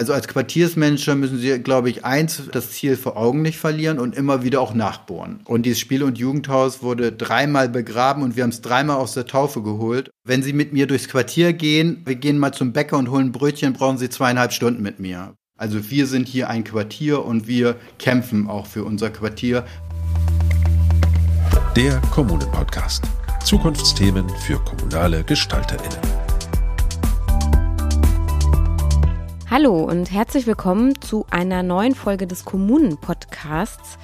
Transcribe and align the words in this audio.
Also 0.00 0.14
als 0.14 0.28
Quartiersmanager 0.28 1.14
müssen 1.14 1.38
Sie, 1.38 1.58
glaube 1.58 1.90
ich, 1.90 2.06
eins, 2.06 2.44
das 2.52 2.70
Ziel 2.70 2.96
vor 2.96 3.18
Augen 3.18 3.42
nicht 3.42 3.58
verlieren 3.58 3.98
und 3.98 4.16
immer 4.16 4.42
wieder 4.42 4.62
auch 4.62 4.72
nachbohren. 4.72 5.40
Und 5.44 5.66
dieses 5.66 5.78
Spiel- 5.78 6.02
und 6.02 6.16
Jugendhaus 6.16 6.82
wurde 6.82 7.12
dreimal 7.12 7.68
begraben 7.68 8.22
und 8.22 8.34
wir 8.34 8.44
haben 8.44 8.48
es 8.50 8.62
dreimal 8.62 8.96
aus 8.96 9.12
der 9.12 9.26
Taufe 9.26 9.62
geholt. 9.62 10.08
Wenn 10.24 10.42
Sie 10.42 10.54
mit 10.54 10.72
mir 10.72 10.86
durchs 10.86 11.06
Quartier 11.06 11.52
gehen, 11.52 12.00
wir 12.06 12.14
gehen 12.14 12.38
mal 12.38 12.52
zum 12.52 12.72
Bäcker 12.72 12.96
und 12.96 13.10
holen 13.10 13.30
Brötchen, 13.30 13.74
brauchen 13.74 13.98
Sie 13.98 14.08
zweieinhalb 14.08 14.54
Stunden 14.54 14.82
mit 14.82 15.00
mir. 15.00 15.34
Also 15.58 15.90
wir 15.90 16.06
sind 16.06 16.28
hier 16.28 16.48
ein 16.48 16.64
Quartier 16.64 17.22
und 17.22 17.46
wir 17.46 17.76
kämpfen 17.98 18.48
auch 18.48 18.66
für 18.66 18.84
unser 18.84 19.10
Quartier. 19.10 19.66
Der 21.76 22.00
Kommunen-Podcast. 22.10 23.04
Zukunftsthemen 23.44 24.26
für 24.46 24.58
kommunale 24.60 25.22
GestalterInnen. 25.24 26.29
Hallo 29.50 29.82
und 29.82 30.12
herzlich 30.12 30.46
willkommen 30.46 31.00
zu 31.00 31.26
einer 31.28 31.64
neuen 31.64 31.96
Folge 31.96 32.28
des 32.28 32.44
Kommunen-Podcasts. 32.44 33.98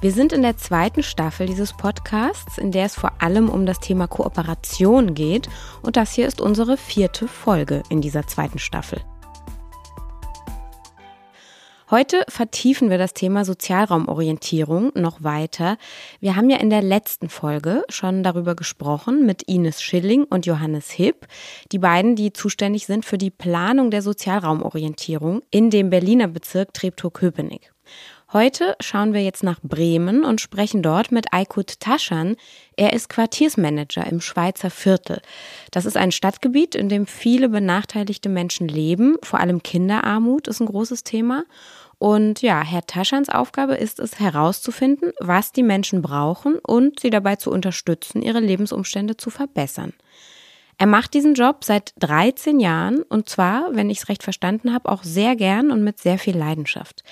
Wir 0.00 0.12
sind 0.12 0.32
in 0.32 0.42
der 0.42 0.56
zweiten 0.56 1.02
Staffel 1.02 1.48
dieses 1.48 1.72
Podcasts, 1.72 2.58
in 2.58 2.70
der 2.70 2.84
es 2.84 2.94
vor 2.94 3.10
allem 3.20 3.48
um 3.48 3.66
das 3.66 3.80
Thema 3.80 4.06
Kooperation 4.06 5.14
geht. 5.14 5.48
Und 5.82 5.96
das 5.96 6.12
hier 6.12 6.28
ist 6.28 6.40
unsere 6.40 6.76
vierte 6.76 7.26
Folge 7.26 7.82
in 7.88 8.02
dieser 8.02 8.28
zweiten 8.28 8.60
Staffel. 8.60 9.00
Heute 11.94 12.24
vertiefen 12.26 12.90
wir 12.90 12.98
das 12.98 13.14
Thema 13.14 13.44
Sozialraumorientierung 13.44 14.90
noch 14.96 15.22
weiter. 15.22 15.78
Wir 16.18 16.34
haben 16.34 16.50
ja 16.50 16.56
in 16.56 16.68
der 16.68 16.82
letzten 16.82 17.28
Folge 17.28 17.84
schon 17.88 18.24
darüber 18.24 18.56
gesprochen 18.56 19.24
mit 19.24 19.44
Ines 19.44 19.80
Schilling 19.80 20.24
und 20.24 20.44
Johannes 20.44 20.90
Hipp, 20.90 21.28
die 21.70 21.78
beiden, 21.78 22.16
die 22.16 22.32
zuständig 22.32 22.86
sind 22.86 23.04
für 23.04 23.16
die 23.16 23.30
Planung 23.30 23.92
der 23.92 24.02
Sozialraumorientierung 24.02 25.42
in 25.52 25.70
dem 25.70 25.88
Berliner 25.88 26.26
Bezirk 26.26 26.74
Treptow-Köpenick. 26.74 27.72
Heute 28.32 28.74
schauen 28.80 29.12
wir 29.12 29.22
jetzt 29.22 29.44
nach 29.44 29.60
Bremen 29.62 30.24
und 30.24 30.40
sprechen 30.40 30.82
dort 30.82 31.12
mit 31.12 31.32
Aykut 31.32 31.78
Taschan. 31.78 32.34
Er 32.76 32.92
ist 32.92 33.08
Quartiersmanager 33.08 34.04
im 34.08 34.20
Schweizer 34.20 34.70
Viertel. 34.70 35.22
Das 35.70 35.86
ist 35.86 35.96
ein 35.96 36.10
Stadtgebiet, 36.10 36.74
in 36.74 36.88
dem 36.88 37.06
viele 37.06 37.48
benachteiligte 37.48 38.28
Menschen 38.28 38.66
leben. 38.66 39.18
Vor 39.22 39.38
allem 39.38 39.62
Kinderarmut 39.62 40.48
ist 40.48 40.58
ein 40.58 40.66
großes 40.66 41.04
Thema. 41.04 41.44
Und 41.98 42.42
ja, 42.42 42.62
Herr 42.62 42.86
Taschans 42.86 43.28
Aufgabe 43.28 43.74
ist 43.74 44.00
es 44.00 44.18
herauszufinden, 44.18 45.12
was 45.20 45.52
die 45.52 45.62
Menschen 45.62 46.02
brauchen 46.02 46.58
und 46.58 47.00
sie 47.00 47.10
dabei 47.10 47.36
zu 47.36 47.50
unterstützen, 47.50 48.22
ihre 48.22 48.40
Lebensumstände 48.40 49.16
zu 49.16 49.30
verbessern. 49.30 49.92
Er 50.76 50.86
macht 50.86 51.14
diesen 51.14 51.34
Job 51.34 51.64
seit 51.64 51.94
13 52.00 52.58
Jahren 52.58 53.02
und 53.02 53.28
zwar, 53.28 53.68
wenn 53.72 53.90
ich 53.90 53.98
es 53.98 54.08
recht 54.08 54.22
verstanden 54.22 54.72
habe, 54.72 54.90
auch 54.90 55.04
sehr 55.04 55.36
gern 55.36 55.70
und 55.70 55.84
mit 55.84 56.00
sehr 56.00 56.18
viel 56.18 56.36
Leidenschaft. 56.36 57.04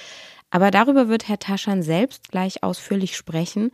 Aber 0.51 0.71
darüber 0.71 1.09
wird 1.09 1.29
Herr 1.29 1.39
Taschan 1.39 1.83
selbst 1.83 2.31
gleich 2.31 2.63
ausführlich 2.63 3.17
sprechen. 3.17 3.71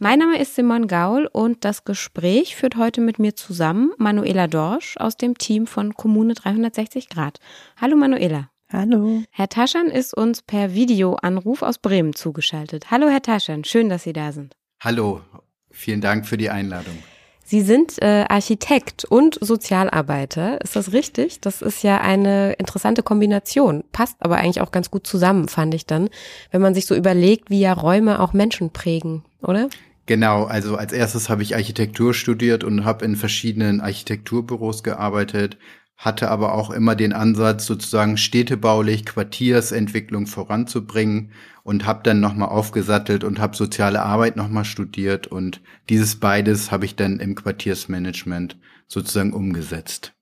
Mein 0.00 0.18
Name 0.18 0.40
ist 0.40 0.56
Simon 0.56 0.88
Gaul 0.88 1.28
und 1.30 1.64
das 1.64 1.84
Gespräch 1.84 2.56
führt 2.56 2.76
heute 2.76 3.00
mit 3.00 3.20
mir 3.20 3.36
zusammen 3.36 3.92
Manuela 3.96 4.48
Dorsch 4.48 4.96
aus 4.96 5.16
dem 5.16 5.38
Team 5.38 5.68
von 5.68 5.94
Kommune 5.94 6.34
360 6.34 7.08
Grad. 7.08 7.38
Hallo 7.80 7.96
Manuela. 7.96 8.48
Hallo. 8.72 9.22
Herr 9.30 9.48
Taschan 9.48 9.86
ist 9.86 10.12
uns 10.12 10.42
per 10.42 10.74
Videoanruf 10.74 11.62
aus 11.62 11.78
Bremen 11.78 12.14
zugeschaltet. 12.14 12.90
Hallo 12.90 13.08
Herr 13.08 13.22
Taschan, 13.22 13.62
schön, 13.62 13.88
dass 13.88 14.02
Sie 14.02 14.12
da 14.12 14.32
sind. 14.32 14.56
Hallo, 14.80 15.20
vielen 15.70 16.00
Dank 16.00 16.26
für 16.26 16.36
die 16.36 16.50
Einladung. 16.50 16.98
Sie 17.44 17.60
sind 17.60 18.02
äh, 18.02 18.24
Architekt 18.28 19.04
und 19.04 19.38
Sozialarbeiter. 19.40 20.60
Ist 20.62 20.74
das 20.74 20.92
richtig? 20.92 21.40
Das 21.40 21.62
ist 21.62 21.84
ja 21.84 22.00
eine 22.00 22.54
interessante 22.54 23.04
Kombination. 23.04 23.84
Passt 23.92 24.16
aber 24.18 24.38
eigentlich 24.38 24.60
auch 24.60 24.72
ganz 24.72 24.90
gut 24.90 25.06
zusammen, 25.06 25.46
fand 25.46 25.72
ich 25.72 25.86
dann, 25.86 26.08
wenn 26.50 26.60
man 26.60 26.74
sich 26.74 26.86
so 26.86 26.96
überlegt, 26.96 27.50
wie 27.50 27.60
ja 27.60 27.72
Räume 27.72 28.18
auch 28.18 28.32
Menschen 28.32 28.70
prägen, 28.70 29.22
oder? 29.42 29.68
Genau, 30.06 30.42
also 30.42 30.74
als 30.74 30.92
erstes 30.92 31.28
habe 31.28 31.44
ich 31.44 31.54
Architektur 31.54 32.14
studiert 32.14 32.64
und 32.64 32.84
habe 32.84 33.04
in 33.04 33.14
verschiedenen 33.14 33.80
Architekturbüros 33.80 34.82
gearbeitet, 34.82 35.56
hatte 35.96 36.30
aber 36.30 36.54
auch 36.54 36.70
immer 36.70 36.94
den 36.94 37.12
Ansatz, 37.12 37.66
sozusagen 37.66 38.16
städtebaulich 38.16 39.06
Quartiersentwicklung 39.06 40.26
voranzubringen 40.26 41.30
und 41.62 41.86
habe 41.86 42.00
dann 42.02 42.20
nochmal 42.20 42.50
aufgesattelt 42.50 43.24
und 43.24 43.38
habe 43.38 43.56
soziale 43.56 44.02
Arbeit 44.02 44.36
nochmal 44.36 44.64
studiert 44.64 45.26
und 45.26 45.60
dieses 45.88 46.16
beides 46.16 46.70
habe 46.70 46.84
ich 46.84 46.96
dann 46.96 47.18
im 47.18 47.34
Quartiersmanagement 47.34 48.56
sozusagen 48.86 49.32
umgesetzt. 49.32 50.12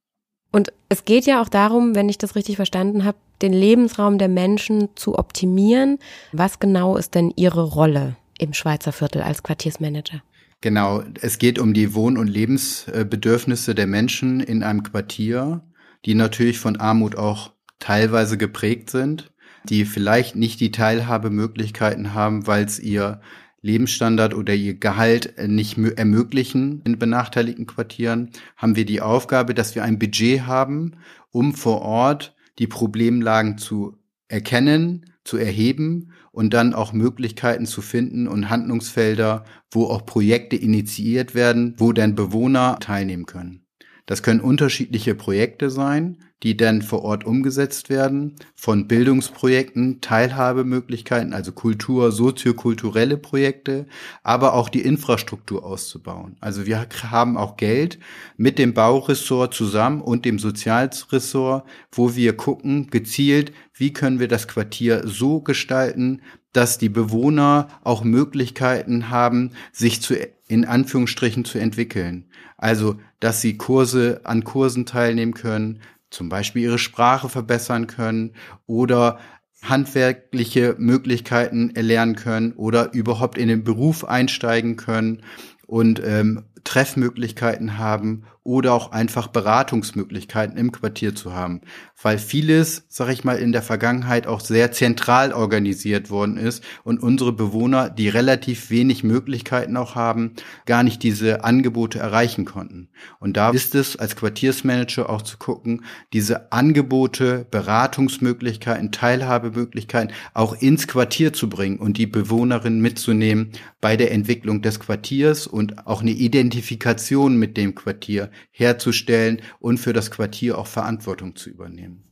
Und 0.52 0.72
es 0.88 1.04
geht 1.04 1.26
ja 1.26 1.42
auch 1.42 1.48
darum, 1.48 1.96
wenn 1.96 2.08
ich 2.08 2.16
das 2.16 2.36
richtig 2.36 2.56
verstanden 2.56 3.04
habe, 3.04 3.18
den 3.42 3.52
Lebensraum 3.52 4.18
der 4.18 4.28
Menschen 4.28 4.88
zu 4.94 5.18
optimieren. 5.18 5.98
Was 6.32 6.60
genau 6.60 6.96
ist 6.96 7.16
denn 7.16 7.32
Ihre 7.34 7.64
Rolle 7.64 8.16
im 8.38 8.54
Schweizer 8.54 8.92
Viertel 8.92 9.22
als 9.22 9.42
Quartiersmanager? 9.42 10.22
Genau, 10.64 11.04
es 11.20 11.36
geht 11.36 11.58
um 11.58 11.74
die 11.74 11.92
Wohn- 11.92 12.16
und 12.16 12.26
Lebensbedürfnisse 12.26 13.74
der 13.74 13.86
Menschen 13.86 14.40
in 14.40 14.62
einem 14.62 14.82
Quartier, 14.82 15.60
die 16.06 16.14
natürlich 16.14 16.58
von 16.58 16.76
Armut 16.76 17.16
auch 17.16 17.52
teilweise 17.80 18.38
geprägt 18.38 18.88
sind, 18.88 19.30
die 19.68 19.84
vielleicht 19.84 20.36
nicht 20.36 20.60
die 20.60 20.70
Teilhabemöglichkeiten 20.70 22.14
haben, 22.14 22.46
weil 22.46 22.64
es 22.64 22.80
ihr 22.80 23.20
Lebensstandard 23.60 24.32
oder 24.32 24.54
ihr 24.54 24.72
Gehalt 24.72 25.34
nicht 25.46 25.76
ermöglichen 25.76 26.80
in 26.86 26.98
benachteiligten 26.98 27.66
Quartieren, 27.66 28.30
haben 28.56 28.74
wir 28.74 28.86
die 28.86 29.02
Aufgabe, 29.02 29.52
dass 29.52 29.74
wir 29.74 29.84
ein 29.84 29.98
Budget 29.98 30.46
haben, 30.46 30.92
um 31.30 31.52
vor 31.52 31.82
Ort 31.82 32.34
die 32.58 32.68
Problemlagen 32.68 33.58
zu 33.58 33.98
erkennen, 34.28 35.12
zu 35.24 35.36
erheben 35.36 36.12
und 36.34 36.52
dann 36.52 36.74
auch 36.74 36.92
Möglichkeiten 36.92 37.64
zu 37.64 37.80
finden 37.80 38.26
und 38.26 38.50
Handlungsfelder, 38.50 39.44
wo 39.70 39.86
auch 39.86 40.04
Projekte 40.04 40.56
initiiert 40.56 41.34
werden, 41.36 41.74
wo 41.78 41.92
dann 41.92 42.16
Bewohner 42.16 42.78
teilnehmen 42.80 43.24
können. 43.24 43.63
Das 44.06 44.22
können 44.22 44.40
unterschiedliche 44.40 45.14
Projekte 45.14 45.70
sein, 45.70 46.18
die 46.42 46.58
dann 46.58 46.82
vor 46.82 47.02
Ort 47.02 47.24
umgesetzt 47.24 47.88
werden, 47.88 48.34
von 48.54 48.86
Bildungsprojekten, 48.86 50.02
Teilhabemöglichkeiten, 50.02 51.32
also 51.32 51.52
Kultur, 51.52 52.12
soziokulturelle 52.12 53.16
Projekte, 53.16 53.86
aber 54.22 54.52
auch 54.52 54.68
die 54.68 54.82
Infrastruktur 54.82 55.64
auszubauen. 55.64 56.36
Also 56.40 56.66
wir 56.66 56.86
haben 57.10 57.38
auch 57.38 57.56
Geld 57.56 57.98
mit 58.36 58.58
dem 58.58 58.74
Bauressort 58.74 59.54
zusammen 59.54 60.02
und 60.02 60.26
dem 60.26 60.38
Sozialressort, 60.38 61.66
wo 61.90 62.14
wir 62.14 62.36
gucken 62.36 62.88
gezielt, 62.90 63.52
wie 63.72 63.94
können 63.94 64.20
wir 64.20 64.28
das 64.28 64.46
Quartier 64.46 65.02
so 65.06 65.40
gestalten, 65.40 66.20
dass 66.52 66.76
die 66.76 66.90
Bewohner 66.90 67.68
auch 67.82 68.04
Möglichkeiten 68.04 69.08
haben, 69.08 69.52
sich 69.72 70.02
zu 70.02 70.14
in 70.48 70.64
Anführungsstrichen 70.64 71.44
zu 71.44 71.58
entwickeln. 71.58 72.26
Also, 72.56 72.98
dass 73.20 73.40
sie 73.40 73.56
Kurse 73.56 74.20
an 74.24 74.44
Kursen 74.44 74.86
teilnehmen 74.86 75.34
können, 75.34 75.80
zum 76.10 76.28
Beispiel 76.28 76.62
ihre 76.62 76.78
Sprache 76.78 77.28
verbessern 77.28 77.86
können 77.86 78.34
oder 78.66 79.18
handwerkliche 79.62 80.76
Möglichkeiten 80.78 81.70
erlernen 81.74 82.16
können 82.16 82.52
oder 82.52 82.92
überhaupt 82.92 83.38
in 83.38 83.48
den 83.48 83.64
Beruf 83.64 84.04
einsteigen 84.04 84.76
können 84.76 85.22
und 85.66 86.02
ähm, 86.04 86.44
Treffmöglichkeiten 86.64 87.78
haben 87.78 88.24
oder 88.44 88.74
auch 88.74 88.92
einfach 88.92 89.28
Beratungsmöglichkeiten 89.28 90.58
im 90.58 90.70
Quartier 90.70 91.14
zu 91.14 91.32
haben, 91.32 91.62
weil 92.00 92.18
vieles, 92.18 92.84
sag 92.88 93.08
ich 93.08 93.24
mal, 93.24 93.38
in 93.38 93.52
der 93.52 93.62
Vergangenheit 93.62 94.26
auch 94.26 94.40
sehr 94.40 94.70
zentral 94.70 95.32
organisiert 95.32 96.10
worden 96.10 96.36
ist 96.36 96.62
und 96.84 97.02
unsere 97.02 97.32
Bewohner, 97.32 97.88
die 97.88 98.10
relativ 98.10 98.68
wenig 98.68 99.02
Möglichkeiten 99.02 99.78
auch 99.78 99.94
haben, 99.94 100.34
gar 100.66 100.82
nicht 100.82 101.02
diese 101.02 101.42
Angebote 101.42 101.98
erreichen 101.98 102.44
konnten. 102.44 102.90
Und 103.18 103.38
da 103.38 103.50
ist 103.50 103.74
es 103.74 103.96
als 103.96 104.14
Quartiersmanager 104.14 105.08
auch 105.08 105.22
zu 105.22 105.38
gucken, 105.38 105.82
diese 106.12 106.52
Angebote, 106.52 107.46
Beratungsmöglichkeiten, 107.50 108.92
Teilhabemöglichkeiten 108.92 110.14
auch 110.34 110.54
ins 110.60 110.86
Quartier 110.86 111.32
zu 111.32 111.48
bringen 111.48 111.78
und 111.78 111.96
die 111.96 112.06
Bewohnerinnen 112.06 112.82
mitzunehmen 112.82 113.52
bei 113.80 113.96
der 113.96 114.12
Entwicklung 114.12 114.60
des 114.60 114.80
Quartiers 114.80 115.46
und 115.54 115.86
auch 115.86 116.02
eine 116.02 116.10
Identifikation 116.10 117.36
mit 117.36 117.56
dem 117.56 117.76
Quartier 117.76 118.28
herzustellen 118.50 119.40
und 119.60 119.78
für 119.78 119.92
das 119.92 120.10
Quartier 120.10 120.58
auch 120.58 120.66
Verantwortung 120.66 121.36
zu 121.36 121.48
übernehmen. 121.48 122.02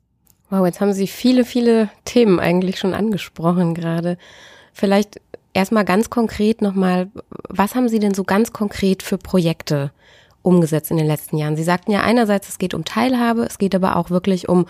Wow, 0.48 0.64
jetzt 0.64 0.80
haben 0.80 0.92
Sie 0.92 1.08
viele, 1.08 1.44
viele 1.44 1.90
Themen 2.04 2.38
eigentlich 2.38 2.78
schon 2.78 2.94
angesprochen 2.94 3.74
gerade. 3.74 4.16
Vielleicht 4.72 5.20
erstmal 5.54 5.84
ganz 5.84 6.08
konkret 6.08 6.62
nochmal, 6.62 7.10
was 7.48 7.74
haben 7.74 7.88
Sie 7.88 7.98
denn 7.98 8.14
so 8.14 8.22
ganz 8.22 8.52
konkret 8.52 9.02
für 9.02 9.18
Projekte 9.18 9.90
umgesetzt 10.42 10.92
in 10.92 10.96
den 10.96 11.06
letzten 11.08 11.36
Jahren? 11.36 11.56
Sie 11.56 11.64
sagten 11.64 11.90
ja 11.90 12.02
einerseits, 12.02 12.48
es 12.48 12.58
geht 12.58 12.74
um 12.74 12.84
Teilhabe, 12.84 13.42
es 13.42 13.58
geht 13.58 13.74
aber 13.74 13.96
auch 13.96 14.10
wirklich 14.10 14.48
um, 14.48 14.66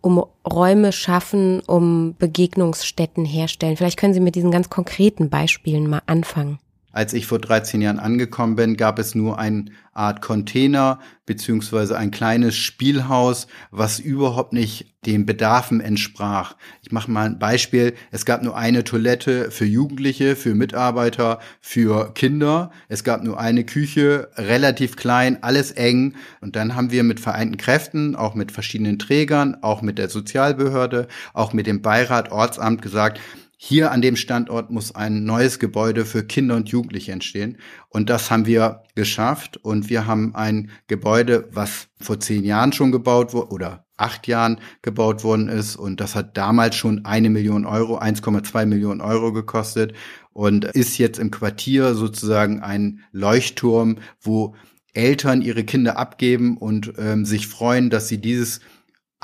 um 0.00 0.24
Räume 0.48 0.92
schaffen, 0.92 1.62
um 1.66 2.14
Begegnungsstätten 2.16 3.24
herstellen. 3.24 3.76
Vielleicht 3.76 3.98
können 3.98 4.14
Sie 4.14 4.20
mit 4.20 4.36
diesen 4.36 4.52
ganz 4.52 4.70
konkreten 4.70 5.30
Beispielen 5.30 5.90
mal 5.90 6.02
anfangen. 6.06 6.60
Als 6.94 7.12
ich 7.12 7.26
vor 7.26 7.40
13 7.40 7.82
Jahren 7.82 7.98
angekommen 7.98 8.54
bin, 8.54 8.76
gab 8.76 9.00
es 9.00 9.16
nur 9.16 9.36
eine 9.36 9.64
Art 9.94 10.22
Container 10.22 11.00
beziehungsweise 11.26 11.98
ein 11.98 12.12
kleines 12.12 12.54
Spielhaus, 12.54 13.48
was 13.72 13.98
überhaupt 13.98 14.52
nicht 14.52 14.94
den 15.04 15.26
Bedarfen 15.26 15.80
entsprach. 15.80 16.54
Ich 16.82 16.92
mache 16.92 17.10
mal 17.10 17.26
ein 17.26 17.40
Beispiel. 17.40 17.94
Es 18.12 18.24
gab 18.24 18.44
nur 18.44 18.56
eine 18.56 18.84
Toilette 18.84 19.50
für 19.50 19.64
Jugendliche, 19.64 20.36
für 20.36 20.54
Mitarbeiter, 20.54 21.40
für 21.60 22.14
Kinder. 22.14 22.70
Es 22.88 23.02
gab 23.02 23.24
nur 23.24 23.40
eine 23.40 23.64
Küche, 23.64 24.28
relativ 24.36 24.94
klein, 24.94 25.42
alles 25.42 25.72
eng. 25.72 26.14
Und 26.40 26.54
dann 26.54 26.76
haben 26.76 26.92
wir 26.92 27.02
mit 27.02 27.18
vereinten 27.18 27.56
Kräften, 27.56 28.14
auch 28.14 28.36
mit 28.36 28.52
verschiedenen 28.52 29.00
Trägern, 29.00 29.56
auch 29.62 29.82
mit 29.82 29.98
der 29.98 30.10
Sozialbehörde, 30.10 31.08
auch 31.32 31.52
mit 31.52 31.66
dem 31.66 31.82
Beirat, 31.82 32.30
Ortsamt 32.30 32.82
gesagt, 32.82 33.18
hier 33.56 33.92
an 33.92 34.02
dem 34.02 34.16
Standort 34.16 34.70
muss 34.70 34.94
ein 34.94 35.24
neues 35.24 35.58
Gebäude 35.58 36.04
für 36.04 36.24
Kinder 36.24 36.56
und 36.56 36.68
Jugendliche 36.68 37.12
entstehen. 37.12 37.58
Und 37.88 38.10
das 38.10 38.30
haben 38.30 38.46
wir 38.46 38.82
geschafft. 38.94 39.56
Und 39.58 39.88
wir 39.88 40.06
haben 40.06 40.34
ein 40.34 40.70
Gebäude, 40.86 41.48
was 41.52 41.88
vor 42.00 42.20
zehn 42.20 42.44
Jahren 42.44 42.72
schon 42.72 42.92
gebaut 42.92 43.32
wurde 43.32 43.50
oder 43.50 43.86
acht 43.96 44.26
Jahren 44.26 44.60
gebaut 44.82 45.24
worden 45.24 45.48
ist. 45.48 45.76
Und 45.76 46.00
das 46.00 46.14
hat 46.14 46.36
damals 46.36 46.76
schon 46.76 47.04
eine 47.04 47.30
Million 47.30 47.64
Euro, 47.64 47.98
1,2 47.98 48.66
Millionen 48.66 49.00
Euro 49.00 49.32
gekostet 49.32 49.94
und 50.32 50.64
ist 50.64 50.98
jetzt 50.98 51.18
im 51.18 51.30
Quartier 51.30 51.94
sozusagen 51.94 52.60
ein 52.60 53.00
Leuchtturm, 53.12 53.98
wo 54.20 54.54
Eltern 54.92 55.42
ihre 55.42 55.64
Kinder 55.64 55.96
abgeben 55.98 56.56
und 56.56 56.94
ähm, 56.98 57.24
sich 57.24 57.48
freuen, 57.48 57.90
dass 57.90 58.08
sie 58.08 58.18
dieses 58.18 58.60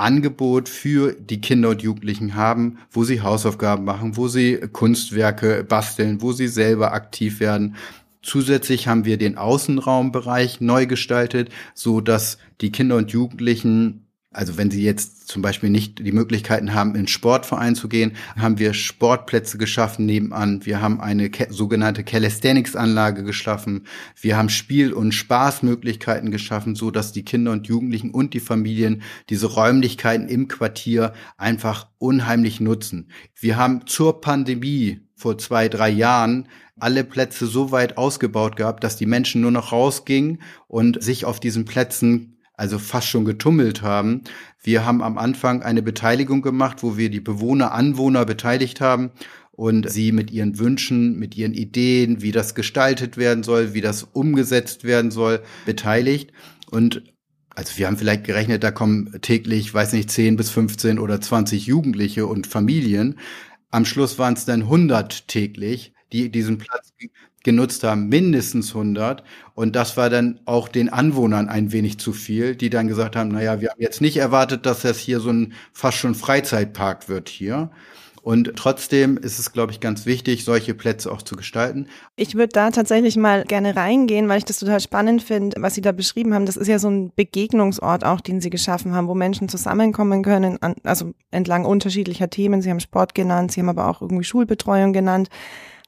Angebot 0.01 0.69
für 0.69 1.13
die 1.13 1.41
Kinder 1.41 1.71
und 1.71 1.83
Jugendlichen 1.83 2.35
haben, 2.35 2.79
wo 2.91 3.05
sie 3.05 3.23
Hausaufgaben 3.23 3.85
machen, 3.85 4.17
wo 4.17 4.29
sie 4.29 4.59
Kunstwerke 4.73 5.65
basteln, 5.65 6.23
wo 6.23 6.33
sie 6.33 6.49
selber 6.49 6.93
aktiv 6.93 7.41
werden. 7.41 7.77
Zusätzlich 8.23 8.87
haben 8.87 9.05
wir 9.05 9.17
den 9.17 9.39
Außenraumbereich 9.39 10.61
neu 10.61 10.87
gestaltet, 10.87 11.49
so 11.75 12.01
dass 12.01 12.39
die 12.61 12.71
Kinder 12.71 12.97
und 12.97 13.13
Jugendlichen 13.13 14.07
also 14.33 14.57
wenn 14.57 14.71
Sie 14.71 14.85
jetzt 14.85 15.27
zum 15.27 15.43
Beispiel 15.43 15.71
nicht 15.71 15.99
die 15.99 16.13
Möglichkeiten 16.13 16.73
haben, 16.73 16.95
in 16.95 17.09
Sportverein 17.09 17.75
zu 17.75 17.89
gehen, 17.89 18.13
haben 18.37 18.61
wir 18.61 18.75
Sportplätze 18.75 19.59
geschaffen 19.59 20.07
nebenan. 20.07 20.65
Wir 20.65 20.81
haben 20.81 21.01
eine 21.01 21.31
sogenannte 21.49 22.05
Calisthenics-Anlage 22.05 23.25
geschaffen. 23.25 23.87
Wir 24.21 24.37
haben 24.37 24.49
Spiel- 24.49 24.93
und 24.93 25.13
Spaßmöglichkeiten 25.13 26.31
geschaffen, 26.31 26.77
so 26.77 26.93
dass 26.93 27.11
die 27.11 27.25
Kinder 27.25 27.51
und 27.51 27.67
Jugendlichen 27.67 28.13
und 28.13 28.33
die 28.33 28.41
Familien 28.41 29.03
diese 29.31 29.47
Räumlichkeiten 29.47 30.29
im 30.29 30.47
Quartier 30.47 31.13
einfach 31.37 31.89
unheimlich 31.99 32.61
nutzen. 32.61 33.11
Wir 33.35 33.57
haben 33.57 33.87
zur 33.87 34.21
Pandemie 34.21 35.01
vor 35.17 35.39
zwei, 35.39 35.69
drei 35.69 35.91
Jahren 35.91 36.47
alle 36.79 37.03
Plätze 37.03 37.47
so 37.47 37.73
weit 37.73 37.99
ausgebaut 37.99 38.55
gehabt, 38.55 38.85
dass 38.85 38.97
die 38.97 39.07
Menschen 39.07 39.41
nur 39.41 39.51
noch 39.51 39.73
rausgingen 39.73 40.41
und 40.69 41.03
sich 41.03 41.25
auf 41.25 41.41
diesen 41.41 41.65
Plätzen 41.65 42.37
also 42.61 42.79
fast 42.79 43.09
schon 43.09 43.25
getummelt 43.25 43.81
haben. 43.81 44.21
Wir 44.63 44.85
haben 44.85 45.03
am 45.03 45.17
Anfang 45.17 45.63
eine 45.63 45.81
Beteiligung 45.81 46.43
gemacht, 46.43 46.83
wo 46.83 46.99
wir 46.99 47.09
die 47.09 47.21
Bewohner, 47.21 47.73
Anwohner 47.73 48.27
beteiligt 48.27 48.83
haben 48.83 49.13
und 49.53 49.91
sie 49.91 50.13
mit 50.13 50.31
ihren 50.31 50.59
Wünschen, 50.59 51.19
mit 51.19 51.35
ihren 51.39 51.55
Ideen, 51.55 52.21
wie 52.21 52.33
das 52.33 52.55
gestaltet 52.55 53.17
werden 53.17 53.45
soll, 53.45 53.73
wie 53.73 53.81
das 53.81 54.03
umgesetzt 54.03 54.85
werden 54.85 55.11
soll, 55.11 55.41
beteiligt. 55.65 56.33
Und 56.71 57.03
also 57.49 57.79
wir 57.79 57.87
haben 57.87 57.97
vielleicht 57.97 58.25
gerechnet, 58.25 58.63
da 58.63 58.71
kommen 58.71 59.19
täglich, 59.23 59.73
weiß 59.73 59.95
nicht, 59.95 60.11
10 60.11 60.37
bis 60.37 60.51
15 60.51 60.99
oder 60.99 61.19
20 61.19 61.65
Jugendliche 61.65 62.27
und 62.27 62.47
Familien. 62.47 63.19
Am 63.71 63.87
Schluss 63.87 64.19
waren 64.19 64.35
es 64.35 64.45
dann 64.45 64.65
100 64.65 65.29
täglich, 65.29 65.95
die 66.13 66.31
diesen 66.31 66.59
Platz 66.59 66.93
genutzt 67.43 67.85
haben, 67.85 68.09
mindestens 68.09 68.75
100. 68.75 69.23
Und 69.55 69.77
das 69.77 69.97
war 69.97 70.11
dann 70.11 70.41
auch 70.45 70.69
den 70.69 70.89
Anwohnern 70.89 71.49
ein 71.49 71.73
wenig 71.73 71.99
zu 71.99 72.13
viel, 72.13 72.55
die 72.55 72.71
dann 72.71 72.89
gesagt 72.89 73.17
haben, 73.17 73.31
naja, 73.31 73.61
wir 73.61 73.71
haben 73.71 73.81
jetzt 73.81 74.01
nicht 74.01 74.17
erwartet, 74.17 74.67
dass 74.67 74.83
das 74.83 74.99
hier 74.99 75.21
so 75.21 75.31
ein 75.31 75.53
fast 75.73 75.99
schon 75.99 76.15
Freizeitpark 76.15 77.09
wird 77.09 77.29
hier. 77.29 77.71
Und 78.23 78.53
trotzdem 78.57 79.17
ist 79.17 79.39
es, 79.39 79.53
glaube 79.53 79.73
ich, 79.73 79.81
ganz 79.81 80.05
wichtig, 80.05 80.45
solche 80.45 80.75
Plätze 80.75 81.11
auch 81.11 81.23
zu 81.23 81.37
gestalten. 81.37 81.87
Ich 82.17 82.35
würde 82.35 82.51
da 82.53 82.71
tatsächlich 82.71 83.17
mal 83.17 83.45
gerne 83.45 83.77
reingehen, 83.77 84.29
weil 84.29 84.37
ich 84.37 84.45
das 84.45 84.59
total 84.59 84.81
spannend 84.81 85.23
finde, 85.23 85.57
was 85.63 85.75
Sie 85.75 85.81
da 85.81 85.93
beschrieben 85.93 86.35
haben. 86.35 86.45
Das 86.45 86.59
ist 86.59 86.69
ja 86.69 86.79
so 86.79 86.91
ein 86.91 87.13
Begegnungsort 87.17 88.05
auch, 88.05 88.21
den 88.21 88.43
Sie 88.43 88.51
geschaffen 88.51 88.93
haben, 88.93 89.09
wo 89.09 89.15
Menschen 89.15 89.49
zusammenkommen 89.49 90.23
können, 90.23 90.59
also 90.85 91.13
entlang 91.31 91.65
unterschiedlicher 91.65 92.29
Themen. 92.29 92.61
Sie 92.61 92.69
haben 92.69 92.81
Sport 92.81 93.15
genannt, 93.15 93.53
Sie 93.53 93.61
haben 93.61 93.71
aber 93.71 93.89
auch 93.89 94.03
irgendwie 94.03 94.25
Schulbetreuung 94.25 94.93
genannt. 94.93 95.31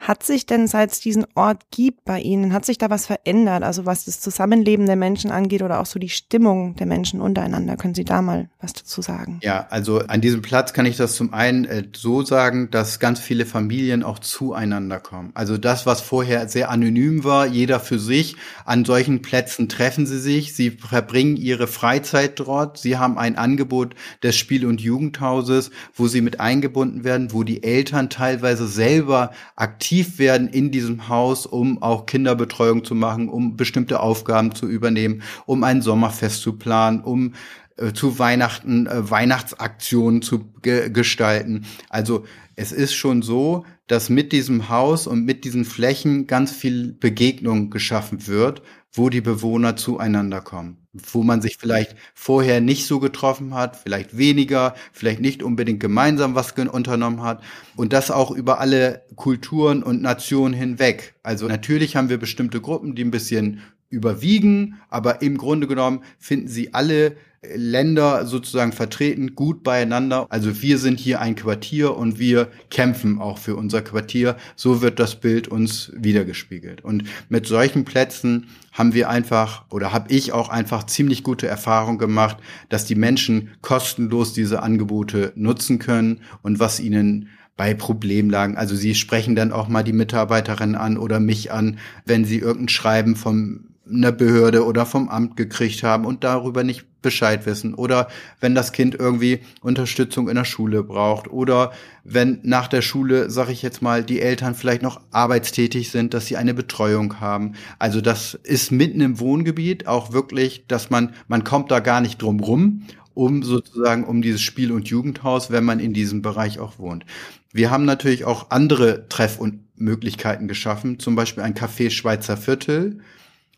Hat 0.02 0.24
sich 0.24 0.46
denn, 0.46 0.66
seit 0.66 0.90
es 0.90 0.98
diesen 0.98 1.24
Ort 1.36 1.62
gibt 1.70 2.04
bei 2.04 2.18
Ihnen, 2.18 2.52
hat 2.52 2.64
sich 2.64 2.76
da 2.76 2.90
was 2.90 3.06
verändert? 3.06 3.62
Also 3.62 3.86
was 3.86 4.04
das 4.06 4.20
Zusammenleben 4.20 4.86
der 4.86 4.96
Menschen 4.96 5.30
angeht 5.30 5.62
oder 5.62 5.78
auch 5.78 5.86
so 5.86 6.00
die 6.00 6.08
Stimmung 6.08 6.74
der 6.74 6.86
Menschen 6.86 7.20
untereinander? 7.20 7.76
Können 7.76 7.94
Sie 7.94 8.02
da 8.02 8.20
mal 8.20 8.50
was 8.60 8.72
dazu 8.72 9.00
sagen? 9.00 9.38
Ja, 9.44 9.68
also 9.70 10.00
an 10.00 10.20
diesem 10.20 10.42
Platz 10.42 10.72
kann 10.72 10.86
ich 10.86 10.96
das 10.96 11.14
zum 11.14 11.32
einen 11.32 11.66
äh, 11.66 11.84
so 11.94 12.24
sagen, 12.24 12.68
dass 12.72 12.98
ganz 12.98 13.20
viele 13.20 13.46
Familien 13.46 14.02
auch 14.02 14.18
zueinander 14.18 14.98
kommen. 14.98 15.30
Also 15.34 15.56
das, 15.56 15.86
was 15.86 16.00
vorher 16.00 16.48
sehr 16.48 16.70
anonym 16.70 17.22
war, 17.22 17.46
jeder 17.46 17.78
für 17.78 18.00
sich, 18.00 18.34
an 18.64 18.84
solchen 18.84 19.22
Plätzen 19.22 19.68
treffen 19.68 20.06
sie 20.06 20.18
sich, 20.18 20.52
sie 20.52 20.72
verbringen 20.72 21.36
ihre 21.36 21.68
Freizeit 21.68 22.40
dort, 22.40 22.76
sie 22.76 22.98
haben 22.98 23.18
ein 23.18 23.36
Angebot 23.38 23.94
des 24.24 24.34
Spiel- 24.34 24.66
und 24.66 24.80
Jugendhauses, 24.80 25.70
wo 25.94 26.08
sie 26.08 26.22
mit 26.22 26.40
eingebunden 26.40 27.04
werden, 27.04 27.32
wo 27.32 27.44
die 27.44 27.62
Eltern 27.62 28.10
teilweise 28.10 28.66
selber 28.66 29.30
aktiv 29.54 29.91
aktiv 29.92 30.18
werden 30.18 30.48
in 30.48 30.70
diesem 30.70 31.10
Haus, 31.10 31.44
um 31.44 31.82
auch 31.82 32.06
Kinderbetreuung 32.06 32.82
zu 32.82 32.94
machen, 32.94 33.28
um 33.28 33.58
bestimmte 33.58 34.00
Aufgaben 34.00 34.54
zu 34.54 34.66
übernehmen, 34.66 35.22
um 35.44 35.64
ein 35.64 35.82
Sommerfest 35.82 36.40
zu 36.40 36.54
planen, 36.54 37.02
um 37.02 37.34
äh, 37.76 37.92
zu 37.92 38.18
Weihnachten 38.18 38.86
äh, 38.86 39.10
Weihnachtsaktionen 39.10 40.22
zu 40.22 40.46
ge 40.62 40.88
gestalten. 40.88 41.66
Also 41.90 42.24
es 42.56 42.72
ist 42.72 42.94
schon 42.94 43.20
so, 43.20 43.66
dass 43.86 44.08
mit 44.08 44.32
diesem 44.32 44.70
Haus 44.70 45.06
und 45.06 45.26
mit 45.26 45.44
diesen 45.44 45.66
Flächen 45.66 46.26
ganz 46.26 46.52
viel 46.52 46.94
Begegnung 46.98 47.68
geschaffen 47.68 48.26
wird, 48.26 48.62
wo 48.92 49.08
die 49.08 49.20
Bewohner 49.20 49.76
zueinander 49.76 50.40
kommen 50.40 50.82
wo 50.92 51.22
man 51.22 51.40
sich 51.40 51.56
vielleicht 51.56 51.96
vorher 52.14 52.60
nicht 52.60 52.86
so 52.86 53.00
getroffen 53.00 53.54
hat, 53.54 53.76
vielleicht 53.76 54.16
weniger, 54.16 54.74
vielleicht 54.92 55.20
nicht 55.20 55.42
unbedingt 55.42 55.80
gemeinsam 55.80 56.34
was 56.34 56.52
unternommen 56.52 57.22
hat 57.22 57.42
und 57.76 57.92
das 57.94 58.10
auch 58.10 58.30
über 58.30 58.60
alle 58.60 59.02
Kulturen 59.16 59.82
und 59.82 60.02
Nationen 60.02 60.52
hinweg. 60.52 61.14
Also 61.22 61.48
natürlich 61.48 61.96
haben 61.96 62.10
wir 62.10 62.18
bestimmte 62.18 62.60
Gruppen, 62.60 62.94
die 62.94 63.04
ein 63.04 63.10
bisschen 63.10 63.62
überwiegen, 63.92 64.80
aber 64.88 65.22
im 65.22 65.38
Grunde 65.38 65.66
genommen 65.66 66.02
finden 66.18 66.48
sie 66.48 66.74
alle 66.74 67.16
Länder 67.42 68.24
sozusagen 68.24 68.70
vertreten, 68.70 69.34
gut 69.34 69.64
beieinander. 69.64 70.26
Also 70.30 70.62
wir 70.62 70.78
sind 70.78 71.00
hier 71.00 71.20
ein 71.20 71.34
Quartier 71.34 71.96
und 71.96 72.20
wir 72.20 72.48
kämpfen 72.70 73.18
auch 73.20 73.36
für 73.38 73.56
unser 73.56 73.82
Quartier. 73.82 74.36
So 74.54 74.80
wird 74.80 75.00
das 75.00 75.16
Bild 75.16 75.48
uns 75.48 75.90
wiedergespiegelt. 75.96 76.84
Und 76.84 77.02
mit 77.28 77.46
solchen 77.46 77.84
Plätzen 77.84 78.46
haben 78.70 78.94
wir 78.94 79.10
einfach 79.10 79.64
oder 79.70 79.92
habe 79.92 80.12
ich 80.12 80.32
auch 80.32 80.50
einfach 80.50 80.84
ziemlich 80.84 81.24
gute 81.24 81.48
Erfahrung 81.48 81.98
gemacht, 81.98 82.36
dass 82.68 82.84
die 82.84 82.94
Menschen 82.94 83.50
kostenlos 83.60 84.32
diese 84.32 84.62
Angebote 84.62 85.32
nutzen 85.34 85.80
können 85.80 86.20
und 86.42 86.60
was 86.60 86.78
ihnen 86.78 87.28
bei 87.56 87.74
Problemlagen. 87.74 88.56
Also 88.56 88.76
sie 88.76 88.94
sprechen 88.94 89.34
dann 89.34 89.52
auch 89.52 89.66
mal 89.66 89.82
die 89.82 89.92
Mitarbeiterin 89.92 90.76
an 90.76 90.96
oder 90.96 91.18
mich 91.18 91.50
an, 91.50 91.78
wenn 92.06 92.24
sie 92.24 92.38
irgendein 92.38 92.68
Schreiben 92.68 93.16
vom 93.16 93.71
einer 93.90 94.12
Behörde 94.12 94.64
oder 94.64 94.86
vom 94.86 95.08
Amt 95.08 95.36
gekriegt 95.36 95.82
haben 95.82 96.04
und 96.04 96.24
darüber 96.24 96.62
nicht 96.64 96.86
Bescheid 97.02 97.46
wissen 97.46 97.74
oder 97.74 98.08
wenn 98.40 98.54
das 98.54 98.72
Kind 98.72 98.94
irgendwie 98.94 99.40
Unterstützung 99.60 100.28
in 100.28 100.36
der 100.36 100.44
Schule 100.44 100.84
braucht 100.84 101.28
oder 101.28 101.72
wenn 102.04 102.38
nach 102.44 102.68
der 102.68 102.80
Schule, 102.80 103.28
sag 103.28 103.48
ich 103.48 103.60
jetzt 103.62 103.82
mal, 103.82 104.04
die 104.04 104.20
Eltern 104.20 104.54
vielleicht 104.54 104.82
noch 104.82 105.00
arbeitstätig 105.10 105.90
sind, 105.90 106.14
dass 106.14 106.26
sie 106.26 106.36
eine 106.36 106.54
Betreuung 106.54 107.20
haben. 107.20 107.54
Also 107.80 108.00
das 108.00 108.34
ist 108.34 108.70
mitten 108.70 109.00
im 109.00 109.18
Wohngebiet 109.18 109.88
auch 109.88 110.12
wirklich, 110.12 110.64
dass 110.68 110.90
man 110.90 111.12
man 111.26 111.42
kommt 111.42 111.70
da 111.72 111.80
gar 111.80 112.00
nicht 112.00 112.22
drum 112.22 112.38
rum, 112.38 112.84
um 113.14 113.42
sozusagen 113.42 114.04
um 114.04 114.22
dieses 114.22 114.40
Spiel- 114.40 114.72
und 114.72 114.88
Jugendhaus, 114.88 115.50
wenn 115.50 115.64
man 115.64 115.80
in 115.80 115.92
diesem 115.92 116.22
Bereich 116.22 116.60
auch 116.60 116.78
wohnt. 116.78 117.04
Wir 117.52 117.70
haben 117.70 117.84
natürlich 117.84 118.24
auch 118.24 118.50
andere 118.50 119.08
Treff- 119.08 119.38
und 119.38 119.60
Möglichkeiten 119.76 120.48
geschaffen, 120.48 120.98
zum 120.98 121.16
Beispiel 121.16 121.42
ein 121.42 121.54
Café 121.54 121.90
Schweizer 121.90 122.36
Viertel, 122.36 123.00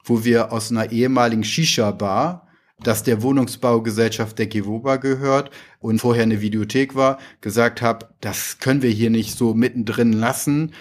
wo 0.04 0.24
wir 0.24 0.52
aus 0.52 0.70
einer 0.70 0.92
ehemaligen 0.92 1.44
Shisha-Bar, 1.44 2.46
das 2.80 3.02
der 3.02 3.22
Wohnungsbaugesellschaft 3.22 4.38
der 4.38 4.46
Gewoba 4.46 4.96
gehört 4.96 5.50
und 5.80 6.00
vorher 6.00 6.24
eine 6.24 6.40
Videothek 6.40 6.94
war, 6.94 7.18
gesagt 7.40 7.82
habe, 7.82 8.08
das 8.20 8.58
können 8.58 8.82
wir 8.82 8.90
hier 8.90 9.10
nicht 9.10 9.36
so 9.36 9.54
mittendrin 9.54 10.12
lassen. 10.12 10.72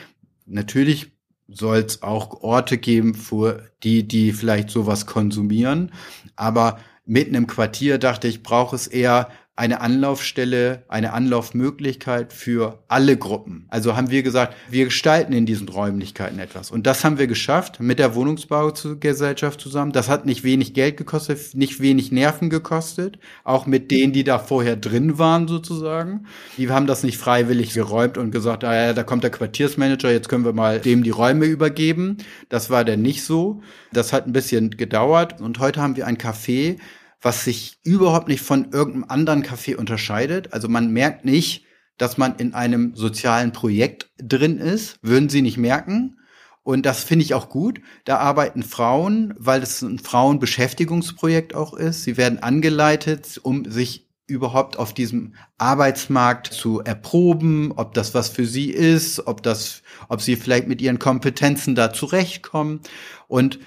Natürlich 0.45 1.11
soll 1.47 1.77
es 1.77 2.03
auch 2.03 2.41
Orte 2.41 2.77
geben 2.77 3.15
für 3.15 3.69
die, 3.83 4.07
die 4.07 4.33
vielleicht 4.33 4.69
sowas 4.69 5.05
konsumieren, 5.05 5.91
aber 6.35 6.79
mitten 7.05 7.35
im 7.35 7.47
Quartier 7.47 7.97
dachte 7.97 8.27
ich, 8.27 8.43
brauche 8.43 8.75
es 8.75 8.87
eher 8.87 9.29
eine 9.55 9.81
Anlaufstelle, 9.81 10.83
eine 10.87 11.13
Anlaufmöglichkeit 11.13 12.33
für 12.33 12.79
alle 12.87 13.17
Gruppen. 13.17 13.67
Also 13.69 13.95
haben 13.95 14.09
wir 14.09 14.23
gesagt, 14.23 14.55
wir 14.71 14.85
gestalten 14.85 15.31
in 15.31 15.45
diesen 15.45 15.69
Räumlichkeiten 15.69 16.39
etwas. 16.39 16.71
Und 16.71 16.87
das 16.87 17.03
haben 17.03 17.19
wir 17.19 17.27
geschafft 17.27 17.79
mit 17.79 17.99
der 17.99 18.15
Wohnungsbaugesellschaft 18.15 19.61
zusammen. 19.61 19.91
Das 19.91 20.09
hat 20.09 20.25
nicht 20.25 20.43
wenig 20.43 20.73
Geld 20.73 20.97
gekostet, 20.97 21.53
nicht 21.53 21.79
wenig 21.81 22.11
Nerven 22.11 22.49
gekostet, 22.49 23.19
auch 23.43 23.67
mit 23.67 23.91
denen, 23.91 24.11
die 24.11 24.23
da 24.23 24.39
vorher 24.39 24.75
drin 24.75 25.19
waren 25.19 25.47
sozusagen. 25.47 26.25
Die 26.57 26.71
haben 26.71 26.87
das 26.87 27.03
nicht 27.03 27.19
freiwillig 27.19 27.75
geräumt 27.75 28.17
und 28.17 28.31
gesagt, 28.31 28.63
ah 28.63 28.73
ja, 28.73 28.93
da 28.93 29.03
kommt 29.03 29.23
der 29.23 29.29
Quartiersmanager, 29.29 30.11
jetzt 30.11 30.29
können 30.29 30.45
wir 30.45 30.53
mal 30.53 30.79
dem 30.79 31.03
die 31.03 31.11
Räume 31.11 31.45
übergeben. 31.45 32.17
Das 32.49 32.71
war 32.71 32.83
dann 32.83 33.03
nicht 33.03 33.23
so. 33.23 33.61
Das 33.91 34.13
hat 34.13 34.25
ein 34.25 34.33
bisschen 34.33 34.71
gedauert. 34.71 35.39
Und 35.41 35.59
heute 35.59 35.79
haben 35.79 35.95
wir 35.95 36.07
ein 36.07 36.17
Café, 36.17 36.79
was 37.23 37.45
sich 37.45 37.79
überhaupt 37.83 38.27
nicht 38.27 38.41
von 38.41 38.71
irgendeinem 38.71 39.05
anderen 39.07 39.43
Café 39.43 39.75
unterscheidet. 39.75 40.53
Also 40.53 40.67
man 40.67 40.91
merkt 40.91 41.25
nicht, 41.25 41.65
dass 41.97 42.17
man 42.17 42.35
in 42.35 42.53
einem 42.53 42.95
sozialen 42.95 43.53
Projekt 43.53 44.11
drin 44.17 44.59
ist, 44.59 44.99
würden 45.01 45.29
sie 45.29 45.41
nicht 45.41 45.57
merken. 45.57 46.17
Und 46.63 46.85
das 46.85 47.03
finde 47.03 47.23
ich 47.23 47.33
auch 47.33 47.49
gut. 47.49 47.81
Da 48.05 48.17
arbeiten 48.17 48.63
Frauen, 48.63 49.33
weil 49.37 49.63
es 49.63 49.81
ein 49.81 49.99
Frauenbeschäftigungsprojekt 49.99 51.55
auch 51.55 51.73
ist. 51.73 52.03
Sie 52.03 52.17
werden 52.17 52.39
angeleitet, 52.39 53.39
um 53.41 53.65
sich 53.69 54.09
überhaupt 54.27 54.77
auf 54.79 54.93
diesem 54.93 55.35
Arbeitsmarkt 55.57 56.47
zu 56.47 56.79
erproben, 56.79 57.73
ob 57.75 57.93
das 57.93 58.13
was 58.13 58.29
für 58.29 58.45
sie 58.45 58.69
ist, 58.69 59.27
ob 59.27 59.43
das, 59.43 59.81
ob 60.07 60.21
sie 60.21 60.35
vielleicht 60.37 60.67
mit 60.67 60.81
ihren 60.81 60.99
Kompetenzen 60.99 61.75
da 61.75 61.91
zurechtkommen. 61.91 62.81
Und 63.27 63.59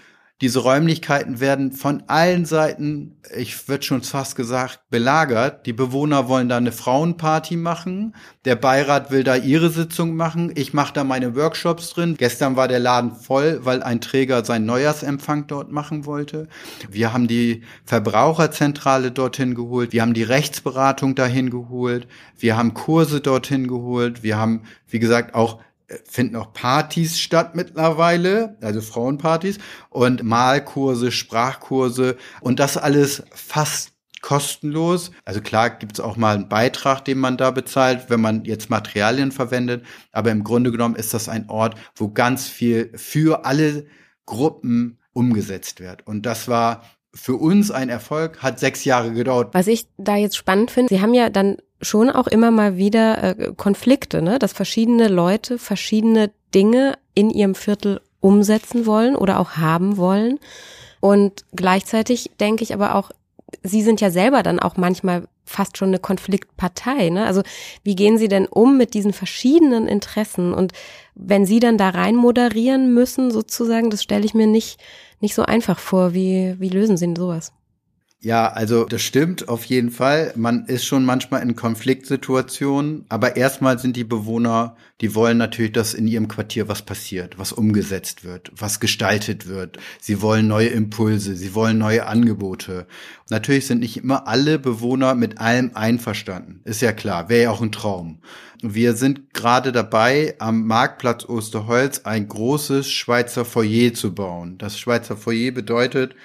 diese 0.43 0.59
Räumlichkeiten 0.59 1.41
werden 1.41 1.73
von 1.73 2.03
allen 2.09 2.45
Seiten, 2.45 3.17
ich 3.35 3.69
würde 3.69 3.85
schon 3.85 4.03
fast 4.03 4.37
gesagt, 4.37 4.81
belagert. 4.91 5.65
Die 5.65 5.73
Bewohner 5.73 6.29
wollen 6.29 6.51
da 6.51 6.59
eine 6.59 6.73
Frauenparty 6.73 7.57
machen. 7.57 8.15
Der 8.45 8.55
Beirat 8.55 9.11
will 9.11 9.25
da 9.25 9.37
ihre 9.37 9.71
Sitzung 9.71 10.15
machen. 10.15 10.53
Ich 10.55 10.75
mache 10.75 10.93
da 10.93 11.05
meine 11.05 11.35
Workshops 11.35 11.89
drin. 11.89 12.17
Gestern 12.19 12.55
war 12.55 12.69
der 12.69 12.81
Laden 12.81 13.13
voll, 13.13 13.61
weil 13.63 13.83
ein 13.83 14.03
Träger 14.03 14.45
seinen 14.45 14.67
Neujahrsempfang 14.67 15.47
dort 15.47 15.73
machen 15.73 16.05
wollte. 16.05 16.49
Wir 16.91 17.15
haben 17.15 17.29
die 17.29 17.63
Verbraucherzentrale 17.87 19.13
dorthin 19.13 19.55
geholt. 19.55 19.95
Wir 19.95 20.03
haben 20.03 20.15
die 20.15 20.23
Rechtsberatung 20.23 21.15
dahin 21.15 21.49
geholt. 21.49 22.07
Wir 22.37 22.59
haben 22.59 22.75
Kurse 22.75 23.23
dorthin 23.23 23.69
geholt. 23.69 24.23
Wir 24.23 24.37
haben, 24.37 24.65
wie 24.87 24.99
gesagt, 24.99 25.35
auch 25.35 25.61
finden 26.05 26.37
auch 26.37 26.53
Partys 26.53 27.19
statt 27.19 27.55
mittlerweile, 27.55 28.57
also 28.61 28.81
Frauenpartys 28.81 29.59
und 29.91 30.23
Malkurse, 30.23 31.13
Sprachkurse 31.13 32.17
und 32.41 32.59
das 32.59 32.77
alles 32.77 33.23
fast 33.31 33.93
kostenlos. 34.21 35.13
Also 35.25 35.41
klar 35.41 35.71
gibt's 35.71 36.01
auch 36.01 36.17
mal 36.17 36.35
einen 36.35 36.49
Beitrag, 36.49 37.05
den 37.05 37.19
man 37.19 37.37
da 37.37 37.53
bezahlt, 37.53 38.11
wenn 38.11 38.21
man 38.21 38.45
jetzt 38.45 38.71
Materialien 38.71 39.31
verwendet, 39.31 39.85
aber 40.11 40.33
im 40.33 40.43
Grunde 40.43 40.73
genommen 40.73 40.97
ist 40.97 41.15
das 41.15 41.29
ein 41.29 41.49
Ort, 41.49 41.77
wo 41.95 42.09
ganz 42.09 42.49
viel 42.49 42.91
für 42.97 43.45
alle 43.45 43.87
Gruppen 44.25 44.99
umgesetzt 45.13 45.81
wird. 45.81 46.07
Und 46.07 46.27
das 46.27 46.49
war 46.49 46.83
für 47.15 47.37
uns 47.37 47.71
ein 47.71 47.89
Erfolg, 47.89 48.43
hat 48.43 48.59
sechs 48.59 48.85
Jahre 48.85 49.13
gedauert. 49.13 49.55
Was 49.55 49.69
ich 49.69 49.87
da 49.97 50.17
jetzt 50.17 50.37
spannend 50.37 50.71
finde, 50.71 50.95
Sie 50.95 51.01
haben 51.01 51.15
ja 51.15 51.31
dann 51.31 51.59
schon 51.81 52.11
auch 52.11 52.27
immer 52.27 52.51
mal 52.51 52.77
wieder 52.77 53.23
äh, 53.23 53.53
Konflikte, 53.57 54.23
ne? 54.23 54.39
dass 54.39 54.53
verschiedene 54.53 55.09
Leute 55.09 55.59
verschiedene 55.59 56.31
Dinge 56.55 56.95
in 57.15 57.31
ihrem 57.31 57.55
Viertel 57.55 58.01
umsetzen 58.21 58.87
wollen 58.87 59.17
oder 59.17 59.39
auch 59.39 59.53
haben 59.53 59.97
wollen. 59.97 60.39
Und 61.01 61.45
gleichzeitig 61.55 62.31
denke 62.41 62.65
ich 62.65 62.75
aber 62.75 62.95
auch, 62.95 63.11
Sie 63.63 63.83
sind 63.83 64.01
ja 64.01 64.11
selber 64.11 64.43
dann 64.43 64.59
auch 64.59 64.77
manchmal 64.77 65.29
fast 65.45 65.79
schon 65.79 65.89
eine 65.89 66.01
Konfliktpartei. 66.01 67.11
Ne? 67.11 67.25
Also 67.27 67.43
wie 67.85 67.95
gehen 67.95 68.19
Sie 68.19 68.29
denn 68.29 68.47
um 68.47 68.77
mit 68.77 68.93
diesen 68.95 69.13
verschiedenen 69.13 69.87
Interessen? 69.87 70.53
Und 70.53 70.73
wenn 71.15 71.47
Sie 71.47 71.61
dann 71.61 71.79
da 71.79 71.91
rein 71.91 72.17
moderieren 72.17 72.93
müssen, 72.93 73.31
sozusagen, 73.31 73.91
das 73.91 74.03
stelle 74.03 74.25
ich 74.25 74.35
mir 74.35 74.49
nicht, 74.49 74.81
nicht 75.21 75.35
so 75.35 75.43
einfach 75.43 75.79
vor. 75.79 76.13
Wie, 76.13 76.57
wie 76.59 76.69
lösen 76.69 76.97
Sie 76.97 77.07
denn 77.07 77.17
sowas? 77.17 77.53
Ja, 78.21 78.49
also 78.49 78.87
das 78.87 79.03
stimmt 79.03 79.49
auf 79.49 79.67
jeden 79.67 79.91
Fall. 79.91 80.33
Man 80.37 80.65
ist 80.67 80.87
schon 80.87 81.05
manchmal 81.05 81.43
in 81.43 81.55
Konfliktsituationen, 81.55 83.05
aber 83.11 83.37
erstmal 83.37 83.79
sind 83.79 83.95
die 83.95 84.05
Bewohner, 84.05 84.75
die 85.03 85.15
wollen 85.15 85.37
natürlich, 85.37 85.73
dass 85.73 85.93
in 85.93 86.09
ihrem 86.09 86.27
Quartier 86.27 86.67
was 86.67 86.81
passiert, 86.81 87.39
was 87.39 87.53
umgesetzt 87.53 88.25
wird, 88.25 88.51
was 88.57 88.81
gestaltet 88.81 89.47
wird. 89.47 89.79
Sie 90.01 90.23
wollen 90.23 90.49
neue 90.49 90.69
Impulse, 90.69 91.37
sie 91.37 91.55
wollen 91.55 91.77
neue 91.77 92.07
Angebote. 92.07 92.87
Natürlich 93.29 93.67
sind 93.67 93.81
nicht 93.81 93.99
immer 93.99 94.27
alle 94.27 94.59
Bewohner 94.59 95.15
mit 95.15 95.39
allem 95.39 95.73
einverstanden. 95.75 96.63
Ist 96.65 96.81
ja 96.81 96.93
klar, 96.93 97.29
wäre 97.29 97.45
ja 97.45 97.51
auch 97.51 97.61
ein 97.61 97.71
Traum. 97.71 98.23
Wir 98.63 98.95
sind 98.95 99.35
gerade 99.35 99.73
dabei, 99.73 100.37
am 100.39 100.65
Marktplatz 100.67 101.29
Osterholz 101.29 102.01
ein 102.05 102.27
großes 102.27 102.91
Schweizer 102.91 103.45
Foyer 103.45 103.93
zu 103.93 104.15
bauen. 104.15 104.57
Das 104.57 104.79
Schweizer 104.79 105.19
Foyer 105.19 105.53
bedeutet, 105.53 106.17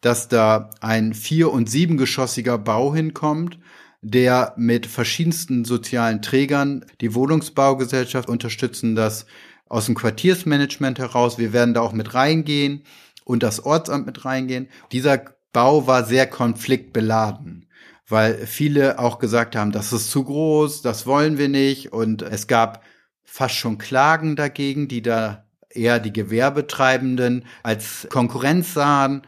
dass 0.00 0.28
da 0.28 0.70
ein 0.80 1.14
vier- 1.14 1.52
und 1.52 1.68
siebengeschossiger 1.68 2.58
Bau 2.58 2.94
hinkommt, 2.94 3.58
der 4.02 4.54
mit 4.56 4.86
verschiedensten 4.86 5.64
sozialen 5.64 6.22
Trägern, 6.22 6.86
die 7.00 7.14
Wohnungsbaugesellschaft 7.14 8.28
unterstützen 8.28 8.94
das 8.94 9.26
aus 9.68 9.86
dem 9.86 9.94
Quartiersmanagement 9.94 10.98
heraus. 10.98 11.38
Wir 11.38 11.52
werden 11.52 11.74
da 11.74 11.80
auch 11.80 11.92
mit 11.92 12.14
reingehen 12.14 12.82
und 13.24 13.42
das 13.42 13.64
Ortsamt 13.64 14.06
mit 14.06 14.24
reingehen. 14.24 14.68
Dieser 14.92 15.22
Bau 15.52 15.86
war 15.86 16.04
sehr 16.04 16.26
konfliktbeladen, 16.26 17.66
weil 18.08 18.46
viele 18.46 18.98
auch 18.98 19.18
gesagt 19.18 19.54
haben, 19.54 19.70
das 19.70 19.92
ist 19.92 20.10
zu 20.10 20.24
groß, 20.24 20.82
das 20.82 21.06
wollen 21.06 21.38
wir 21.38 21.48
nicht. 21.48 21.92
Und 21.92 22.22
es 22.22 22.46
gab 22.46 22.82
fast 23.22 23.54
schon 23.54 23.78
Klagen 23.78 24.34
dagegen, 24.34 24.88
die 24.88 25.02
da 25.02 25.44
eher 25.68 26.00
die 26.00 26.12
Gewerbetreibenden 26.12 27.44
als 27.62 28.08
Konkurrenz 28.10 28.74
sahen. 28.74 29.22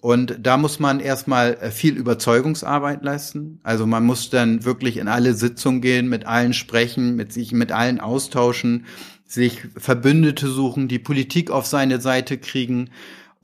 Und 0.00 0.38
da 0.40 0.56
muss 0.56 0.78
man 0.78 1.00
erstmal 1.00 1.54
äh, 1.54 1.70
viel 1.70 1.96
Überzeugungsarbeit 1.96 3.02
leisten. 3.02 3.58
Also 3.64 3.86
man 3.86 4.04
muss 4.04 4.30
dann 4.30 4.64
wirklich 4.64 4.96
in 4.96 5.08
alle 5.08 5.34
Sitzungen 5.34 5.80
gehen, 5.80 6.08
mit 6.08 6.24
allen 6.26 6.52
sprechen, 6.52 7.16
mit 7.16 7.32
sich 7.32 7.52
mit 7.52 7.72
allen 7.72 8.00
austauschen, 8.00 8.86
sich 9.26 9.62
Verbündete 9.76 10.48
suchen, 10.48 10.88
die 10.88 11.00
Politik 11.00 11.50
auf 11.50 11.66
seine 11.66 12.00
Seite 12.00 12.38
kriegen. 12.38 12.90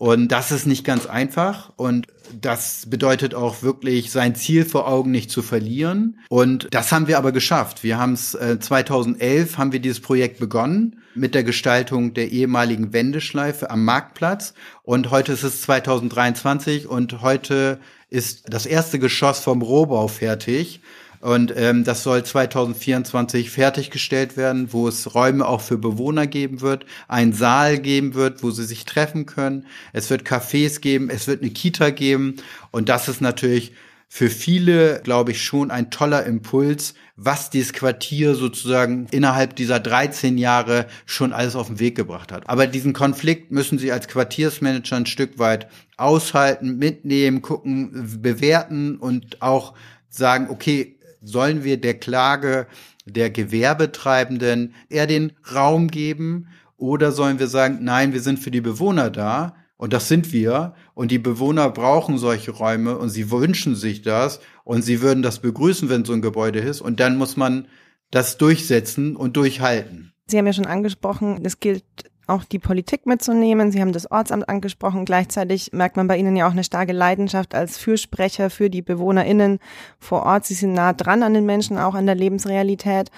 Und 0.05 0.29
das 0.29 0.53
ist 0.53 0.67
nicht 0.67 0.85
ganz 0.85 1.07
einfach. 1.07 1.73
Und 1.77 2.09
das 2.39 2.85
bedeutet 2.91 3.35
auch 3.35 3.63
wirklich, 3.63 4.11
sein 4.11 4.35
Ziel 4.35 4.67
vor 4.67 4.87
Augen 4.87 5.11
nicht 5.11 5.31
zu 5.31 5.41
verlieren. 5.41 6.19
Und 6.29 6.69
das 6.73 6.93
haben 6.93 7.07
wir 7.07 7.17
aber 7.17 7.33
geschafft. 7.33 7.83
Wir 7.83 7.97
haben 7.97 8.13
es 8.13 8.35
äh, 8.35 8.59
2011 8.61 9.57
haben 9.57 9.73
wir 9.73 9.81
dieses 9.81 10.01
Projekt 10.01 10.39
begonnen 10.39 11.01
mit 11.15 11.35
der 11.35 11.43
Gestaltung 11.43 12.13
der 12.13 12.31
ehemaligen 12.33 12.93
Wendeschleife 12.93 13.71
am 13.71 13.87
Marktplatz. 13.87 14.53
Und 14.83 15.11
heute 15.11 15.33
ist 15.33 15.43
es 15.43 15.63
2023 15.63 16.87
und 16.87 17.23
heute 17.23 17.81
ist 18.11 18.53
das 18.53 18.67
erste 18.67 18.99
Geschoss 18.99 19.41
vom 19.41 19.63
Rohbau 19.63 20.09
fertig. 20.09 20.83
Und 21.25 21.55
ähm, 21.57 21.85
das 21.85 22.03
soll 22.03 22.23
2024 22.23 23.49
fertiggestellt 23.49 24.37
werden, 24.37 24.75
wo 24.75 24.89
es 24.89 25.15
Räume 25.15 25.49
auch 25.49 25.63
für 25.63 25.79
Bewohner 25.79 26.27
geben 26.27 26.61
wird, 26.61 26.85
ein 27.09 27.33
Saal 27.33 27.79
geben 27.79 28.13
wird, 28.13 28.43
wo 28.43 28.51
sie 28.51 28.67
sich 28.67 28.85
treffen 28.85 29.25
können. 29.25 29.67
Es 29.95 30.11
wird 30.11 30.25
Cafés 30.25 30.83
geben, 30.83 31.09
es 31.09 31.27
wird 31.27 31.41
eine 31.41 31.51
Kita 31.51 31.89
geben. 31.89 32.37
Und 32.73 32.91
das 32.91 33.09
ist 33.09 33.23
natürlich 33.23 33.73
für 34.07 34.29
viele, 34.29 35.01
glaube 35.03 35.31
ich, 35.31 35.43
schon 35.43 35.71
ein 35.71 35.91
toller 35.91 36.27
Impuls, 36.27 36.93
was 37.17 37.49
dieses 37.49 37.73
Quartier 37.73 38.35
sozusagen 38.35 39.07
innerhalb 39.11 39.57
dieser 39.57 39.81
13 39.81 40.37
Jahre 40.37 40.89
schon 41.07 41.33
alles 41.33 41.57
auf 41.57 41.69
den 41.69 41.81
Weg 41.81 41.97
gebracht 41.97 42.33
hat. 42.33 42.51
Aber 42.51 42.67
diesen 42.67 42.93
Konflikt 42.93 43.51
müssen 43.51 43.79
Sie 43.79 43.91
als 43.93 44.09
Quartiersmanager 44.09 44.97
ein 44.97 45.07
Stück 45.07 45.39
weit 45.39 45.69
aushalten, 45.97 46.77
mitnehmen, 46.77 47.41
gucken, 47.41 48.21
bewerten 48.21 48.99
und 48.99 49.41
auch 49.41 49.73
sagen, 50.11 50.49
okay, 50.51 50.99
sollen 51.25 51.65
wir 51.65 51.81
der 51.81 51.95
Klage 51.95 52.67
der 53.07 53.31
Gewerbetreibenden 53.31 54.75
eher 54.89 55.07
den 55.07 55.33
Raum 55.55 55.89
geben 55.89 56.49
oder 56.77 57.13
sollen 57.13 57.39
wir 57.39 57.49
sagen, 57.49 57.79
nein, 57.83 58.13
wir 58.13 58.21
sind 58.21 58.39
für 58.39 58.51
die 58.51 58.61
Bewohner 58.61 59.11
da 59.11 59.57
und 59.77 59.93
das 59.93 60.09
sind 60.09 60.33
wir 60.33 60.75
und 60.95 61.11
die 61.11 61.19
Bewohner 61.19 61.71
brauchen 61.71 62.19
solche 62.19 62.51
Räume 62.51 62.97
und 62.97 63.11
sie 63.11 63.31
wünschen 63.31 63.75
sich 63.75 64.03
das 64.03 64.41
und 64.65 64.83
sie 64.83 65.03
würden 65.03 65.23
das 65.23 65.41
begrüßen, 65.41 65.89
wenn 65.89 66.05
so 66.05 66.13
ein 66.13 66.23
Gebäude 66.23 66.61
ist 66.61 66.81
und 66.81 67.01
dann 67.01 67.17
muss 67.17 67.37
man 67.37 67.69
das 68.11 68.39
durchsetzen 68.39 69.17
und 69.17 69.37
durchhalten. 69.37 70.13
Sie 70.27 70.39
haben 70.39 70.47
ja 70.47 70.53
schon 70.53 70.67
angesprochen, 70.67 71.41
es 71.45 71.61
gilt 71.61 71.85
auch 72.27 72.45
die 72.45 72.59
Politik 72.59 73.07
mitzunehmen. 73.07 73.71
Sie 73.71 73.81
haben 73.81 73.93
das 73.93 74.11
Ortsamt 74.11 74.49
angesprochen. 74.49 75.05
Gleichzeitig 75.05 75.73
merkt 75.73 75.97
man 75.97 76.07
bei 76.07 76.17
Ihnen 76.17 76.37
ja 76.37 76.47
auch 76.47 76.53
eine 76.53 76.65
starke 76.65 76.93
Leidenschaft 76.93 77.55
als 77.55 77.77
Fürsprecher 77.79 78.51
für 78.51 78.71
die 78.71 78.83
BewohnerInnen 78.83 79.59
vor 79.99 80.25
Ort. 80.25 80.45
Sie 80.47 80.55
sind 80.55 80.73
nah 80.73 80.93
dran 80.93 81.23
an 81.23 81.35
den 81.35 81.47
Menschen, 81.47 81.79
auch 81.79 81.95
an 81.95 82.07
der 82.07 82.15
Lebensrealität. 82.15 83.11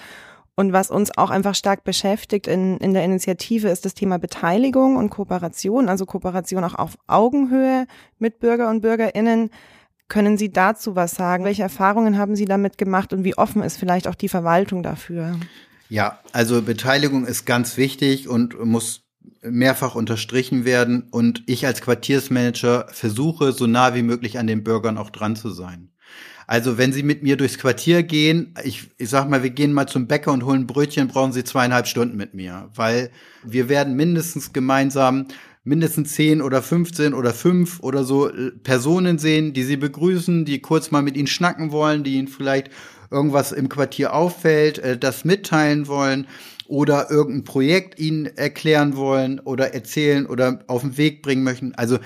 Und 0.59 0.73
was 0.73 0.89
uns 0.89 1.15
auch 1.15 1.29
einfach 1.29 1.53
stark 1.53 1.83
beschäftigt 1.83 2.47
in, 2.47 2.77
in 2.77 2.95
der 2.95 3.03
Initiative 3.03 3.69
ist 3.69 3.85
das 3.85 3.93
Thema 3.93 4.17
Beteiligung 4.17 4.95
und 4.95 5.11
Kooperation, 5.11 5.87
also 5.87 6.07
Kooperation 6.07 6.63
auch 6.63 6.73
auf 6.73 6.97
Augenhöhe 7.05 7.85
mit 8.17 8.39
Bürger 8.39 8.69
und 8.69 8.81
BürgerInnen. 8.81 9.51
Können 10.07 10.37
Sie 10.37 10.51
dazu 10.51 10.95
was 10.95 11.11
sagen? 11.11 11.43
Welche 11.43 11.61
Erfahrungen 11.61 12.17
haben 12.17 12.35
Sie 12.35 12.45
damit 12.45 12.79
gemacht 12.79 13.13
und 13.13 13.23
wie 13.23 13.37
offen 13.37 13.61
ist 13.61 13.77
vielleicht 13.77 14.07
auch 14.07 14.15
die 14.15 14.29
Verwaltung 14.29 14.81
dafür? 14.81 15.35
Ja, 15.89 16.19
also 16.33 16.61
Beteiligung 16.61 17.25
ist 17.25 17.45
ganz 17.45 17.77
wichtig 17.77 18.27
und 18.27 18.63
muss 18.63 19.03
mehrfach 19.41 19.95
unterstrichen 19.95 20.65
werden. 20.65 21.07
Und 21.09 21.43
ich 21.45 21.65
als 21.65 21.81
Quartiersmanager 21.81 22.87
versuche, 22.91 23.51
so 23.51 23.67
nah 23.67 23.95
wie 23.95 24.03
möglich 24.03 24.39
an 24.39 24.47
den 24.47 24.63
Bürgern 24.63 24.97
auch 24.97 25.09
dran 25.09 25.35
zu 25.35 25.49
sein. 25.49 25.89
Also 26.45 26.77
wenn 26.77 26.93
Sie 26.93 27.03
mit 27.03 27.23
mir 27.23 27.35
durchs 27.35 27.57
Quartier 27.57 28.03
gehen, 28.03 28.53
ich, 28.63 28.89
ich 28.97 29.09
sag 29.09 29.29
mal, 29.29 29.43
wir 29.43 29.49
gehen 29.49 29.73
mal 29.73 29.87
zum 29.87 30.07
Bäcker 30.07 30.31
und 30.31 30.45
holen 30.45 30.65
Brötchen, 30.65 31.09
brauchen 31.09 31.33
Sie 31.33 31.43
zweieinhalb 31.43 31.87
Stunden 31.87 32.15
mit 32.15 32.33
mir, 32.33 32.69
weil 32.73 33.11
wir 33.43 33.67
werden 33.67 33.95
mindestens 33.95 34.53
gemeinsam 34.53 35.27
mindestens 35.65 36.13
zehn 36.13 36.41
oder 36.41 36.61
15 36.61 37.13
oder 37.13 37.33
fünf 37.33 37.81
oder 37.81 38.05
so 38.05 38.29
äh, 38.29 38.51
Personen 38.51 39.19
sehen, 39.19 39.51
die 39.51 39.63
Sie 39.63 39.75
begrüßen, 39.75 40.45
die 40.45 40.61
kurz 40.61 40.91
mal 40.91 41.01
mit 41.01 41.17
Ihnen 41.17 41.27
schnacken 41.27 41.73
wollen, 41.73 42.05
die 42.05 42.15
Ihnen 42.15 42.29
vielleicht 42.29 42.71
irgendwas 43.11 43.51
im 43.51 43.69
Quartier 43.69 44.13
auffällt, 44.13 44.79
äh, 44.79 44.97
das 44.97 45.25
mitteilen 45.25 45.87
wollen 45.87 46.27
oder 46.67 47.09
irgendein 47.09 47.43
Projekt 47.45 47.99
ihnen 47.99 48.25
erklären 48.25 48.95
wollen 48.95 49.39
oder 49.39 49.73
erzählen 49.73 50.25
oder 50.25 50.59
auf 50.67 50.81
den 50.81 50.97
Weg 50.97 51.21
bringen 51.21 51.43
möchten. 51.43 51.73
Also 51.75 51.99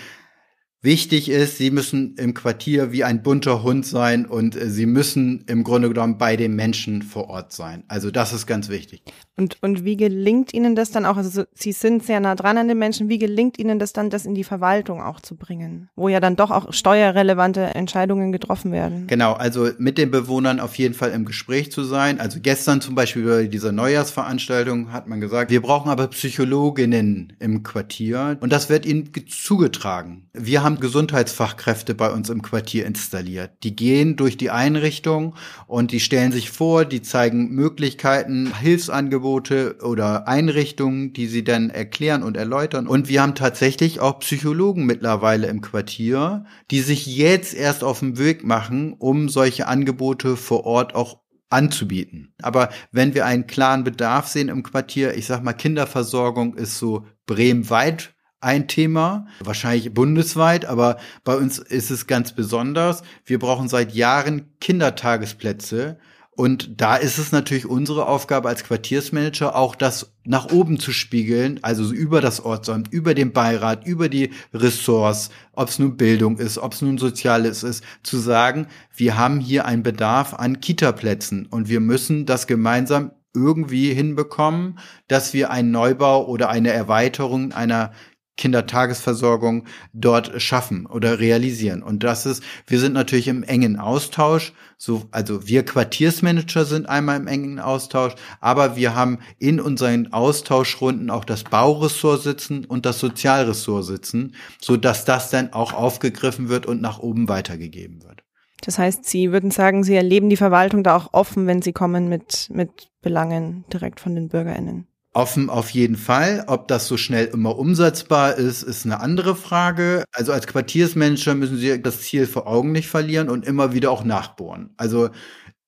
Wichtig 0.83 1.29
ist, 1.29 1.59
sie 1.59 1.69
müssen 1.69 2.15
im 2.15 2.33
Quartier 2.33 2.91
wie 2.91 3.03
ein 3.03 3.21
bunter 3.21 3.61
Hund 3.61 3.85
sein 3.85 4.25
und 4.25 4.55
äh, 4.55 4.67
sie 4.67 4.88
müssen 4.88 5.43
im 5.45 5.63
Grunde 5.63 5.89
genommen 5.89 6.17
bei 6.17 6.35
den 6.35 6.55
Menschen 6.55 7.03
vor 7.03 7.29
Ort 7.29 7.53
sein. 7.53 7.83
Also 7.88 8.09
das 8.09 8.33
ist 8.33 8.47
ganz 8.47 8.67
wichtig. 8.69 9.03
Und, 9.38 9.57
und 9.61 9.85
wie 9.85 9.95
gelingt 9.95 10.53
Ihnen 10.53 10.75
das 10.75 10.89
dann 10.89 11.05
auch? 11.05 11.17
Also 11.17 11.43
Sie 11.53 11.71
sind 11.71 12.03
sehr 12.03 12.19
nah 12.19 12.33
dran 12.33 12.57
an 12.57 12.67
den 12.67 12.79
Menschen. 12.79 13.09
Wie 13.09 13.19
gelingt 13.19 13.59
Ihnen 13.59 13.77
das 13.77 13.93
dann, 13.93 14.09
das 14.09 14.25
in 14.25 14.33
die 14.33 14.43
Verwaltung 14.43 15.01
auch 15.01 15.19
zu 15.19 15.35
bringen? 15.35 15.89
Wo 15.95 16.09
ja 16.09 16.19
dann 16.19 16.35
doch 16.35 16.50
auch 16.51 16.73
steuerrelevante 16.73 17.61
Entscheidungen 17.61 18.31
getroffen 18.31 18.71
werden. 18.71 19.05
Genau, 19.05 19.33
also 19.33 19.69
mit 19.77 20.00
den 20.00 20.09
Bewohnern 20.09 20.59
auf 20.59 20.75
jeden 20.75 20.93
Fall 20.93 21.11
im 21.11 21.25
Gespräch 21.25 21.71
zu 21.71 21.83
sein. 21.83 22.19
Also 22.19 22.39
gestern 22.41 22.81
zum 22.81 22.95
Beispiel 22.95 23.23
bei 23.23 23.47
dieser 23.47 23.71
Neujahrsveranstaltung 23.71 24.91
hat 24.91 25.07
man 25.07 25.21
gesagt, 25.21 25.51
wir 25.51 25.61
brauchen 25.61 25.89
aber 25.89 26.07
Psychologinnen 26.07 27.33
im 27.39 27.63
Quartier 27.63 28.38
und 28.41 28.51
das 28.51 28.69
wird 28.69 28.85
ihnen 28.85 29.11
zugetragen. 29.27 30.27
Wir 30.33 30.63
haben 30.63 30.71
haben 30.72 30.80
Gesundheitsfachkräfte 30.80 31.94
bei 31.96 32.10
uns 32.12 32.30
im 32.30 32.42
Quartier 32.42 32.86
installiert. 32.86 33.51
Die 33.63 33.75
gehen 33.75 34.16
durch 34.16 34.38
die 34.38 34.51
Einrichtung 34.51 35.36
und 35.68 35.92
die 35.92 36.00
stellen 36.00 36.32
sich 36.32 36.50
vor, 36.50 36.86
die 36.86 37.01
zeigen 37.01 37.50
Möglichkeiten, 37.50 38.54
Hilfsangebote 38.58 39.78
oder 39.84 40.30
Einrichtungen, 40.30 41.12
die 41.12 41.28
sie 41.28 41.44
dann 41.44 41.70
erklären 41.70 42.24
und 42.24 42.38
erläutern. 42.38 42.88
Und 42.88 43.10
wir 43.10 43.22
haben 43.22 43.36
tatsächlich 43.36 44.00
auch 44.00 44.20
Psychologen 44.20 44.86
mittlerweile 44.86 45.48
im 45.48 45.60
Quartier, 45.60 46.46
die 46.72 46.80
sich 46.80 47.06
jetzt 47.06 47.54
erst 47.54 47.84
auf 47.84 48.00
den 48.00 48.18
Weg 48.18 48.46
machen, 48.46 48.94
um 48.98 49.28
solche 49.28 49.68
Angebote 49.68 50.38
vor 50.38 50.66
Ort 50.66 50.96
auch 50.96 51.20
anzubieten. 51.50 52.34
Aber 52.42 52.70
wenn 52.94 53.13
wir 53.13 53.25
einen 53.25 53.46
klaren 53.46 53.84
Bedarf 53.84 54.28
sehen 54.28 54.48
im 54.48 54.63
Quartier, 54.63 55.16
ich 55.16 55.25
sag 55.25 55.44
mal, 55.44 55.51
Kinderversorgung 55.51 56.56
ist 56.56 56.80
so 56.80 57.06
Bremen 57.25 57.70
weit 57.70 58.13
ein 58.41 58.67
Thema, 58.67 59.27
wahrscheinlich 59.39 59.93
bundesweit, 59.93 60.65
aber 60.65 60.98
bei 61.24 61.36
uns 61.36 61.60
ist 61.60 61.91
es 61.91 62.07
ganz 62.07 62.33
besonders. 62.33 63.03
Wir 63.24 63.39
brauchen 63.39 63.69
seit 63.69 63.93
Jahren 63.93 64.51
Kindertagesplätze. 64.60 65.98
Und 66.33 66.81
da 66.81 66.95
ist 66.95 67.17
es 67.17 67.31
natürlich 67.31 67.67
unsere 67.67 68.07
Aufgabe 68.07 68.50
als 68.50 68.63
Quartiersmanager 68.63 69.55
auch 69.55 69.75
das 69.75 70.13
nach 70.24 70.51
oben 70.51 70.79
zu 70.79 70.91
spiegeln, 70.91 71.60
also 71.62 71.91
über 71.91 72.21
das 72.21 72.43
Ortsamt, 72.43 72.91
über 72.91 73.13
den 73.13 73.33
Beirat, 73.33 73.86
über 73.86 74.10
die 74.10 74.31
Ressorts, 74.53 75.29
ob 75.53 75.69
es 75.69 75.77
nun 75.77 75.98
Bildung 75.98 76.38
ist, 76.38 76.57
ob 76.57 76.74
es 76.74 76.81
nun 76.81 76.98
Soziales 76.98 77.63
ist, 77.63 77.83
zu 78.01 78.17
sagen, 78.17 78.67
wir 78.95 79.17
haben 79.17 79.39
hier 79.39 79.65
einen 79.65 79.83
Bedarf 79.83 80.33
an 80.33 80.62
Kitaplätzen 80.62 81.45
und 81.45 81.69
wir 81.69 81.81
müssen 81.81 82.25
das 82.25 82.48
gemeinsam 82.48 83.12
irgendwie 83.33 83.93
hinbekommen, 83.93 84.79
dass 85.07 85.33
wir 85.33 85.51
einen 85.51 85.71
Neubau 85.71 86.25
oder 86.27 86.50
eine 86.50 86.71
Erweiterung 86.71 87.51
einer 87.51 87.91
Kindertagesversorgung 88.38 89.65
dort 89.93 90.41
schaffen 90.41 90.85
oder 90.85 91.19
realisieren. 91.19 91.83
Und 91.83 92.03
das 92.03 92.25
ist, 92.25 92.43
wir 92.65 92.79
sind 92.79 92.93
natürlich 92.93 93.27
im 93.27 93.43
engen 93.43 93.77
Austausch. 93.77 94.53
So, 94.77 95.03
also 95.11 95.47
wir 95.47 95.63
Quartiersmanager 95.63 96.65
sind 96.65 96.89
einmal 96.89 97.17
im 97.17 97.27
engen 97.27 97.59
Austausch, 97.59 98.15
aber 98.39 98.75
wir 98.75 98.95
haben 98.95 99.19
in 99.38 99.59
unseren 99.59 100.11
Austauschrunden 100.11 101.09
auch 101.09 101.25
das 101.25 101.43
Bauressort 101.43 102.24
sitzen 102.24 102.65
und 102.65 102.85
das 102.85 103.00
Sozialressort 103.00 103.85
sitzen, 103.85 104.33
so 104.59 104.77
dass 104.77 105.05
das 105.05 105.29
dann 105.29 105.53
auch 105.53 105.74
aufgegriffen 105.74 106.50
wird 106.50 106.65
und 106.65 106.81
nach 106.81 107.00
oben 107.00 107.27
weitergegeben 107.27 108.01
wird. 108.03 108.24
Das 108.63 108.77
heißt, 108.77 109.05
Sie 109.05 109.31
würden 109.31 109.51
sagen, 109.51 109.83
Sie 109.83 109.96
erleben 109.96 110.29
die 110.29 110.37
Verwaltung 110.37 110.83
da 110.83 110.96
auch 110.96 111.13
offen, 111.13 111.48
wenn 111.48 111.61
Sie 111.61 111.74
kommen 111.74 112.07
mit, 112.09 112.50
mit 112.53 112.89
Belangen 113.01 113.65
direkt 113.74 114.00
von 114.00 114.15
den 114.15 114.29
BürgerInnen. 114.29 114.87
Offen 115.13 115.50
auf 115.50 115.71
jeden 115.71 115.97
Fall. 115.97 116.45
Ob 116.47 116.69
das 116.69 116.87
so 116.87 116.95
schnell 116.95 117.25
immer 117.25 117.57
umsetzbar 117.57 118.35
ist, 118.35 118.63
ist 118.63 118.85
eine 118.85 119.01
andere 119.01 119.35
Frage. 119.35 120.05
Also 120.13 120.31
als 120.31 120.47
Quartiersmanager 120.47 121.35
müssen 121.35 121.57
Sie 121.57 121.81
das 121.81 122.01
Ziel 122.01 122.25
vor 122.27 122.47
Augen 122.47 122.71
nicht 122.71 122.87
verlieren 122.87 123.29
und 123.29 123.45
immer 123.45 123.74
wieder 123.74 123.91
auch 123.91 124.05
nachbohren. 124.05 124.74
Also 124.77 125.07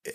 äh, 0.03 0.11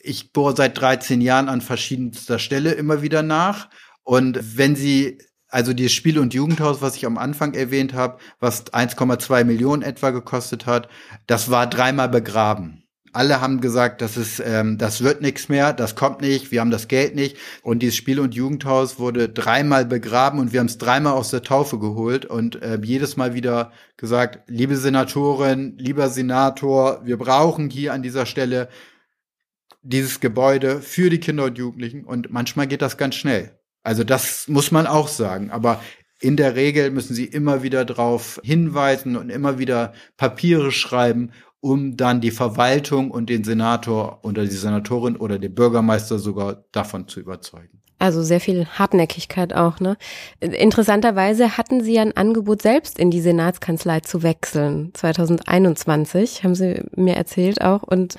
ich 0.00 0.32
bohre 0.32 0.56
seit 0.56 0.80
13 0.80 1.20
Jahren 1.20 1.50
an 1.50 1.60
verschiedenster 1.60 2.38
Stelle 2.38 2.72
immer 2.72 3.02
wieder 3.02 3.22
nach. 3.22 3.68
Und 4.02 4.38
wenn 4.56 4.76
Sie 4.76 5.18
also 5.48 5.72
dieses 5.72 5.92
Spiel- 5.92 6.18
und 6.18 6.34
Jugendhaus, 6.34 6.82
was 6.82 6.96
ich 6.96 7.06
am 7.06 7.18
Anfang 7.18 7.54
erwähnt 7.54 7.92
habe, 7.92 8.18
was 8.40 8.66
1,2 8.66 9.44
Millionen 9.44 9.82
etwa 9.82 10.10
gekostet 10.10 10.66
hat, 10.66 10.88
das 11.26 11.50
war 11.50 11.68
dreimal 11.68 12.08
begraben 12.08 12.83
alle 13.14 13.40
haben 13.40 13.60
gesagt, 13.60 14.00
das 14.02 14.16
ist, 14.16 14.42
ähm, 14.44 14.78
das 14.78 15.02
wird 15.02 15.20
nichts 15.20 15.48
mehr, 15.48 15.72
das 15.72 15.94
kommt 15.94 16.20
nicht, 16.20 16.50
wir 16.50 16.60
haben 16.60 16.70
das 16.70 16.88
Geld 16.88 17.14
nicht. 17.14 17.36
Und 17.62 17.80
dieses 17.80 17.96
Spiel- 17.96 18.20
und 18.20 18.34
Jugendhaus 18.34 18.98
wurde 18.98 19.28
dreimal 19.28 19.84
begraben 19.84 20.38
und 20.40 20.52
wir 20.52 20.60
haben 20.60 20.66
es 20.66 20.78
dreimal 20.78 21.12
aus 21.14 21.30
der 21.30 21.42
Taufe 21.42 21.78
geholt 21.78 22.26
und 22.26 22.60
äh, 22.62 22.78
jedes 22.82 23.16
Mal 23.16 23.34
wieder 23.34 23.72
gesagt, 23.96 24.40
liebe 24.48 24.76
Senatorin, 24.76 25.76
lieber 25.78 26.08
Senator, 26.08 27.00
wir 27.04 27.16
brauchen 27.16 27.70
hier 27.70 27.92
an 27.92 28.02
dieser 28.02 28.26
Stelle 28.26 28.68
dieses 29.82 30.20
Gebäude 30.20 30.80
für 30.80 31.10
die 31.10 31.20
Kinder 31.20 31.44
und 31.44 31.58
Jugendlichen 31.58 32.04
und 32.04 32.32
manchmal 32.32 32.66
geht 32.66 32.82
das 32.82 32.96
ganz 32.96 33.14
schnell. 33.14 33.58
Also 33.82 34.02
das 34.02 34.48
muss 34.48 34.72
man 34.72 34.86
auch 34.86 35.08
sagen. 35.08 35.50
Aber 35.50 35.80
in 36.20 36.36
der 36.36 36.56
Regel 36.56 36.90
müssen 36.90 37.14
sie 37.14 37.26
immer 37.26 37.62
wieder 37.62 37.84
darauf 37.84 38.40
hinweisen 38.42 39.16
und 39.16 39.28
immer 39.30 39.58
wieder 39.58 39.92
Papiere 40.16 40.72
schreiben 40.72 41.32
um 41.64 41.96
dann 41.96 42.20
die 42.20 42.30
Verwaltung 42.30 43.10
und 43.10 43.30
den 43.30 43.42
Senator 43.42 44.18
oder 44.22 44.44
die 44.44 44.50
Senatorin 44.50 45.16
oder 45.16 45.38
den 45.38 45.54
Bürgermeister 45.54 46.18
sogar 46.18 46.62
davon 46.72 47.08
zu 47.08 47.20
überzeugen. 47.20 47.80
Also 47.98 48.22
sehr 48.22 48.40
viel 48.40 48.66
Hartnäckigkeit 48.66 49.54
auch, 49.54 49.80
ne? 49.80 49.96
Interessanterweise 50.40 51.56
hatten 51.56 51.82
Sie 51.82 51.98
ein 51.98 52.14
Angebot, 52.14 52.60
selbst 52.60 52.98
in 52.98 53.10
die 53.10 53.22
Senatskanzlei 53.22 54.00
zu 54.00 54.22
wechseln. 54.22 54.90
2021, 54.92 56.44
haben 56.44 56.54
Sie 56.54 56.82
mir 56.96 57.14
erzählt 57.14 57.62
auch. 57.62 57.82
Und 57.82 58.16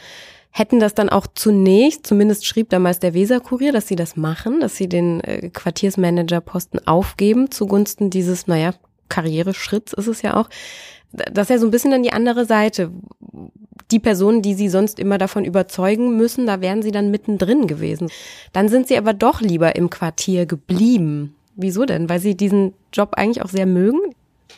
hätten 0.49 0.79
das 0.79 0.95
dann 0.95 1.09
auch 1.09 1.27
zunächst, 1.35 2.07
zumindest 2.07 2.47
schrieb 2.47 2.71
damals 2.71 2.97
der 2.97 3.13
Weserkurier, 3.13 3.73
dass 3.73 3.87
Sie 3.87 3.95
das 3.95 4.15
machen, 4.15 4.59
dass 4.59 4.75
Sie 4.75 4.89
den 4.89 5.19
äh, 5.21 5.51
Quartiersmanagerposten 5.51 6.87
aufgeben 6.87 7.51
zugunsten 7.51 8.09
dieses, 8.09 8.47
naja, 8.47 8.73
Karriereschritts 9.07 9.93
ist 9.93 10.07
es 10.07 10.23
ja 10.23 10.35
auch 10.35 10.49
das 11.31 11.45
ist 11.45 11.49
ja 11.49 11.57
so 11.59 11.67
ein 11.67 11.71
bisschen 11.71 11.91
dann 11.91 12.03
die 12.03 12.13
andere 12.13 12.45
Seite. 12.45 12.91
Die 13.91 13.99
Personen, 13.99 14.41
die 14.41 14.55
sie 14.55 14.69
sonst 14.69 14.99
immer 14.99 15.17
davon 15.17 15.45
überzeugen 15.45 16.17
müssen, 16.17 16.47
da 16.47 16.61
wären 16.61 16.81
sie 16.81 16.91
dann 16.91 17.11
mittendrin 17.11 17.67
gewesen. 17.67 18.09
Dann 18.51 18.67
sind 18.67 18.87
sie 18.87 18.97
aber 18.97 19.13
doch 19.13 19.41
lieber 19.41 19.75
im 19.75 19.89
Quartier 19.89 20.45
geblieben. 20.45 21.35
Wieso 21.55 21.85
denn? 21.85 22.09
Weil 22.09 22.19
sie 22.19 22.35
diesen 22.35 22.73
Job 22.91 23.13
eigentlich 23.15 23.43
auch 23.43 23.49
sehr 23.49 23.65
mögen? 23.65 23.99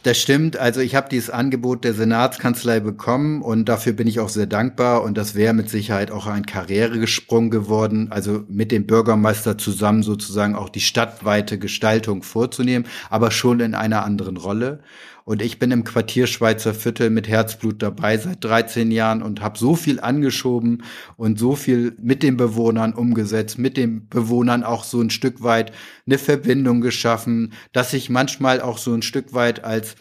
Das 0.03 0.17
stimmt. 0.19 0.57
Also 0.57 0.79
ich 0.79 0.95
habe 0.95 1.09
dieses 1.09 1.29
Angebot 1.29 1.83
der 1.83 1.93
Senatskanzlei 1.93 2.79
bekommen 2.79 3.41
und 3.41 3.67
dafür 3.67 3.93
bin 3.93 4.07
ich 4.07 4.19
auch 4.19 4.29
sehr 4.29 4.45
dankbar. 4.45 5.03
Und 5.03 5.17
das 5.17 5.35
wäre 5.35 5.53
mit 5.53 5.69
Sicherheit 5.69 6.11
auch 6.11 6.27
ein 6.27 6.45
Karrieregesprung 6.45 7.49
geworden, 7.49 8.07
also 8.11 8.43
mit 8.47 8.71
dem 8.71 8.85
Bürgermeister 8.85 9.57
zusammen 9.57 10.03
sozusagen 10.03 10.55
auch 10.55 10.69
die 10.69 10.81
stadtweite 10.81 11.57
Gestaltung 11.59 12.23
vorzunehmen, 12.23 12.87
aber 13.09 13.31
schon 13.31 13.59
in 13.59 13.75
einer 13.75 14.05
anderen 14.05 14.37
Rolle. 14.37 14.79
Und 15.27 15.41
ich 15.41 15.59
bin 15.59 15.71
im 15.71 15.83
Quartier 15.83 16.25
Schweizer 16.25 16.73
Viertel 16.73 17.09
mit 17.09 17.27
Herzblut 17.27 17.83
dabei 17.83 18.17
seit 18.17 18.41
13 18.45 18.91
Jahren 18.91 19.21
und 19.21 19.41
habe 19.41 19.59
so 19.59 19.75
viel 19.75 19.99
angeschoben 19.99 20.83
und 21.17 21.37
so 21.37 21.57
viel 21.57 21.97
mit 22.01 22.23
den 22.23 22.37
Bewohnern 22.37 22.93
umgesetzt, 22.93 23.57
mit 23.57 23.75
den 23.75 24.07
Bewohnern 24.07 24.63
auch 24.63 24.85
so 24.85 25.01
ein 25.01 25.09
Stück 25.09 25.43
weit 25.43 25.73
eine 26.05 26.17
Verbindung 26.17 26.79
geschaffen, 26.79 27.51
dass 27.73 27.91
ich 27.91 28.09
manchmal 28.09 28.61
auch 28.61 28.77
so 28.77 28.93
ein 28.93 29.01
Stück 29.01 29.33
weit 29.33 29.65
als 29.65 29.95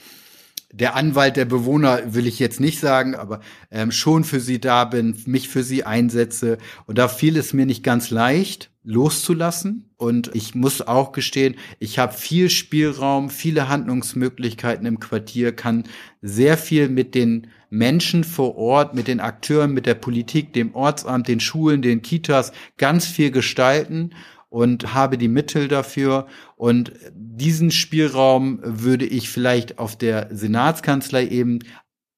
der 0.73 0.95
Anwalt 0.95 1.37
der 1.37 1.45
Bewohner 1.45 2.15
will 2.15 2.29
ich 2.29 2.39
jetzt 2.39 2.61
nicht 2.61 2.79
sagen, 2.79 3.17
aber 3.17 3.41
ähm, 3.73 3.91
schon 3.91 4.23
für 4.23 4.39
sie 4.39 4.61
da 4.61 4.85
bin, 4.85 5.21
mich 5.27 5.49
für 5.49 5.65
sie 5.65 5.83
einsetze. 5.83 6.59
Und 6.87 6.99
da 6.99 7.09
fiel 7.09 7.37
es 7.37 7.53
mir 7.53 7.67
nicht 7.67 7.83
ganz 7.83 8.11
leicht, 8.11 8.71
loszulassen. 8.85 9.86
Und 9.97 10.31
ich 10.35 10.55
muss 10.55 10.83
auch 10.83 11.13
gestehen, 11.13 11.57
ich 11.79 11.99
habe 11.99 12.13
viel 12.13 12.51
Spielraum, 12.51 13.31
viele 13.31 13.69
Handlungsmöglichkeiten 13.69 14.87
im 14.87 15.01
Quartier, 15.01 15.53
kann 15.53 15.85
sehr 16.21 16.59
viel 16.59 16.89
mit 16.89 17.15
den 17.15 17.49
Menschen 17.71 18.25
vor 18.25 18.57
Ort 18.57 18.95
mit 18.95 19.09
den 19.09 19.21
Akteuren, 19.21 19.73
mit 19.73 19.87
der 19.87 19.95
Politik, 19.95 20.53
dem 20.53 20.75
Ortsamt, 20.75 21.29
den 21.29 21.41
Schulen, 21.41 21.83
den 21.83 22.03
Kitas 22.03 22.53
ganz 22.77 23.07
viel 23.07 23.31
gestalten 23.31 24.11
und 24.49 24.95
habe 24.95 25.19
die 25.19 25.29
Mittel 25.29 25.69
dafür. 25.69 26.27
Und 26.57 26.93
diesen 27.13 27.71
Spielraum 27.71 28.61
würde 28.63 29.07
ich 29.07 29.29
vielleicht 29.29 29.79
auf 29.79 29.97
der 29.97 30.29
Senatskanzlei 30.31 31.27
eben 31.27 31.59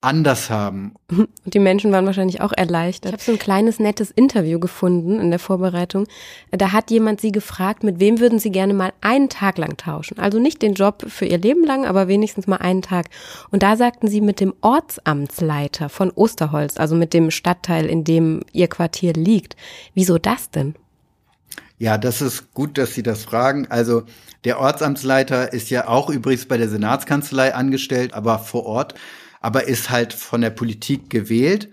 anders 0.01 0.49
haben. 0.49 0.95
Und 1.11 1.29
die 1.45 1.59
Menschen 1.59 1.91
waren 1.91 2.07
wahrscheinlich 2.07 2.41
auch 2.41 2.53
erleichtert. 2.53 3.13
Ich 3.13 3.15
habe 3.15 3.25
so 3.25 3.33
ein 3.33 3.39
kleines 3.39 3.81
nettes 3.81 4.11
Interview 4.11 4.61
gefunden 4.61 5.19
in 5.19 5.31
der 5.31 5.41
Vorbereitung. 5.41 6.07
Da 6.53 6.73
hat 6.73 6.91
jemand 6.91 7.21
sie 7.21 7.33
gefragt, 7.33 7.83
mit 7.83 7.99
wem 7.99 8.21
würden 8.21 8.39
sie 8.39 8.51
gerne 8.51 8.75
mal 8.75 8.93
einen 9.01 9.29
Tag 9.29 9.59
lang 9.59 9.77
tauschen? 9.77 10.19
Also 10.19 10.39
nicht 10.39 10.63
den 10.63 10.75
Job 10.75 11.05
für 11.09 11.25
ihr 11.25 11.39
Leben 11.39 11.65
lang, 11.65 11.85
aber 11.85 12.07
wenigstens 12.07 12.47
mal 12.47 12.59
einen 12.59 12.83
Tag. 12.83 13.07
Und 13.51 13.63
da 13.63 13.77
sagten 13.77 14.07
sie 14.07 14.21
mit 14.21 14.39
dem 14.39 14.55
Ortsamtsleiter 14.61 15.89
von 15.89 16.13
Osterholz, 16.13 16.77
also 16.77 16.95
mit 16.95 17.13
dem 17.13 17.33
Stadtteil, 17.33 17.87
in 17.87 18.05
dem 18.05 18.43
ihr 18.53 18.69
Quartier 18.69 19.15
liegt. 19.15 19.57
Wieso 19.95 20.19
das 20.19 20.51
denn? 20.51 20.77
Ja, 21.79 21.97
das 21.97 22.23
ist 22.23 22.53
gut, 22.55 22.77
dass 22.77 22.95
Sie 22.95 23.05
das 23.05 23.25
fragen. 23.25 23.67
Also 23.69 24.03
der 24.45 24.59
Ortsamtsleiter 24.59 25.53
ist 25.53 25.71
ja 25.71 25.87
auch 25.87 26.11
übrigens 26.11 26.47
bei 26.47 26.57
der 26.57 26.69
Senatskanzlei 26.69 27.55
angestellt, 27.55 28.15
aber 28.15 28.39
vor 28.39 28.67
Ort 28.67 28.95
aber 29.41 29.69
ist 29.69 29.91
halt 29.91 30.13
von 30.13 30.41
der 30.41 30.51
Politik 30.51 31.11
gewählt 31.11 31.71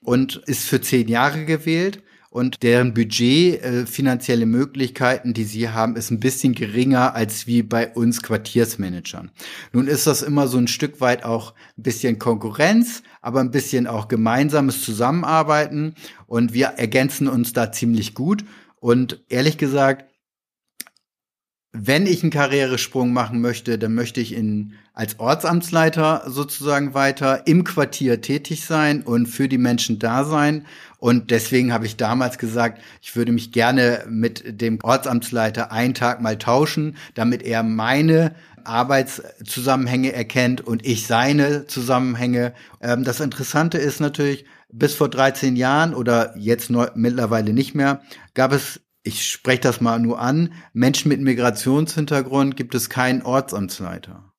und 0.00 0.36
ist 0.46 0.64
für 0.64 0.80
zehn 0.80 1.08
Jahre 1.08 1.44
gewählt. 1.44 2.02
Und 2.30 2.62
deren 2.62 2.92
Budget, 2.92 3.62
äh, 3.62 3.86
finanzielle 3.86 4.44
Möglichkeiten, 4.44 5.32
die 5.32 5.44
sie 5.44 5.70
haben, 5.70 5.96
ist 5.96 6.10
ein 6.10 6.20
bisschen 6.20 6.54
geringer 6.54 7.14
als 7.14 7.46
wie 7.46 7.62
bei 7.62 7.90
uns 7.94 8.22
Quartiersmanagern. 8.22 9.30
Nun 9.72 9.86
ist 9.86 10.06
das 10.06 10.20
immer 10.20 10.46
so 10.46 10.58
ein 10.58 10.68
Stück 10.68 11.00
weit 11.00 11.24
auch 11.24 11.54
ein 11.78 11.82
bisschen 11.84 12.18
Konkurrenz, 12.18 13.02
aber 13.22 13.40
ein 13.40 13.52
bisschen 13.52 13.86
auch 13.86 14.08
gemeinsames 14.08 14.84
Zusammenarbeiten. 14.84 15.94
Und 16.26 16.52
wir 16.52 16.66
ergänzen 16.66 17.26
uns 17.26 17.54
da 17.54 17.72
ziemlich 17.72 18.12
gut. 18.12 18.44
Und 18.80 19.24
ehrlich 19.30 19.56
gesagt, 19.56 20.04
wenn 21.72 22.06
ich 22.06 22.22
einen 22.22 22.32
Karrieresprung 22.32 23.14
machen 23.14 23.40
möchte, 23.40 23.78
dann 23.78 23.94
möchte 23.94 24.20
ich 24.20 24.34
in, 24.34 24.74
als 24.96 25.20
Ortsamtsleiter 25.20 26.22
sozusagen 26.26 26.94
weiter 26.94 27.46
im 27.46 27.64
Quartier 27.64 28.22
tätig 28.22 28.64
sein 28.64 29.02
und 29.02 29.26
für 29.26 29.46
die 29.46 29.58
Menschen 29.58 29.98
da 29.98 30.24
sein. 30.24 30.64
Und 30.98 31.30
deswegen 31.30 31.74
habe 31.74 31.84
ich 31.84 31.96
damals 31.98 32.38
gesagt, 32.38 32.80
ich 33.02 33.14
würde 33.14 33.30
mich 33.30 33.52
gerne 33.52 34.04
mit 34.08 34.58
dem 34.62 34.78
Ortsamtsleiter 34.82 35.70
einen 35.70 35.92
Tag 35.92 36.22
mal 36.22 36.38
tauschen, 36.38 36.96
damit 37.12 37.42
er 37.42 37.62
meine 37.62 38.34
Arbeitszusammenhänge 38.64 40.14
erkennt 40.14 40.62
und 40.62 40.84
ich 40.86 41.06
seine 41.06 41.66
Zusammenhänge. 41.66 42.54
Ähm, 42.80 43.04
das 43.04 43.20
Interessante 43.20 43.76
ist 43.76 44.00
natürlich, 44.00 44.46
bis 44.72 44.94
vor 44.94 45.10
13 45.10 45.56
Jahren 45.56 45.94
oder 45.94 46.34
jetzt 46.38 46.70
neu, 46.70 46.88
mittlerweile 46.94 47.52
nicht 47.52 47.74
mehr, 47.74 48.00
gab 48.32 48.52
es 48.52 48.80
ich 49.02 49.30
spreche 49.30 49.60
das 49.60 49.80
mal 49.80 50.00
nur 50.00 50.20
an, 50.20 50.52
Menschen 50.72 51.10
mit 51.10 51.20
Migrationshintergrund 51.20 52.56
gibt 52.56 52.74
es 52.74 52.90
keinen 52.90 53.22
Ortsamtsleiter. 53.22 54.32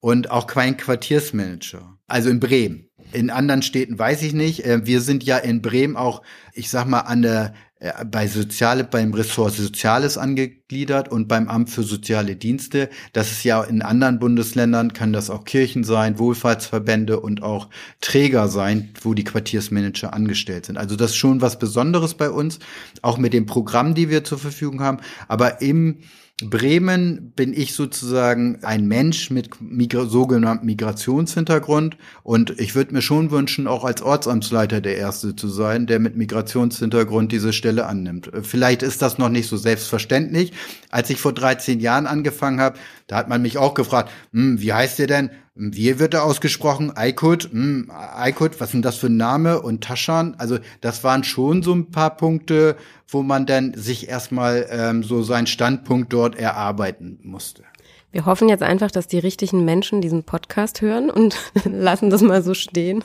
Und 0.00 0.30
auch 0.30 0.46
keinen 0.46 0.76
Quartiersmanager. 0.76 1.98
Also 2.06 2.30
in 2.30 2.40
Bremen. 2.40 2.88
In 3.12 3.30
anderen 3.30 3.62
Städten 3.62 3.98
weiß 3.98 4.22
ich 4.22 4.32
nicht. 4.32 4.64
Äh, 4.64 4.86
wir 4.86 5.00
sind 5.00 5.24
ja 5.24 5.36
in 5.36 5.62
Bremen 5.62 5.96
auch, 5.96 6.22
ich 6.54 6.70
sag 6.70 6.86
mal, 6.86 7.00
an 7.00 7.22
der 7.22 7.54
äh, 7.80 8.04
bei 8.04 8.28
Soziale, 8.28 8.84
beim 8.84 9.14
Ressort 9.14 9.54
Soziales 9.54 10.18
angegliedert 10.18 11.10
und 11.10 11.28
beim 11.28 11.48
Amt 11.48 11.70
für 11.70 11.82
soziale 11.82 12.36
Dienste. 12.36 12.90
Das 13.12 13.32
ist 13.32 13.42
ja 13.42 13.62
in 13.62 13.82
anderen 13.82 14.18
Bundesländern, 14.18 14.92
kann 14.92 15.12
das 15.12 15.30
auch 15.30 15.44
Kirchen 15.44 15.82
sein, 15.82 16.18
Wohlfahrtsverbände 16.18 17.18
und 17.18 17.42
auch 17.42 17.70
Träger 18.00 18.48
sein, 18.48 18.90
wo 19.00 19.14
die 19.14 19.24
Quartiersmanager 19.24 20.12
angestellt 20.12 20.66
sind. 20.66 20.76
Also 20.76 20.94
das 20.94 21.12
ist 21.12 21.16
schon 21.16 21.40
was 21.40 21.58
Besonderes 21.58 22.14
bei 22.14 22.30
uns, 22.30 22.58
auch 23.00 23.16
mit 23.16 23.32
dem 23.32 23.46
Programm, 23.46 23.94
die 23.94 24.10
wir 24.10 24.24
zur 24.24 24.38
Verfügung 24.38 24.82
haben. 24.82 24.98
Aber 25.26 25.62
im 25.62 25.98
Bremen 26.48 27.32
bin 27.36 27.52
ich 27.52 27.74
sozusagen 27.74 28.60
ein 28.62 28.86
Mensch 28.86 29.30
mit 29.30 29.60
Migra 29.60 30.06
sogenanntem 30.06 30.66
Migrationshintergrund 30.66 31.96
und 32.22 32.58
ich 32.58 32.74
würde 32.74 32.94
mir 32.94 33.02
schon 33.02 33.30
wünschen, 33.30 33.66
auch 33.66 33.84
als 33.84 34.00
Ortsamtsleiter 34.00 34.80
der 34.80 34.96
Erste 34.96 35.36
zu 35.36 35.48
sein, 35.48 35.86
der 35.86 35.98
mit 35.98 36.16
Migrationshintergrund 36.16 37.32
diese 37.32 37.52
Stelle 37.52 37.86
annimmt. 37.86 38.30
Vielleicht 38.42 38.82
ist 38.82 39.02
das 39.02 39.18
noch 39.18 39.28
nicht 39.28 39.48
so 39.48 39.56
selbstverständlich. 39.56 40.52
Als 40.88 41.10
ich 41.10 41.20
vor 41.20 41.32
13 41.32 41.80
Jahren 41.80 42.06
angefangen 42.06 42.60
habe, 42.60 42.78
da 43.06 43.16
hat 43.16 43.28
man 43.28 43.42
mich 43.42 43.58
auch 43.58 43.74
gefragt, 43.74 44.10
hm, 44.32 44.60
wie 44.60 44.72
heißt 44.72 44.98
ihr 45.00 45.08
denn? 45.08 45.30
Wie 45.62 45.98
wird 45.98 46.14
er 46.14 46.24
ausgesprochen? 46.24 46.96
Aykut, 46.96 47.50
hm, 47.52 47.90
Aykut, 47.90 48.60
was 48.60 48.68
ist 48.68 48.72
denn 48.72 48.82
das 48.82 48.96
für 48.96 49.08
ein 49.08 49.18
Name? 49.18 49.60
Und 49.60 49.84
Taschan, 49.84 50.34
also 50.38 50.58
das 50.80 51.04
waren 51.04 51.22
schon 51.22 51.62
so 51.62 51.74
ein 51.74 51.90
paar 51.90 52.16
Punkte, 52.16 52.76
wo 53.06 53.22
man 53.22 53.44
dann 53.44 53.74
sich 53.74 54.08
erstmal 54.08 54.66
ähm, 54.70 55.02
so 55.02 55.22
seinen 55.22 55.46
Standpunkt 55.46 56.14
dort 56.14 56.34
erarbeiten 56.34 57.18
musste. 57.22 57.64
Wir 58.10 58.24
hoffen 58.24 58.48
jetzt 58.48 58.62
einfach, 58.62 58.90
dass 58.90 59.06
die 59.06 59.18
richtigen 59.18 59.66
Menschen 59.66 60.00
diesen 60.00 60.24
Podcast 60.24 60.80
hören 60.80 61.10
und 61.10 61.36
lassen 61.66 62.08
das 62.08 62.22
mal 62.22 62.42
so 62.42 62.54
stehen. 62.54 63.04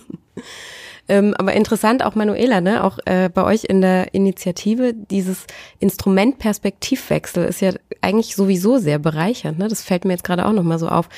Ähm, 1.10 1.36
aber 1.38 1.54
interessant 1.54 2.04
auch 2.04 2.16
Manuela, 2.16 2.62
ne, 2.62 2.84
auch 2.84 3.00
äh, 3.06 3.30
bei 3.30 3.44
euch 3.44 3.66
in 3.66 3.82
der 3.82 4.14
Initiative, 4.14 4.94
dieses 4.94 5.46
Instrument 5.80 6.40
Perspektivwechsel 6.40 7.46
ist 7.46 7.62
ja 7.62 7.74
eigentlich 8.02 8.36
sowieso 8.36 8.78
sehr 8.78 8.98
bereichernd. 8.98 9.60
Ne? 9.60 9.68
Das 9.68 9.84
fällt 9.84 10.06
mir 10.06 10.14
jetzt 10.14 10.24
gerade 10.24 10.46
auch 10.46 10.54
nochmal 10.54 10.80
so 10.80 10.88
auf 10.88 11.10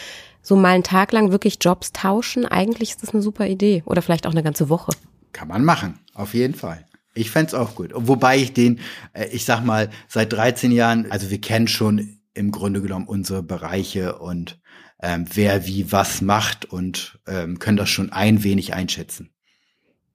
so 0.47 0.55
mal 0.55 0.69
einen 0.69 0.83
Tag 0.83 1.11
lang 1.11 1.31
wirklich 1.31 1.57
Jobs 1.59 1.91
tauschen, 1.91 2.45
eigentlich 2.45 2.91
ist 2.91 3.03
das 3.03 3.09
eine 3.09 3.21
super 3.21 3.47
Idee. 3.47 3.83
Oder 3.85 4.01
vielleicht 4.01 4.25
auch 4.25 4.31
eine 4.31 4.43
ganze 4.43 4.69
Woche. 4.69 4.93
Kann 5.33 5.49
man 5.49 5.65
machen, 5.65 5.99
auf 6.13 6.33
jeden 6.33 6.53
Fall. 6.53 6.85
Ich 7.13 7.31
fände 7.31 7.59
auch 7.59 7.75
gut. 7.75 7.91
Wobei 7.93 8.37
ich 8.37 8.53
den, 8.53 8.79
äh, 9.11 9.27
ich 9.27 9.43
sag 9.43 9.65
mal, 9.65 9.89
seit 10.07 10.31
13 10.31 10.71
Jahren, 10.71 11.11
also 11.11 11.29
wir 11.29 11.41
kennen 11.41 11.67
schon 11.67 12.19
im 12.33 12.51
Grunde 12.51 12.81
genommen 12.81 13.07
unsere 13.07 13.43
Bereiche 13.43 14.19
und 14.19 14.61
ähm, 15.01 15.25
wer 15.33 15.67
wie 15.67 15.91
was 15.91 16.21
macht 16.21 16.63
und 16.63 17.19
ähm, 17.27 17.59
können 17.59 17.77
das 17.77 17.89
schon 17.89 18.13
ein 18.13 18.43
wenig 18.43 18.73
einschätzen. 18.73 19.29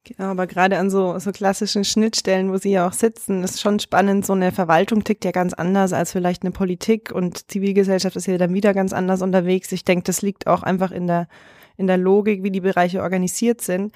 Genau, 0.04 0.30
aber 0.30 0.48
gerade 0.48 0.78
an 0.78 0.90
so, 0.90 1.16
so 1.20 1.30
klassischen 1.30 1.84
Schnittstellen, 1.84 2.50
wo 2.50 2.56
Sie 2.56 2.72
ja 2.72 2.88
auch 2.88 2.92
sitzen, 2.92 3.44
ist 3.44 3.60
schon 3.60 3.78
spannend. 3.78 4.26
So 4.26 4.32
eine 4.32 4.50
Verwaltung 4.50 5.04
tickt 5.04 5.24
ja 5.24 5.30
ganz 5.30 5.54
anders 5.54 5.92
als 5.92 6.10
vielleicht 6.10 6.42
eine 6.42 6.50
Politik 6.50 7.12
und 7.12 7.48
Zivilgesellschaft 7.48 8.16
ist 8.16 8.26
ja 8.26 8.36
dann 8.36 8.52
wieder 8.52 8.74
ganz 8.74 8.92
anders 8.92 9.22
unterwegs. 9.22 9.70
Ich 9.70 9.84
denke, 9.84 10.02
das 10.04 10.20
liegt 10.20 10.48
auch 10.48 10.64
einfach 10.64 10.90
in 10.90 11.06
der, 11.06 11.28
in 11.76 11.86
der 11.86 11.98
Logik, 11.98 12.42
wie 12.42 12.50
die 12.50 12.60
Bereiche 12.60 13.00
organisiert 13.00 13.60
sind. 13.60 13.94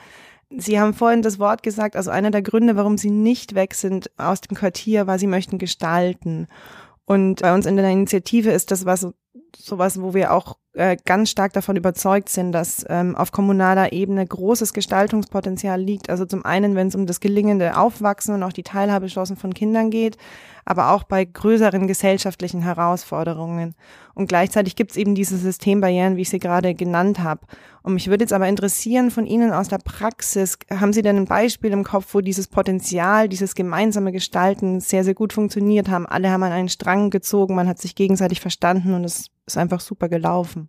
Sie 0.48 0.78
haben 0.78 0.94
vorhin 0.94 1.22
das 1.22 1.40
Wort 1.40 1.64
gesagt, 1.64 1.96
also 1.96 2.12
einer 2.12 2.30
der 2.30 2.42
Gründe, 2.42 2.76
warum 2.76 2.98
Sie 2.98 3.10
nicht 3.10 3.56
weg 3.56 3.74
sind 3.74 4.08
aus 4.16 4.40
dem 4.42 4.56
Quartier, 4.56 5.08
war, 5.08 5.18
Sie 5.18 5.26
möchten 5.26 5.58
gestalten. 5.58 6.46
Und 7.04 7.42
bei 7.42 7.52
uns 7.52 7.66
in 7.66 7.76
der 7.76 7.90
Initiative 7.90 8.50
ist 8.52 8.70
das 8.70 8.86
was, 8.86 9.08
sowas, 9.58 10.00
wo 10.00 10.14
wir 10.14 10.32
auch 10.32 10.56
äh, 10.74 10.96
ganz 11.04 11.30
stark 11.30 11.52
davon 11.52 11.76
überzeugt 11.76 12.28
sind, 12.28 12.52
dass 12.52 12.84
ähm, 12.88 13.16
auf 13.16 13.32
kommunaler 13.32 13.92
Ebene 13.92 14.26
großes 14.26 14.72
Gestaltungspotenzial 14.72 15.80
liegt. 15.80 16.10
Also 16.10 16.26
zum 16.26 16.44
einen, 16.44 16.74
wenn 16.74 16.88
es 16.88 16.94
um 16.94 17.06
das 17.06 17.20
gelingende 17.20 17.76
Aufwachsen 17.76 18.34
und 18.34 18.42
auch 18.42 18.52
die 18.52 18.62
Teilhabechancen 18.62 19.36
von 19.36 19.54
Kindern 19.54 19.90
geht, 19.90 20.18
aber 20.64 20.90
auch 20.90 21.04
bei 21.04 21.24
größeren 21.24 21.86
gesellschaftlichen 21.86 22.62
Herausforderungen. 22.62 23.74
Und 24.14 24.28
gleichzeitig 24.28 24.76
gibt 24.76 24.90
es 24.90 24.96
eben 24.96 25.14
diese 25.14 25.38
Systembarrieren, 25.38 26.16
wie 26.16 26.22
ich 26.22 26.30
sie 26.30 26.40
gerade 26.40 26.74
genannt 26.74 27.20
habe. 27.20 27.46
Und 27.86 27.94
mich 27.94 28.08
würde 28.08 28.24
jetzt 28.24 28.32
aber 28.32 28.48
interessieren 28.48 29.12
von 29.12 29.26
Ihnen 29.26 29.52
aus 29.52 29.68
der 29.68 29.78
Praxis, 29.78 30.58
haben 30.70 30.92
Sie 30.92 31.02
denn 31.02 31.18
ein 31.18 31.26
Beispiel 31.26 31.70
im 31.70 31.84
Kopf, 31.84 32.14
wo 32.14 32.20
dieses 32.20 32.48
Potenzial, 32.48 33.28
dieses 33.28 33.54
gemeinsame 33.54 34.10
Gestalten 34.10 34.80
sehr, 34.80 35.04
sehr 35.04 35.14
gut 35.14 35.32
funktioniert 35.32 35.88
haben? 35.88 36.04
Alle 36.04 36.32
haben 36.32 36.42
an 36.42 36.50
einen 36.50 36.68
Strang 36.68 37.10
gezogen, 37.10 37.54
man 37.54 37.68
hat 37.68 37.80
sich 37.80 37.94
gegenseitig 37.94 38.40
verstanden 38.40 38.92
und 38.92 39.04
es 39.04 39.30
ist 39.46 39.56
einfach 39.56 39.78
super 39.78 40.08
gelaufen. 40.08 40.68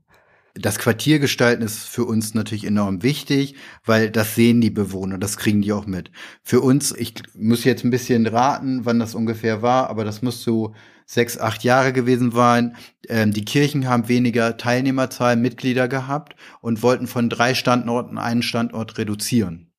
Das 0.59 0.79
Quartiergestalten 0.79 1.63
ist 1.63 1.87
für 1.87 2.05
uns 2.05 2.33
natürlich 2.33 2.65
enorm 2.65 3.03
wichtig, 3.03 3.55
weil 3.85 4.09
das 4.09 4.35
sehen 4.35 4.61
die 4.61 4.69
Bewohner, 4.69 5.17
das 5.17 5.37
kriegen 5.37 5.61
die 5.61 5.73
auch 5.73 5.85
mit. 5.85 6.11
Für 6.41 6.61
uns, 6.61 6.93
ich 6.97 7.13
muss 7.35 7.63
jetzt 7.63 7.83
ein 7.83 7.91
bisschen 7.91 8.25
raten, 8.27 8.85
wann 8.85 8.99
das 8.99 9.15
ungefähr 9.15 9.61
war, 9.61 9.89
aber 9.89 10.03
das 10.03 10.21
muss 10.21 10.43
so 10.43 10.73
sechs, 11.05 11.37
acht 11.37 11.63
Jahre 11.63 11.93
gewesen 11.93 12.31
sein. 12.31 12.75
Ähm, 13.07 13.31
die 13.31 13.45
Kirchen 13.45 13.87
haben 13.87 14.07
weniger 14.09 14.57
Teilnehmerzahl, 14.57 15.35
Mitglieder 15.35 15.87
gehabt 15.87 16.35
und 16.61 16.83
wollten 16.83 17.07
von 17.07 17.29
drei 17.29 17.53
Standorten 17.53 18.17
einen 18.17 18.43
Standort 18.43 18.97
reduzieren. 18.97 19.71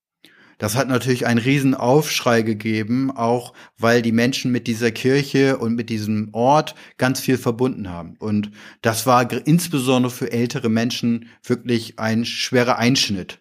Das 0.58 0.74
hat 0.74 0.88
natürlich 0.88 1.24
einen 1.24 1.38
riesen 1.38 1.74
Aufschrei 1.74 2.42
gegeben, 2.42 3.12
auch 3.12 3.52
weil 3.78 4.02
die 4.02 4.12
Menschen 4.12 4.50
mit 4.50 4.66
dieser 4.66 4.90
Kirche 4.90 5.56
und 5.56 5.76
mit 5.76 5.88
diesem 5.88 6.30
Ort 6.32 6.74
ganz 6.98 7.20
viel 7.20 7.38
verbunden 7.38 7.88
haben. 7.88 8.16
Und 8.18 8.50
das 8.82 9.06
war 9.06 9.30
insbesondere 9.46 10.10
für 10.12 10.32
ältere 10.32 10.68
Menschen 10.68 11.28
wirklich 11.44 12.00
ein 12.00 12.24
schwerer 12.24 12.76
Einschnitt. 12.76 13.38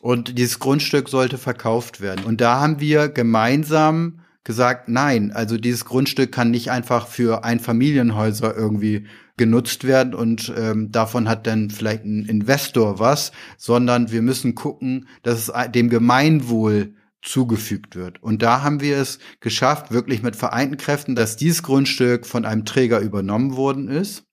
Und 0.00 0.38
dieses 0.38 0.60
Grundstück 0.60 1.08
sollte 1.08 1.36
verkauft 1.36 2.00
werden. 2.00 2.24
Und 2.24 2.40
da 2.40 2.60
haben 2.60 2.78
wir 2.78 3.08
gemeinsam 3.08 4.20
gesagt, 4.44 4.88
nein, 4.88 5.32
also 5.32 5.58
dieses 5.58 5.84
Grundstück 5.84 6.30
kann 6.30 6.52
nicht 6.52 6.70
einfach 6.70 7.08
für 7.08 7.42
Einfamilienhäuser 7.42 8.56
irgendwie 8.56 9.06
genutzt 9.36 9.84
werden 9.84 10.14
und 10.14 10.52
ähm, 10.56 10.90
davon 10.90 11.28
hat 11.28 11.46
dann 11.46 11.70
vielleicht 11.70 12.04
ein 12.04 12.24
Investor 12.24 12.98
was, 12.98 13.32
sondern 13.58 14.10
wir 14.10 14.22
müssen 14.22 14.54
gucken, 14.54 15.08
dass 15.22 15.48
es 15.48 15.70
dem 15.72 15.90
Gemeinwohl 15.90 16.94
zugefügt 17.22 17.96
wird. 17.96 18.22
Und 18.22 18.42
da 18.42 18.62
haben 18.62 18.80
wir 18.80 18.98
es 18.98 19.18
geschafft, 19.40 19.90
wirklich 19.90 20.22
mit 20.22 20.36
vereinten 20.36 20.76
Kräften, 20.76 21.16
dass 21.16 21.36
dieses 21.36 21.62
Grundstück 21.62 22.24
von 22.24 22.44
einem 22.44 22.64
Träger 22.64 23.00
übernommen 23.00 23.56
worden 23.56 23.88
ist 23.88 24.25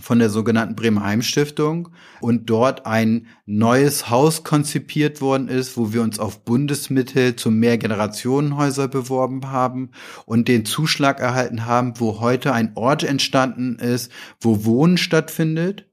von 0.00 0.18
der 0.18 0.30
sogenannten 0.30 0.74
Bremer 0.74 1.04
Heimstiftung 1.04 1.90
und 2.20 2.50
dort 2.50 2.86
ein 2.86 3.26
neues 3.46 4.10
Haus 4.10 4.42
konzipiert 4.42 5.20
worden 5.20 5.48
ist, 5.48 5.76
wo 5.76 5.92
wir 5.92 6.02
uns 6.02 6.18
auf 6.18 6.44
Bundesmittel 6.44 7.36
zum 7.36 7.58
Mehrgenerationenhäuser 7.58 8.88
beworben 8.88 9.50
haben 9.50 9.90
und 10.26 10.48
den 10.48 10.64
Zuschlag 10.64 11.20
erhalten 11.20 11.66
haben, 11.66 12.00
wo 12.00 12.20
heute 12.20 12.52
ein 12.52 12.72
Ort 12.74 13.04
entstanden 13.04 13.78
ist, 13.78 14.10
wo 14.40 14.64
Wohnen 14.64 14.98
stattfindet, 14.98 15.88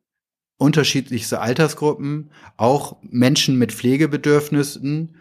unterschiedlichste 0.58 1.40
Altersgruppen, 1.40 2.32
auch 2.58 2.98
Menschen 3.02 3.58
mit 3.58 3.72
Pflegebedürfnissen 3.72 5.18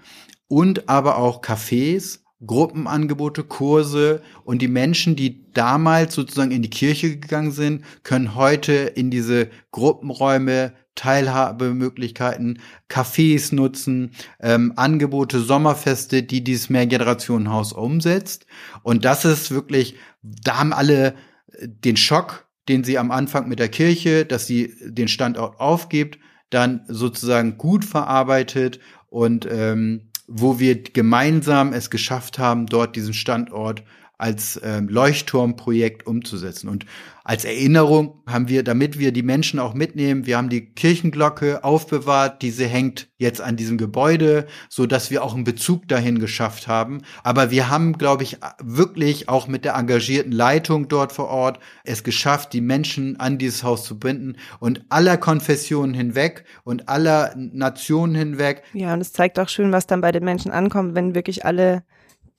und 0.48 0.88
aber 0.88 1.18
auch 1.18 1.42
Cafés 1.42 2.19
Gruppenangebote, 2.44 3.44
Kurse 3.44 4.22
und 4.44 4.62
die 4.62 4.68
Menschen, 4.68 5.14
die 5.14 5.52
damals 5.52 6.14
sozusagen 6.14 6.50
in 6.50 6.62
die 6.62 6.70
Kirche 6.70 7.18
gegangen 7.18 7.52
sind, 7.52 7.84
können 8.02 8.34
heute 8.34 8.72
in 8.72 9.10
diese 9.10 9.48
Gruppenräume 9.72 10.72
Teilhabemöglichkeiten, 10.94 12.60
Cafés 12.88 13.54
nutzen, 13.54 14.12
ähm, 14.40 14.72
Angebote, 14.76 15.40
Sommerfeste, 15.40 16.22
die 16.22 16.42
dieses 16.44 16.68
Mehrgenerationenhaus 16.68 17.72
umsetzt. 17.72 18.46
Und 18.82 19.04
das 19.04 19.24
ist 19.24 19.50
wirklich, 19.50 19.94
da 20.22 20.58
haben 20.58 20.72
alle 20.72 21.14
den 21.62 21.96
Schock, 21.96 22.46
den 22.68 22.84
sie 22.84 22.98
am 22.98 23.10
Anfang 23.10 23.48
mit 23.48 23.58
der 23.58 23.68
Kirche, 23.68 24.24
dass 24.24 24.46
sie 24.46 24.74
den 24.84 25.08
Standort 25.08 25.58
aufgibt, 25.58 26.18
dann 26.50 26.84
sozusagen 26.88 27.56
gut 27.56 27.84
verarbeitet 27.84 28.80
und 29.08 29.46
ähm, 29.50 30.09
wo 30.32 30.60
wir 30.60 30.80
gemeinsam 30.80 31.72
es 31.72 31.90
geschafft 31.90 32.38
haben, 32.38 32.66
dort 32.66 32.94
diesen 32.94 33.14
Standort 33.14 33.82
als 34.20 34.60
ähm, 34.62 34.88
Leuchtturmprojekt 34.88 36.06
umzusetzen. 36.06 36.68
Und 36.68 36.84
als 37.24 37.44
Erinnerung 37.44 38.22
haben 38.26 38.48
wir, 38.48 38.62
damit 38.62 38.98
wir 38.98 39.12
die 39.12 39.22
Menschen 39.22 39.60
auch 39.60 39.72
mitnehmen, 39.72 40.26
wir 40.26 40.36
haben 40.36 40.48
die 40.48 40.72
Kirchenglocke 40.72 41.64
aufbewahrt, 41.64 42.42
diese 42.42 42.66
hängt 42.66 43.08
jetzt 43.18 43.40
an 43.40 43.56
diesem 43.56 43.78
Gebäude, 43.78 44.46
so 44.68 44.86
dass 44.86 45.10
wir 45.10 45.22
auch 45.22 45.34
einen 45.34 45.44
Bezug 45.44 45.86
dahin 45.86 46.18
geschafft 46.18 46.66
haben. 46.66 47.02
Aber 47.22 47.50
wir 47.50 47.70
haben, 47.70 47.98
glaube 47.98 48.22
ich, 48.24 48.38
wirklich 48.62 49.28
auch 49.28 49.48
mit 49.48 49.64
der 49.64 49.74
engagierten 49.74 50.32
Leitung 50.32 50.88
dort 50.88 51.12
vor 51.12 51.28
Ort 51.28 51.60
es 51.84 52.04
geschafft, 52.04 52.52
die 52.52 52.62
Menschen 52.62 53.20
an 53.20 53.38
dieses 53.38 53.62
Haus 53.62 53.84
zu 53.84 53.98
binden 53.98 54.36
und 54.58 54.84
aller 54.88 55.16
Konfessionen 55.16 55.94
hinweg 55.94 56.44
und 56.64 56.88
aller 56.88 57.32
Nationen 57.36 58.14
hinweg. 58.14 58.62
Ja, 58.72 58.92
und 58.94 59.00
es 59.00 59.12
zeigt 59.12 59.38
auch 59.38 59.48
schön, 59.48 59.72
was 59.72 59.86
dann 59.86 60.00
bei 60.00 60.12
den 60.12 60.24
Menschen 60.24 60.50
ankommt, 60.50 60.94
wenn 60.94 61.14
wirklich 61.14 61.44
alle 61.44 61.84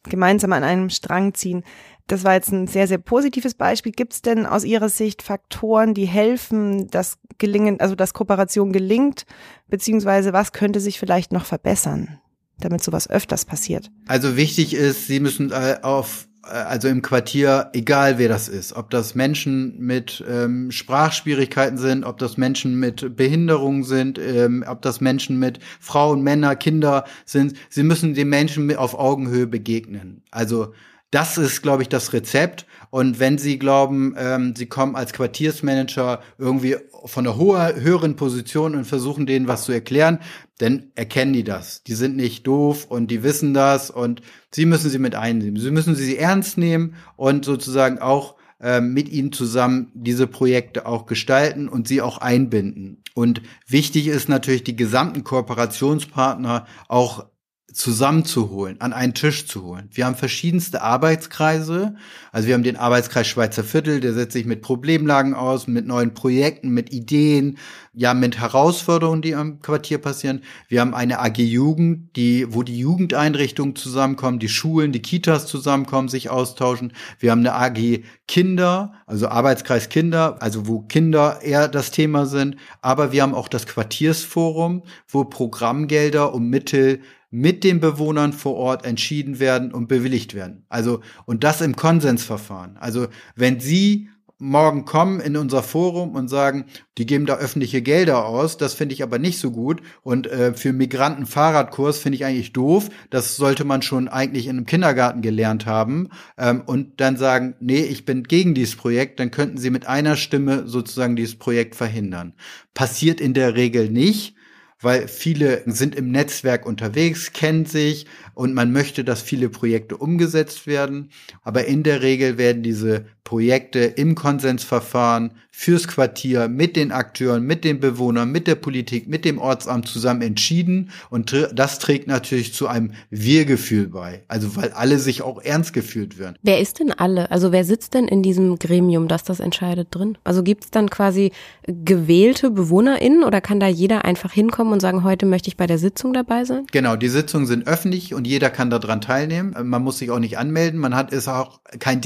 gemeinsam 0.04 0.54
an 0.54 0.64
einem 0.64 0.90
Strang 0.90 1.34
ziehen. 1.34 1.64
Das 2.08 2.24
war 2.24 2.34
jetzt 2.34 2.52
ein 2.52 2.68
sehr, 2.68 2.88
sehr 2.88 2.98
positives 2.98 3.54
Beispiel. 3.54 3.92
Gibt 3.92 4.14
es 4.14 4.22
denn 4.22 4.46
aus 4.46 4.64
Ihrer 4.64 4.90
Sicht 4.90 5.22
Faktoren, 5.22 5.94
die 5.94 6.06
helfen, 6.06 6.88
dass 6.90 7.18
gelingen, 7.38 7.80
also 7.80 7.96
dass 7.96 8.14
Kooperation 8.14 8.74
gelingt, 8.74 9.26
beziehungsweise 9.70 10.34
was 10.34 10.52
könnte 10.52 10.80
sich 10.80 11.00
vielleicht 11.00 11.32
noch 11.32 11.46
verbessern, 11.46 12.20
damit 12.60 12.84
sowas 12.84 13.10
öfters 13.10 13.46
passiert? 13.46 13.92
Also 14.08 14.36
wichtig 14.36 14.74
ist, 14.74 15.08
Sie 15.08 15.20
müssen 15.20 15.52
äh, 15.52 15.78
auf 15.82 16.28
also 16.44 16.88
im 16.88 17.02
Quartier, 17.02 17.70
egal 17.74 18.18
wer 18.18 18.28
das 18.28 18.48
ist, 18.48 18.74
ob 18.74 18.90
das 18.90 19.16
Menschen 19.16 19.80
mit 19.80 20.24
ähm, 20.28 20.72
Sprachschwierigkeiten 20.72 21.78
sind, 21.78 22.04
ob 22.04 22.18
das 22.18 22.38
Menschen 22.38 22.80
mit 22.80 23.16
Behinderungen 23.16 23.84
sind, 23.84 24.18
ähm, 24.18 24.64
ob 24.68 24.82
das 24.82 25.02
Menschen 25.02 25.38
mit 25.38 25.60
Frauen, 25.80 26.22
Männer, 26.24 26.56
Kinder 26.56 27.06
sind, 27.26 27.56
sie 27.70 27.84
müssen 27.84 28.14
den 28.14 28.30
Menschen 28.30 28.76
auf 28.76 28.98
Augenhöhe 28.98 29.48
begegnen. 29.48 30.24
Also 30.32 30.74
das 31.12 31.38
ist, 31.38 31.62
glaube 31.62 31.84
ich, 31.84 31.90
das 31.90 32.14
Rezept. 32.14 32.66
Und 32.90 33.20
wenn 33.20 33.38
Sie 33.38 33.60
glauben, 33.60 34.16
ähm, 34.18 34.56
Sie 34.56 34.66
kommen 34.66 34.96
als 34.96 35.14
Quartiersmanager 35.14 36.22
irgendwie 36.38 36.78
von 37.06 37.26
einer 37.26 37.38
hoher, 37.38 37.76
höheren 37.76 38.16
Position 38.16 38.76
und 38.76 38.86
versuchen 38.86 39.26
denen 39.26 39.48
was 39.48 39.64
zu 39.64 39.72
erklären, 39.72 40.20
dann 40.58 40.92
erkennen 40.96 41.34
die 41.34 41.44
das. 41.44 41.84
Die 41.84 41.94
sind 41.94 42.16
nicht 42.16 42.48
doof 42.48 42.86
und 42.86 43.12
die 43.12 43.24
wissen 43.24 43.54
das 43.54 43.90
und 43.90 44.22
Sie 44.52 44.66
müssen 44.66 44.90
sie 44.90 45.00
mit 45.00 45.16
einnehmen. 45.16 45.60
Sie 45.60 45.72
müssen 45.72 45.96
sie 45.96 46.18
ernst 46.18 46.58
nehmen 46.58 46.96
und 47.16 47.46
sozusagen 47.46 48.00
auch 48.00 48.36
ähm, 48.64 48.94
mit 48.94 49.10
ihnen 49.10 49.32
zusammen 49.32 49.92
diese 49.96 50.28
Projekte 50.28 50.86
auch 50.86 51.08
gestalten 51.08 51.68
und 51.68 51.88
sie 51.88 52.02
auch 52.02 52.20
einbinden. 52.20 53.02
Und 53.16 53.42
wichtig 53.68 54.08
ist 54.08 54.30
natürlich, 54.30 54.64
die 54.64 54.76
gesamten 54.76 55.24
Kooperationspartner 55.24 56.68
auch 56.88 57.26
zusammenzuholen, 57.74 58.80
an 58.82 58.94
einen 58.94 59.14
Tisch 59.14 59.48
zu 59.48 59.64
holen. 59.64 59.90
Wir 59.92 60.06
haben 60.06 60.16
verschiedenste 60.16 60.82
Arbeitskreise. 60.82 61.96
Also 62.32 62.48
wir 62.48 62.54
haben 62.54 62.64
den 62.64 62.78
Arbeitskreis 62.78 63.28
Schweizer 63.28 63.64
Viertel, 63.64 64.00
der 64.00 64.14
setzt 64.14 64.34
sich 64.34 64.46
mit 64.46 64.62
Problemlagen 64.62 65.34
aus, 65.34 65.68
mit 65.68 65.86
neuen 65.86 66.14
Projekten, 66.14 66.70
mit 66.70 66.92
Ideen, 66.92 67.58
ja, 67.94 68.14
mit 68.14 68.40
Herausforderungen, 68.40 69.22
die 69.22 69.36
am 69.36 69.62
Quartier 69.62 69.98
passieren. 69.98 70.44
Wir 70.70 70.82
haben 70.82 70.94
eine 70.94 71.20
AG 71.20 71.38
Jugend, 71.38 72.16
die, 72.16 72.54
wo 72.54 72.64
die 72.64 72.80
Jugendeinrichtungen 72.80 73.76
zusammenkommen, 73.76 74.40
die 74.40 74.50
Schulen, 74.50 74.92
die 74.92 75.02
Kitas 75.02 75.46
zusammenkommen, 75.46 76.08
sich 76.08 76.30
austauschen. 76.30 76.94
Wir 77.20 77.32
haben 77.32 77.46
eine 77.46 77.54
AG 77.54 78.04
Kinder, 78.28 78.94
also 79.08 79.28
Arbeitskreis 79.28 79.90
Kinder, 79.90 80.38
also 80.42 80.68
wo 80.68 80.80
Kinder 80.82 81.42
eher 81.42 81.68
das 81.68 81.92
Thema 81.92 82.26
sind. 82.26 82.56
Aber 82.82 83.12
wir 83.12 83.24
haben 83.24 83.36
auch 83.36 83.50
das 83.50 83.68
Quartiersforum, 83.68 84.84
wo 85.10 85.26
Programmgelder 85.26 86.34
und 86.34 86.50
Mittel 86.50 87.02
mit 87.32 87.64
den 87.64 87.80
Bewohnern 87.80 88.34
vor 88.34 88.56
Ort 88.56 88.86
entschieden 88.86 89.40
werden 89.40 89.72
und 89.72 89.88
bewilligt 89.88 90.36
werden. 90.36 90.66
Also, 90.70 91.00
und 91.26 91.44
das 91.44 91.62
im 91.62 91.76
Konsensverfahren. 91.76 92.78
Also, 92.78 93.08
wenn 93.36 93.60
Sie 93.60 94.10
morgen 94.42 94.86
kommen 94.86 95.20
in 95.20 95.38
unser 95.38 95.62
Forum 95.62 96.16
und 96.16 96.28
sagen, 96.28 96.66
die 96.98 97.06
geben 97.06 97.28
da 97.28 97.38
öffentliche 97.38 97.84
Gelder 97.84 98.26
aus, 98.26 98.58
das 98.58 98.74
finde 98.74 98.94
ich 98.94 99.04
aber 99.04 99.20
nicht 99.20 99.38
so 99.38 99.52
gut 99.52 99.82
und 100.02 100.26
äh, 100.26 100.54
für 100.54 100.74
Migranten 100.74 101.28
Fahrradkurs 101.28 102.00
finde 102.00 102.16
ich 102.16 102.26
eigentlich 102.26 102.52
doof, 102.52 102.90
das 103.12 103.36
sollte 103.36 103.66
man 103.66 103.84
schon 103.84 104.08
eigentlich 104.08 104.48
in 104.48 104.58
einem 104.58 104.66
Kindergarten 104.66 105.22
gelernt 105.22 105.68
haben 105.68 106.10
ähm, 106.40 106.64
und 106.66 107.00
dann 107.00 107.18
sagen, 107.18 107.56
nee, 107.60 107.84
ich 107.84 108.04
bin 108.04 108.24
gegen 108.24 108.56
dieses 108.56 108.76
Projekt, 108.76 109.20
dann 109.20 109.30
könnten 109.30 109.60
sie 109.60 109.70
mit 109.70 109.86
einer 109.86 110.16
Stimme 110.16 110.68
sozusagen 110.68 111.16
dieses 111.16 111.38
Projekt 111.38 111.76
verhindern. 111.76 112.34
Passiert 112.74 113.22
in 113.22 113.36
der 113.36 113.56
Regel 113.56 113.92
nicht, 113.92 114.36
weil 114.82 115.08
viele 115.08 115.64
sind 115.66 115.96
im 115.96 116.12
Netzwerk 116.12 116.66
unterwegs, 116.66 117.34
kennen 117.34 117.66
sich 117.66 118.06
und 118.34 118.54
man 118.54 118.72
möchte, 118.72 119.04
dass 119.04 119.22
viele 119.22 119.50
Projekte 119.50 119.98
umgesetzt 119.98 120.68
werden. 120.68 121.10
Aber 121.44 121.66
in 121.66 121.84
der 121.84 122.02
Regel 122.02 122.38
werden 122.38 122.64
diese 122.64 123.06
Projekte 123.24 123.80
im 123.80 124.16
Konsensverfahren 124.16 125.32
fürs 125.52 125.88
Quartier 125.88 126.48
mit 126.48 126.76
den 126.76 126.92
Akteuren, 126.92 127.44
mit 127.44 127.64
den 127.64 127.80
Bewohnern, 127.80 128.32
mit 128.32 128.48
der 128.48 128.56
Politik, 128.56 129.08
mit 129.08 129.26
dem 129.26 129.38
Ortsamt 129.38 129.88
zusammen 129.88 130.22
entschieden. 130.22 130.92
Und 131.10 131.50
das 131.54 131.80
trägt 131.80 132.08
natürlich 132.08 132.54
zu 132.54 132.68
einem 132.68 132.94
Wir-Gefühl 133.10 133.90
bei. 133.90 134.24
Also 134.28 134.56
weil 134.56 134.72
alle 134.72 134.98
sich 134.98 135.22
auch 135.22 135.42
ernst 135.42 135.74
gefühlt 135.74 136.18
werden. 136.18 136.38
Wer 136.42 136.60
ist 136.60 136.80
denn 136.80 136.92
alle? 136.92 137.30
Also 137.32 137.52
wer 137.52 137.66
sitzt 137.66 137.94
denn 137.94 138.08
in 138.08 138.24
diesem 138.24 138.58
Gremium, 138.58 139.08
das 139.08 139.24
das 139.24 139.40
entscheidet 139.40 139.90
drin? 139.92 140.18
Also 140.24 140.42
gibt 140.42 140.64
es 140.64 140.72
dann 140.72 140.90
quasi 140.90 141.32
gewählte 141.68 142.50
BewohnerInnen 142.50 143.24
oder 143.24 143.42
kann 143.42 143.60
da 143.60 143.68
jeder 143.68 144.06
einfach 144.06 144.32
hinkommen 144.32 144.74
und 144.74 144.80
sagen, 144.80 145.04
heute 145.04 145.26
möchte 145.26 145.50
ich 145.50 145.58
bei 145.58 145.68
der 145.68 145.78
Sitzung 145.78 146.14
dabei 146.14 146.46
sein? 146.46 146.66
Genau, 146.72 146.96
die 146.96 147.10
Sitzungen 147.10 147.46
sind 147.46 147.68
öffentlich 147.68 148.14
und 148.14 148.26
jeder 148.26 148.50
kann 148.50 148.70
daran 148.70 149.02
teilnehmen. 149.02 149.54
Man 149.64 149.84
muss 149.84 150.00
sich 150.00 150.12
auch 150.12 150.20
nicht 150.20 150.38
anmelden. 150.38 150.80
Man 150.80 150.96
hat 150.96 151.12
ist 151.12 151.28
auch 151.28 151.60
kein 151.80 152.02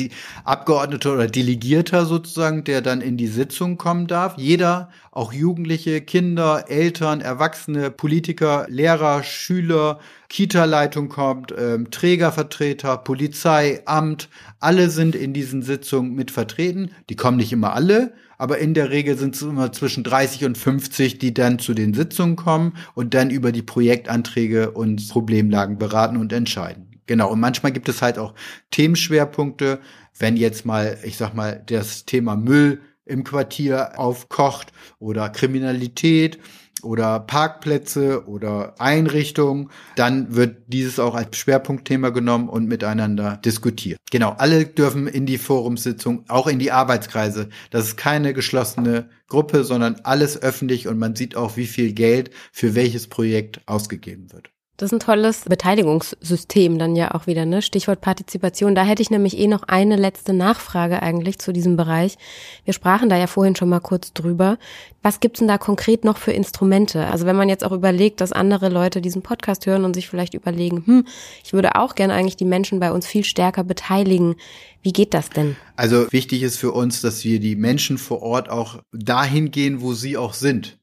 Abgeordneter 1.05 1.13
oder 1.13 1.27
Delegierter 1.27 2.05
sozusagen, 2.05 2.63
der 2.63 2.81
dann 2.81 3.01
in 3.01 3.17
die 3.17 3.27
Sitzung 3.27 3.77
kommen 3.77 4.07
darf. 4.07 4.35
Jeder, 4.37 4.89
auch 5.11 5.33
Jugendliche, 5.33 6.01
Kinder, 6.01 6.65
Eltern, 6.67 7.21
Erwachsene, 7.21 7.91
Politiker, 7.91 8.65
Lehrer, 8.69 9.23
Schüler, 9.23 9.99
Kita-Leitung 10.29 11.09
kommt, 11.09 11.53
ähm, 11.57 11.91
Trägervertreter, 11.91 12.97
Polizei, 12.97 13.81
Amt, 13.85 14.29
alle 14.59 14.89
sind 14.89 15.15
in 15.15 15.33
diesen 15.33 15.61
Sitzungen 15.61 16.15
mit 16.15 16.31
vertreten. 16.31 16.91
Die 17.09 17.15
kommen 17.15 17.37
nicht 17.37 17.53
immer 17.53 17.73
alle, 17.73 18.13
aber 18.37 18.57
in 18.57 18.73
der 18.73 18.89
Regel 18.89 19.17
sind 19.17 19.35
es 19.35 19.41
immer 19.41 19.71
zwischen 19.71 20.03
30 20.03 20.45
und 20.45 20.57
50, 20.57 21.19
die 21.19 21.33
dann 21.33 21.59
zu 21.59 21.73
den 21.73 21.93
Sitzungen 21.93 22.35
kommen 22.35 22.73
und 22.95 23.13
dann 23.13 23.29
über 23.29 23.51
die 23.51 23.61
Projektanträge 23.61 24.71
und 24.71 25.07
Problemlagen 25.09 25.77
beraten 25.77 26.17
und 26.17 26.33
entscheiden. 26.33 26.95
Genau, 27.07 27.31
und 27.31 27.39
manchmal 27.39 27.71
gibt 27.71 27.87
es 27.87 28.01
halt 28.01 28.17
auch 28.17 28.33
Themenschwerpunkte, 28.71 29.79
wenn 30.17 30.37
jetzt 30.37 30.65
mal, 30.65 30.97
ich 31.03 31.17
sag 31.17 31.33
mal, 31.33 31.61
das 31.65 32.05
Thema 32.05 32.35
Müll 32.35 32.81
im 33.05 33.23
Quartier 33.23 33.99
aufkocht 33.99 34.71
oder 34.99 35.29
Kriminalität 35.29 36.39
oder 36.81 37.19
Parkplätze 37.19 38.27
oder 38.27 38.79
Einrichtungen, 38.79 39.69
dann 39.95 40.35
wird 40.35 40.57
dieses 40.67 40.99
auch 40.99 41.15
als 41.15 41.37
Schwerpunktthema 41.37 42.09
genommen 42.09 42.49
und 42.49 42.67
miteinander 42.67 43.37
diskutiert. 43.37 43.99
Genau, 44.11 44.31
alle 44.37 44.65
dürfen 44.65 45.07
in 45.07 45.25
die 45.25 45.37
Forumssitzung, 45.37 46.25
auch 46.27 46.47
in 46.47 46.59
die 46.59 46.71
Arbeitskreise. 46.71 47.49
Das 47.71 47.85
ist 47.87 47.97
keine 47.97 48.33
geschlossene 48.33 49.09
Gruppe, 49.27 49.63
sondern 49.63 49.95
alles 50.03 50.41
öffentlich 50.41 50.87
und 50.87 50.99
man 50.99 51.15
sieht 51.15 51.35
auch, 51.35 51.57
wie 51.57 51.67
viel 51.67 51.93
Geld 51.93 52.31
für 52.51 52.75
welches 52.75 53.07
Projekt 53.07 53.61
ausgegeben 53.65 54.31
wird. 54.31 54.54
Das 54.77 54.87
ist 54.87 54.93
ein 54.93 54.99
tolles 54.99 55.45
Beteiligungssystem 55.45 56.77
dann 56.77 56.97
ja 56.97 57.15
auch 57.15 57.27
wieder, 57.27 57.45
ne? 57.45 57.61
Stichwort 57.61 58.01
Partizipation. 58.01 58.75
Da 58.75 58.83
hätte 58.83 59.01
ich 59.01 59.09
nämlich 59.09 59.37
eh 59.37 59.47
noch 59.47 59.63
eine 59.63 59.95
letzte 59.95 60.33
Nachfrage 60.33 61.01
eigentlich 61.01 61.39
zu 61.39 61.53
diesem 61.53 61.77
Bereich. 61.77 62.17
Wir 62.65 62.73
sprachen 62.73 63.07
da 63.07 63.17
ja 63.17 63.27
vorhin 63.27 63.55
schon 63.55 63.69
mal 63.69 63.79
kurz 63.79 64.11
drüber. 64.11 64.57
Was 65.01 65.21
gibt's 65.21 65.39
denn 65.39 65.47
da 65.47 65.57
konkret 65.57 66.03
noch 66.03 66.17
für 66.17 66.33
Instrumente? 66.33 67.07
Also 67.07 67.25
wenn 67.25 67.37
man 67.37 67.47
jetzt 67.47 67.63
auch 67.63 67.71
überlegt, 67.71 68.19
dass 68.19 68.33
andere 68.33 68.67
Leute 68.67 68.99
diesen 68.99 69.21
Podcast 69.21 69.65
hören 69.65 69.85
und 69.85 69.93
sich 69.93 70.09
vielleicht 70.09 70.33
überlegen, 70.33 70.83
hm, 70.85 71.07
ich 71.41 71.53
würde 71.53 71.75
auch 71.75 71.95
gerne 71.95 72.13
eigentlich 72.13 72.35
die 72.35 72.43
Menschen 72.43 72.81
bei 72.81 72.91
uns 72.91 73.07
viel 73.07 73.23
stärker 73.23 73.63
beteiligen. 73.63 74.35
Wie 74.81 74.91
geht 74.91 75.13
das 75.13 75.29
denn? 75.29 75.55
Also 75.77 76.11
wichtig 76.11 76.43
ist 76.43 76.57
für 76.57 76.73
uns, 76.73 76.99
dass 76.99 77.23
wir 77.23 77.39
die 77.39 77.55
Menschen 77.55 77.97
vor 77.97 78.21
Ort 78.21 78.49
auch 78.49 78.81
dahin 78.91 79.51
gehen, 79.51 79.79
wo 79.79 79.93
sie 79.93 80.17
auch 80.17 80.33
sind 80.33 80.77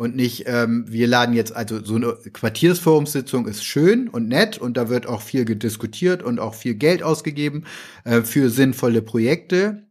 und 0.00 0.16
nicht, 0.16 0.44
ähm, 0.46 0.86
wir 0.88 1.06
laden 1.06 1.34
jetzt, 1.34 1.54
also 1.54 1.84
so 1.84 1.96
eine 1.96 2.14
Quartiersforumssitzung 2.32 3.46
ist 3.46 3.62
schön 3.62 4.08
und 4.08 4.28
nett 4.28 4.56
und 4.56 4.78
da 4.78 4.88
wird 4.88 5.06
auch 5.06 5.20
viel 5.20 5.44
diskutiert 5.44 6.22
und 6.22 6.40
auch 6.40 6.54
viel 6.54 6.74
Geld 6.74 7.02
ausgegeben 7.02 7.64
äh, 8.04 8.22
für 8.22 8.48
sinnvolle 8.48 9.02
Projekte. 9.02 9.86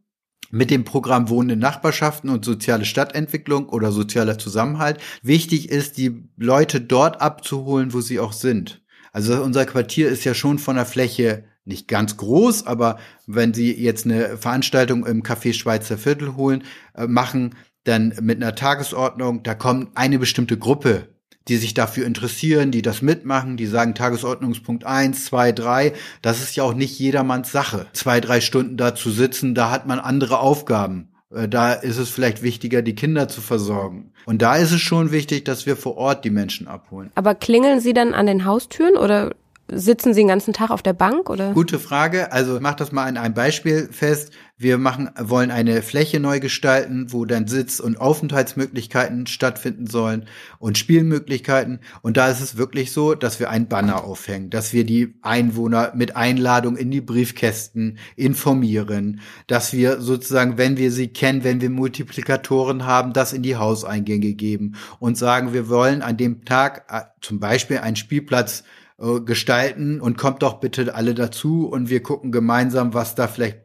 Mit 0.50 0.72
dem 0.72 0.82
Programm 0.82 1.28
Wohnen 1.28 1.50
in 1.50 1.58
Nachbarschaften 1.60 2.28
und 2.28 2.44
soziale 2.44 2.86
Stadtentwicklung 2.86 3.68
oder 3.68 3.92
sozialer 3.92 4.36
Zusammenhalt. 4.36 4.98
Wichtig 5.22 5.68
ist, 5.68 5.96
die 5.96 6.28
Leute 6.36 6.80
dort 6.80 7.20
abzuholen, 7.20 7.92
wo 7.92 8.00
sie 8.00 8.18
auch 8.18 8.32
sind. 8.32 8.82
Also 9.12 9.40
unser 9.40 9.64
Quartier 9.64 10.08
ist 10.08 10.24
ja 10.24 10.34
schon 10.34 10.58
von 10.58 10.74
der 10.74 10.86
Fläche 10.86 11.44
nicht 11.64 11.86
ganz 11.86 12.16
groß, 12.16 12.66
aber 12.66 12.98
wenn 13.28 13.54
Sie 13.54 13.72
jetzt 13.72 14.06
eine 14.06 14.36
Veranstaltung 14.38 15.06
im 15.06 15.22
Café 15.22 15.52
Schweizer 15.52 15.98
Viertel 15.98 16.34
holen, 16.34 16.64
äh, 16.96 17.06
machen, 17.06 17.54
dann 17.84 18.14
mit 18.20 18.42
einer 18.42 18.54
Tagesordnung, 18.54 19.42
da 19.42 19.54
kommt 19.54 19.90
eine 19.94 20.18
bestimmte 20.18 20.58
Gruppe, 20.58 21.08
die 21.48 21.56
sich 21.56 21.74
dafür 21.74 22.06
interessieren, 22.06 22.70
die 22.70 22.82
das 22.82 23.02
mitmachen, 23.02 23.56
die 23.56 23.66
sagen 23.66 23.94
Tagesordnungspunkt 23.94 24.84
eins, 24.84 25.24
zwei, 25.24 25.52
drei. 25.52 25.94
Das 26.22 26.40
ist 26.40 26.54
ja 26.54 26.64
auch 26.64 26.74
nicht 26.74 26.98
jedermanns 26.98 27.50
Sache. 27.50 27.86
Zwei, 27.92 28.20
drei 28.20 28.40
Stunden 28.40 28.76
da 28.76 28.94
zu 28.94 29.10
sitzen, 29.10 29.54
da 29.54 29.70
hat 29.70 29.86
man 29.86 29.98
andere 29.98 30.38
Aufgaben. 30.38 31.08
Äh, 31.34 31.48
da 31.48 31.72
ist 31.72 31.96
es 31.96 32.10
vielleicht 32.10 32.42
wichtiger, 32.42 32.82
die 32.82 32.94
Kinder 32.94 33.28
zu 33.28 33.40
versorgen. 33.40 34.12
Und 34.26 34.42
da 34.42 34.56
ist 34.56 34.72
es 34.72 34.80
schon 34.80 35.12
wichtig, 35.12 35.44
dass 35.44 35.66
wir 35.66 35.76
vor 35.76 35.96
Ort 35.96 36.24
die 36.24 36.30
Menschen 36.30 36.68
abholen. 36.68 37.10
Aber 37.14 37.34
klingeln 37.34 37.80
Sie 37.80 37.94
dann 37.94 38.14
an 38.14 38.26
den 38.26 38.44
Haustüren 38.44 38.96
oder 38.96 39.32
sitzen 39.72 40.14
Sie 40.14 40.20
den 40.20 40.28
ganzen 40.28 40.52
Tag 40.52 40.70
auf 40.70 40.82
der 40.82 40.92
Bank 40.92 41.30
oder? 41.30 41.52
Gute 41.52 41.78
Frage. 41.78 42.32
Also 42.32 42.58
mach 42.60 42.74
das 42.74 42.92
mal 42.92 43.06
an 43.06 43.16
einem 43.16 43.34
Beispiel 43.34 43.88
fest. 43.90 44.32
Wir 44.62 44.76
machen, 44.76 45.08
wollen 45.18 45.50
eine 45.50 45.80
Fläche 45.80 46.20
neu 46.20 46.38
gestalten, 46.38 47.14
wo 47.14 47.24
dann 47.24 47.46
Sitz- 47.46 47.80
und 47.80 47.98
Aufenthaltsmöglichkeiten 47.98 49.26
stattfinden 49.26 49.86
sollen 49.86 50.26
und 50.58 50.76
Spielmöglichkeiten. 50.76 51.80
Und 52.02 52.18
da 52.18 52.28
ist 52.28 52.42
es 52.42 52.58
wirklich 52.58 52.92
so, 52.92 53.14
dass 53.14 53.40
wir 53.40 53.48
ein 53.48 53.68
Banner 53.68 54.04
aufhängen, 54.04 54.50
dass 54.50 54.74
wir 54.74 54.84
die 54.84 55.14
Einwohner 55.22 55.92
mit 55.94 56.14
Einladung 56.14 56.76
in 56.76 56.90
die 56.90 57.00
Briefkästen 57.00 57.96
informieren, 58.16 59.22
dass 59.46 59.72
wir 59.72 60.02
sozusagen, 60.02 60.58
wenn 60.58 60.76
wir 60.76 60.92
sie 60.92 61.08
kennen, 61.08 61.42
wenn 61.42 61.62
wir 61.62 61.70
Multiplikatoren 61.70 62.84
haben, 62.84 63.14
das 63.14 63.32
in 63.32 63.42
die 63.42 63.56
Hauseingänge 63.56 64.34
geben 64.34 64.74
und 64.98 65.16
sagen, 65.16 65.54
wir 65.54 65.70
wollen 65.70 66.02
an 66.02 66.18
dem 66.18 66.44
Tag 66.44 66.84
äh, 66.90 67.00
zum 67.22 67.40
Beispiel 67.40 67.78
einen 67.78 67.96
Spielplatz 67.96 68.64
äh, 69.00 69.20
gestalten 69.20 69.98
und 69.98 70.18
kommt 70.18 70.42
doch 70.42 70.60
bitte 70.60 70.94
alle 70.94 71.14
dazu 71.14 71.66
und 71.66 71.88
wir 71.88 72.02
gucken 72.02 72.32
gemeinsam, 72.32 72.92
was 72.92 73.14
da 73.14 73.28
vielleicht 73.28 73.64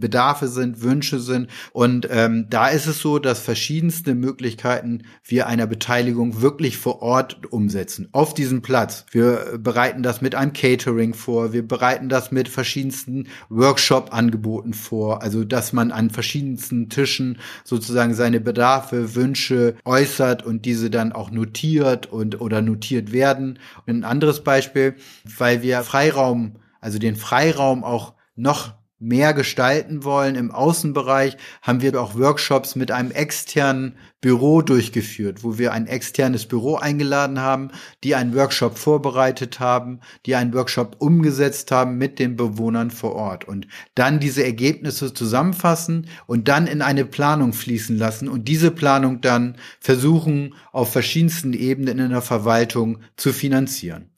Bedarfe 0.00 0.48
sind, 0.48 0.80
Wünsche 0.80 1.18
sind. 1.18 1.48
Und 1.72 2.08
ähm, 2.10 2.46
da 2.48 2.68
ist 2.68 2.86
es 2.86 3.00
so, 3.00 3.18
dass 3.18 3.40
verschiedenste 3.40 4.14
Möglichkeiten 4.14 5.02
wir 5.22 5.48
einer 5.48 5.66
Beteiligung 5.66 6.40
wirklich 6.40 6.78
vor 6.78 7.02
Ort 7.02 7.52
umsetzen, 7.52 8.08
auf 8.12 8.32
diesem 8.32 8.62
Platz. 8.62 9.04
Wir 9.10 9.58
bereiten 9.58 10.02
das 10.02 10.22
mit 10.22 10.34
einem 10.34 10.54
Catering 10.54 11.12
vor, 11.12 11.52
wir 11.52 11.66
bereiten 11.66 12.08
das 12.08 12.32
mit 12.32 12.48
verschiedensten 12.48 13.28
Workshop-Angeboten 13.50 14.72
vor, 14.72 15.22
also 15.22 15.44
dass 15.44 15.74
man 15.74 15.92
an 15.92 16.08
verschiedensten 16.08 16.88
Tischen 16.88 17.38
sozusagen 17.64 18.14
seine 18.14 18.40
Bedarfe, 18.40 19.14
Wünsche 19.14 19.74
äußert 19.84 20.42
und 20.42 20.64
diese 20.64 20.88
dann 20.88 21.12
auch 21.12 21.30
notiert 21.30 22.06
und 22.06 22.40
oder 22.40 22.62
notiert 22.62 23.12
werden. 23.12 23.58
Und 23.86 23.98
ein 23.98 24.04
anderes 24.04 24.42
Beispiel 24.42 24.69
Beispiel, 24.70 24.94
weil 25.38 25.62
wir 25.62 25.82
Freiraum, 25.82 26.56
also 26.80 26.98
den 26.98 27.16
Freiraum 27.16 27.84
auch 27.84 28.14
noch 28.36 28.74
mehr 29.02 29.32
gestalten 29.32 30.04
wollen 30.04 30.34
im 30.34 30.50
Außenbereich, 30.50 31.38
haben 31.62 31.80
wir 31.80 31.98
auch 31.98 32.16
Workshops 32.16 32.76
mit 32.76 32.90
einem 32.90 33.10
externen 33.10 33.96
Büro 34.20 34.60
durchgeführt, 34.60 35.42
wo 35.42 35.56
wir 35.56 35.72
ein 35.72 35.86
externes 35.86 36.44
Büro 36.44 36.76
eingeladen 36.76 37.40
haben, 37.40 37.70
die 38.04 38.14
einen 38.14 38.34
Workshop 38.34 38.76
vorbereitet 38.76 39.58
haben, 39.58 40.00
die 40.26 40.34
einen 40.34 40.52
Workshop 40.52 40.96
umgesetzt 40.98 41.72
haben 41.72 41.96
mit 41.96 42.18
den 42.18 42.36
Bewohnern 42.36 42.90
vor 42.90 43.14
Ort 43.14 43.48
und 43.48 43.66
dann 43.94 44.20
diese 44.20 44.44
Ergebnisse 44.44 45.14
zusammenfassen 45.14 46.06
und 46.26 46.48
dann 46.48 46.66
in 46.66 46.82
eine 46.82 47.06
Planung 47.06 47.54
fließen 47.54 47.96
lassen 47.96 48.28
und 48.28 48.48
diese 48.48 48.70
Planung 48.70 49.22
dann 49.22 49.56
versuchen 49.80 50.54
auf 50.72 50.92
verschiedensten 50.92 51.54
Ebenen 51.54 51.98
in 51.98 52.10
der 52.10 52.22
Verwaltung 52.22 52.98
zu 53.16 53.32
finanzieren. 53.32 54.09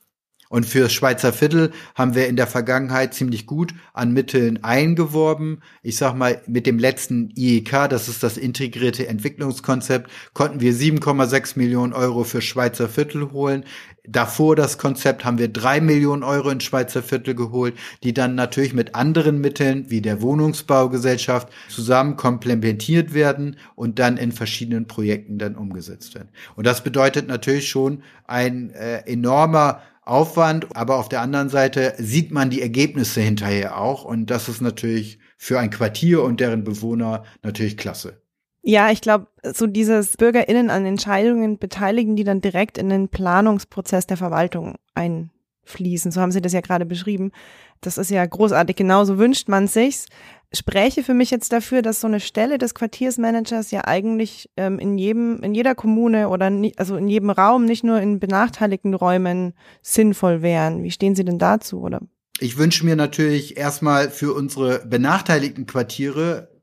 Und 0.52 0.66
für 0.66 0.90
Schweizer 0.90 1.32
Viertel 1.32 1.72
haben 1.94 2.14
wir 2.14 2.28
in 2.28 2.36
der 2.36 2.46
Vergangenheit 2.46 3.14
ziemlich 3.14 3.46
gut 3.46 3.72
an 3.94 4.12
Mitteln 4.12 4.62
eingeworben. 4.62 5.62
Ich 5.82 5.96
sag 5.96 6.14
mal, 6.14 6.42
mit 6.46 6.66
dem 6.66 6.78
letzten 6.78 7.30
IEK, 7.34 7.88
das 7.88 8.06
ist 8.06 8.22
das 8.22 8.36
integrierte 8.36 9.08
Entwicklungskonzept, 9.08 10.10
konnten 10.34 10.60
wir 10.60 10.74
7,6 10.74 11.56
Millionen 11.56 11.94
Euro 11.94 12.24
für 12.24 12.42
Schweizer 12.42 12.90
Viertel 12.90 13.32
holen. 13.32 13.64
Davor 14.04 14.54
das 14.54 14.76
Konzept 14.76 15.24
haben 15.24 15.38
wir 15.38 15.48
drei 15.48 15.80
Millionen 15.80 16.22
Euro 16.22 16.50
in 16.50 16.60
Schweizer 16.60 17.02
Viertel 17.02 17.34
geholt, 17.34 17.74
die 18.02 18.12
dann 18.12 18.34
natürlich 18.34 18.74
mit 18.74 18.94
anderen 18.94 19.40
Mitteln 19.40 19.88
wie 19.88 20.02
der 20.02 20.20
Wohnungsbaugesellschaft 20.20 21.48
zusammen 21.70 22.16
komplementiert 22.16 23.14
werden 23.14 23.56
und 23.74 23.98
dann 23.98 24.18
in 24.18 24.32
verschiedenen 24.32 24.86
Projekten 24.86 25.38
dann 25.38 25.56
umgesetzt 25.56 26.14
werden. 26.14 26.28
Und 26.56 26.66
das 26.66 26.84
bedeutet 26.84 27.26
natürlich 27.26 27.70
schon 27.70 28.02
ein 28.26 28.68
äh, 28.70 28.98
enormer 29.06 29.80
Aufwand, 30.04 30.74
aber 30.76 30.96
auf 30.96 31.08
der 31.08 31.20
anderen 31.20 31.48
Seite 31.48 31.94
sieht 31.96 32.32
man 32.32 32.50
die 32.50 32.60
Ergebnisse 32.60 33.20
hinterher 33.20 33.78
auch 33.78 34.04
und 34.04 34.26
das 34.26 34.48
ist 34.48 34.60
natürlich 34.60 35.18
für 35.36 35.58
ein 35.58 35.70
Quartier 35.70 36.22
und 36.22 36.40
deren 36.40 36.64
Bewohner 36.64 37.24
natürlich 37.42 37.76
klasse. 37.76 38.20
Ja, 38.62 38.90
ich 38.90 39.00
glaube, 39.00 39.26
so 39.42 39.66
dieses 39.66 40.16
BürgerInnen 40.16 40.70
an 40.70 40.86
Entscheidungen 40.86 41.58
beteiligen, 41.58 42.14
die 42.14 42.24
dann 42.24 42.40
direkt 42.40 42.78
in 42.78 42.88
den 42.88 43.08
Planungsprozess 43.08 44.06
der 44.06 44.16
Verwaltung 44.16 44.76
einfließen. 44.94 46.12
So 46.12 46.20
haben 46.20 46.30
Sie 46.30 46.40
das 46.40 46.52
ja 46.52 46.60
gerade 46.60 46.86
beschrieben. 46.86 47.32
Das 47.80 47.98
ist 47.98 48.10
ja 48.10 48.24
großartig. 48.24 48.76
Genauso 48.76 49.18
wünscht 49.18 49.48
man 49.48 49.66
sich's 49.66 50.06
spräche 50.54 51.02
für 51.02 51.14
mich 51.14 51.30
jetzt 51.30 51.52
dafür, 51.52 51.82
dass 51.82 52.00
so 52.00 52.06
eine 52.06 52.20
Stelle 52.20 52.58
des 52.58 52.74
Quartiersmanagers 52.74 53.70
ja 53.70 53.86
eigentlich 53.86 54.50
ähm, 54.56 54.78
in 54.78 54.98
jedem, 54.98 55.42
in 55.42 55.54
jeder 55.54 55.74
Kommune 55.74 56.28
oder 56.28 56.50
nie, 56.50 56.74
also 56.76 56.96
in 56.96 57.08
jedem 57.08 57.30
Raum, 57.30 57.64
nicht 57.64 57.84
nur 57.84 58.00
in 58.00 58.20
benachteiligten 58.20 58.94
Räumen 58.94 59.54
sinnvoll 59.82 60.42
wären. 60.42 60.82
Wie 60.82 60.90
stehen 60.90 61.14
Sie 61.14 61.24
denn 61.24 61.38
dazu, 61.38 61.80
oder? 61.80 62.00
Ich 62.38 62.58
wünsche 62.58 62.84
mir 62.84 62.96
natürlich 62.96 63.56
erstmal 63.56 64.10
für 64.10 64.34
unsere 64.34 64.84
benachteiligten 64.86 65.66
Quartiere 65.66 66.60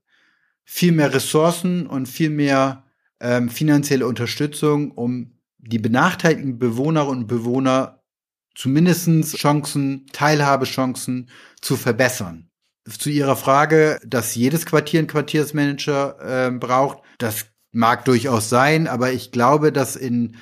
viel 0.64 0.92
mehr 0.92 1.14
Ressourcen 1.14 1.88
und 1.88 2.08
viel 2.08 2.30
mehr 2.30 2.84
ähm, 3.20 3.50
finanzielle 3.50 4.08
Unterstützung, 4.08 4.92
um 4.92 5.40
die 5.58 5.80
benachteiligten 5.80 6.60
Bewohnerinnen 6.60 7.22
und 7.22 7.28
Bewohner 7.28 8.04
zumindestens 8.56 9.36
Chancen, 9.36 10.06
Teilhabechancen 10.12 11.30
zu 11.62 11.76
verbessern 11.76 12.49
zu 12.88 13.10
Ihrer 13.10 13.36
Frage, 13.36 14.00
dass 14.06 14.36
jedes 14.36 14.66
Quartier 14.66 15.00
einen 15.00 15.08
Quartiersmanager 15.08 16.48
äh, 16.48 16.52
braucht, 16.52 17.00
das 17.18 17.48
mag 17.72 18.06
durchaus 18.06 18.50
sein, 18.50 18.88
aber 18.88 19.12
ich 19.12 19.32
glaube, 19.32 19.72
dass 19.72 19.96
in 19.96 20.36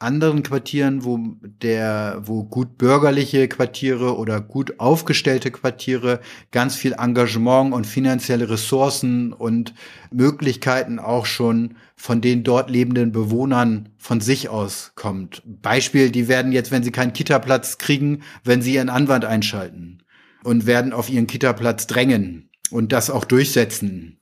anderen 0.00 0.44
Quartieren, 0.44 1.04
wo 1.04 1.18
der, 1.42 2.20
wo 2.22 2.44
gut 2.44 2.78
bürgerliche 2.78 3.48
Quartiere 3.48 4.16
oder 4.16 4.40
gut 4.40 4.78
aufgestellte 4.78 5.50
Quartiere 5.50 6.20
ganz 6.52 6.76
viel 6.76 6.92
Engagement 6.92 7.74
und 7.74 7.84
finanzielle 7.84 8.48
Ressourcen 8.48 9.32
und 9.32 9.74
Möglichkeiten 10.12 11.00
auch 11.00 11.26
schon 11.26 11.76
von 11.96 12.20
den 12.20 12.44
dort 12.44 12.70
lebenden 12.70 13.10
Bewohnern 13.10 13.88
von 13.96 14.20
sich 14.20 14.48
aus 14.48 14.92
kommt. 14.94 15.42
Beispiel, 15.44 16.10
die 16.10 16.28
werden 16.28 16.52
jetzt, 16.52 16.70
wenn 16.70 16.84
sie 16.84 16.92
keinen 16.92 17.12
Kita-Platz 17.12 17.78
kriegen, 17.78 18.22
wenn 18.44 18.62
sie 18.62 18.74
ihren 18.74 18.90
Anwalt 18.90 19.24
einschalten 19.24 19.98
und 20.44 20.66
werden 20.66 20.92
auf 20.92 21.10
ihren 21.10 21.26
Kita-Platz 21.26 21.86
drängen 21.86 22.50
und 22.70 22.92
das 22.92 23.10
auch 23.10 23.24
durchsetzen. 23.24 24.20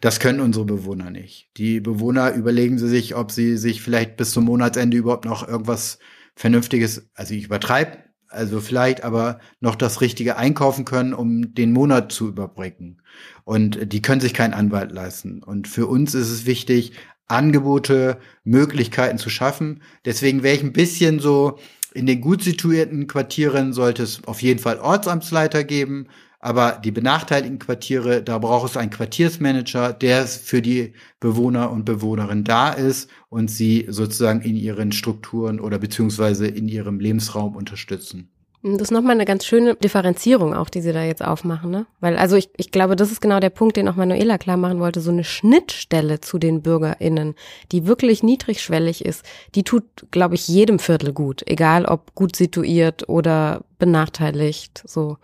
Das 0.00 0.20
können 0.20 0.40
unsere 0.40 0.64
Bewohner 0.64 1.10
nicht. 1.10 1.48
Die 1.56 1.80
Bewohner 1.80 2.32
überlegen 2.32 2.78
sie 2.78 2.88
sich, 2.88 3.16
ob 3.16 3.30
sie 3.32 3.56
sich 3.56 3.80
vielleicht 3.80 4.16
bis 4.16 4.30
zum 4.30 4.44
Monatsende 4.44 4.96
überhaupt 4.96 5.24
noch 5.24 5.46
irgendwas 5.46 5.98
Vernünftiges, 6.34 7.08
also 7.14 7.32
ich 7.32 7.44
übertreibe, 7.44 7.98
also 8.28 8.60
vielleicht 8.60 9.04
aber 9.04 9.40
noch 9.60 9.74
das 9.74 10.00
Richtige 10.00 10.36
einkaufen 10.36 10.84
können, 10.84 11.14
um 11.14 11.54
den 11.54 11.72
Monat 11.72 12.12
zu 12.12 12.28
überbrücken. 12.28 12.98
Und 13.44 13.92
die 13.92 14.02
können 14.02 14.20
sich 14.20 14.34
keinen 14.34 14.52
Anwalt 14.52 14.92
leisten. 14.92 15.42
Und 15.42 15.68
für 15.68 15.86
uns 15.86 16.14
ist 16.14 16.30
es 16.30 16.44
wichtig, 16.44 16.92
Angebote, 17.28 18.18
Möglichkeiten 18.44 19.18
zu 19.18 19.30
schaffen. 19.30 19.82
Deswegen 20.04 20.42
wäre 20.42 20.56
ich 20.56 20.62
ein 20.62 20.72
bisschen 20.72 21.18
so, 21.18 21.58
in 21.96 22.06
den 22.06 22.20
gut 22.20 22.42
situierten 22.42 23.06
Quartieren 23.06 23.72
sollte 23.72 24.02
es 24.02 24.22
auf 24.24 24.42
jeden 24.42 24.60
Fall 24.60 24.78
Ortsamtsleiter 24.78 25.64
geben, 25.64 26.08
aber 26.38 26.80
die 26.84 26.92
benachteiligten 26.92 27.58
Quartiere, 27.58 28.22
da 28.22 28.38
braucht 28.38 28.70
es 28.70 28.76
einen 28.76 28.90
Quartiersmanager, 28.90 29.92
der 29.92 30.26
für 30.26 30.62
die 30.62 30.92
Bewohner 31.18 31.72
und 31.72 31.84
Bewohnerinnen 31.84 32.44
da 32.44 32.72
ist 32.72 33.10
und 33.30 33.50
sie 33.50 33.86
sozusagen 33.88 34.42
in 34.42 34.56
ihren 34.56 34.92
Strukturen 34.92 35.58
oder 35.58 35.78
beziehungsweise 35.78 36.46
in 36.46 36.68
ihrem 36.68 37.00
Lebensraum 37.00 37.56
unterstützen. 37.56 38.35
Das 38.74 38.88
ist 38.88 38.90
nochmal 38.90 39.12
eine 39.12 39.24
ganz 39.24 39.46
schöne 39.46 39.76
Differenzierung 39.76 40.52
auch, 40.52 40.68
die 40.68 40.80
Sie 40.80 40.92
da 40.92 41.04
jetzt 41.04 41.24
aufmachen, 41.24 41.70
ne? 41.70 41.86
Weil, 42.00 42.16
also 42.18 42.34
ich, 42.34 42.50
ich 42.56 42.72
glaube, 42.72 42.96
das 42.96 43.12
ist 43.12 43.20
genau 43.20 43.38
der 43.38 43.50
Punkt, 43.50 43.76
den 43.76 43.86
auch 43.86 43.94
Manuela 43.94 44.38
klar 44.38 44.56
machen 44.56 44.80
wollte, 44.80 45.00
so 45.00 45.12
eine 45.12 45.22
Schnittstelle 45.22 46.20
zu 46.20 46.38
den 46.38 46.62
BürgerInnen, 46.62 47.36
die 47.70 47.86
wirklich 47.86 48.24
niedrigschwellig 48.24 49.04
ist, 49.04 49.24
die 49.54 49.62
tut, 49.62 49.84
glaube 50.10 50.34
ich, 50.34 50.48
jedem 50.48 50.80
Viertel 50.80 51.12
gut, 51.12 51.44
egal 51.46 51.84
ob 51.84 52.12
gut 52.16 52.34
situiert 52.34 53.08
oder 53.08 53.62
benachteiligt, 53.78 54.82
so. 54.84 55.18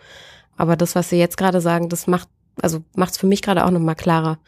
Aber 0.56 0.76
das, 0.76 0.94
was 0.94 1.10
Sie 1.10 1.18
jetzt 1.18 1.36
gerade 1.36 1.60
sagen, 1.60 1.88
das 1.88 2.06
macht, 2.06 2.28
also 2.60 2.84
macht 2.94 3.12
es 3.12 3.18
für 3.18 3.26
mich 3.26 3.42
gerade 3.42 3.64
auch 3.64 3.72
nochmal 3.72 3.96
klarer, 3.96 4.38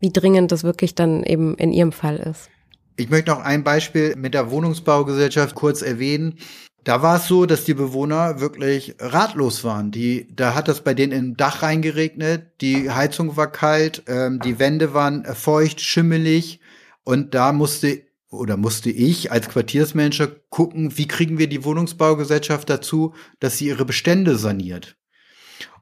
wie 0.00 0.10
dringend 0.10 0.52
das 0.52 0.64
wirklich 0.64 0.94
dann 0.94 1.22
eben 1.22 1.54
in 1.56 1.70
Ihrem 1.70 1.92
Fall 1.92 2.16
ist. 2.16 2.48
Ich 2.96 3.10
möchte 3.10 3.30
noch 3.30 3.40
ein 3.40 3.62
Beispiel 3.62 4.16
mit 4.16 4.32
der 4.32 4.50
Wohnungsbaugesellschaft 4.50 5.54
kurz 5.54 5.82
erwähnen. 5.82 6.38
Da 6.84 7.00
war 7.00 7.16
es 7.16 7.28
so, 7.28 7.46
dass 7.46 7.64
die 7.64 7.74
Bewohner 7.74 8.40
wirklich 8.40 8.96
ratlos 8.98 9.62
waren. 9.62 9.92
Die, 9.92 10.26
da 10.34 10.54
hat 10.54 10.66
das 10.66 10.82
bei 10.82 10.94
denen 10.94 11.12
im 11.12 11.36
Dach 11.36 11.62
reingeregnet, 11.62 12.60
die 12.60 12.90
Heizung 12.90 13.36
war 13.36 13.50
kalt, 13.52 14.02
ähm, 14.08 14.40
die 14.40 14.58
Wände 14.58 14.92
waren 14.92 15.24
feucht, 15.24 15.80
schimmelig 15.80 16.60
und 17.04 17.34
da 17.34 17.52
musste 17.52 18.02
oder 18.30 18.56
musste 18.56 18.90
ich 18.90 19.30
als 19.30 19.48
Quartiersmanager 19.48 20.28
gucken, 20.48 20.96
wie 20.96 21.06
kriegen 21.06 21.38
wir 21.38 21.48
die 21.48 21.64
Wohnungsbaugesellschaft 21.64 22.68
dazu, 22.68 23.14
dass 23.40 23.58
sie 23.58 23.66
ihre 23.66 23.84
Bestände 23.84 24.36
saniert. 24.36 24.96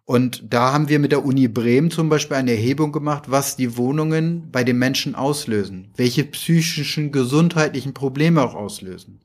Und 0.04 0.52
da 0.52 0.72
haben 0.72 0.88
wir 0.88 0.98
mit 0.98 1.12
der 1.12 1.24
Uni 1.24 1.46
Bremen 1.46 1.90
zum 1.90 2.08
Beispiel 2.08 2.36
eine 2.36 2.50
Erhebung 2.50 2.90
gemacht, 2.90 3.24
was 3.28 3.56
die 3.56 3.76
Wohnungen 3.76 4.50
bei 4.50 4.64
den 4.64 4.78
Menschen 4.78 5.14
auslösen, 5.14 5.90
welche 5.96 6.24
psychischen, 6.24 7.12
gesundheitlichen 7.12 7.94
Probleme 7.94 8.42
auch 8.42 8.54
auslösen. 8.54 9.20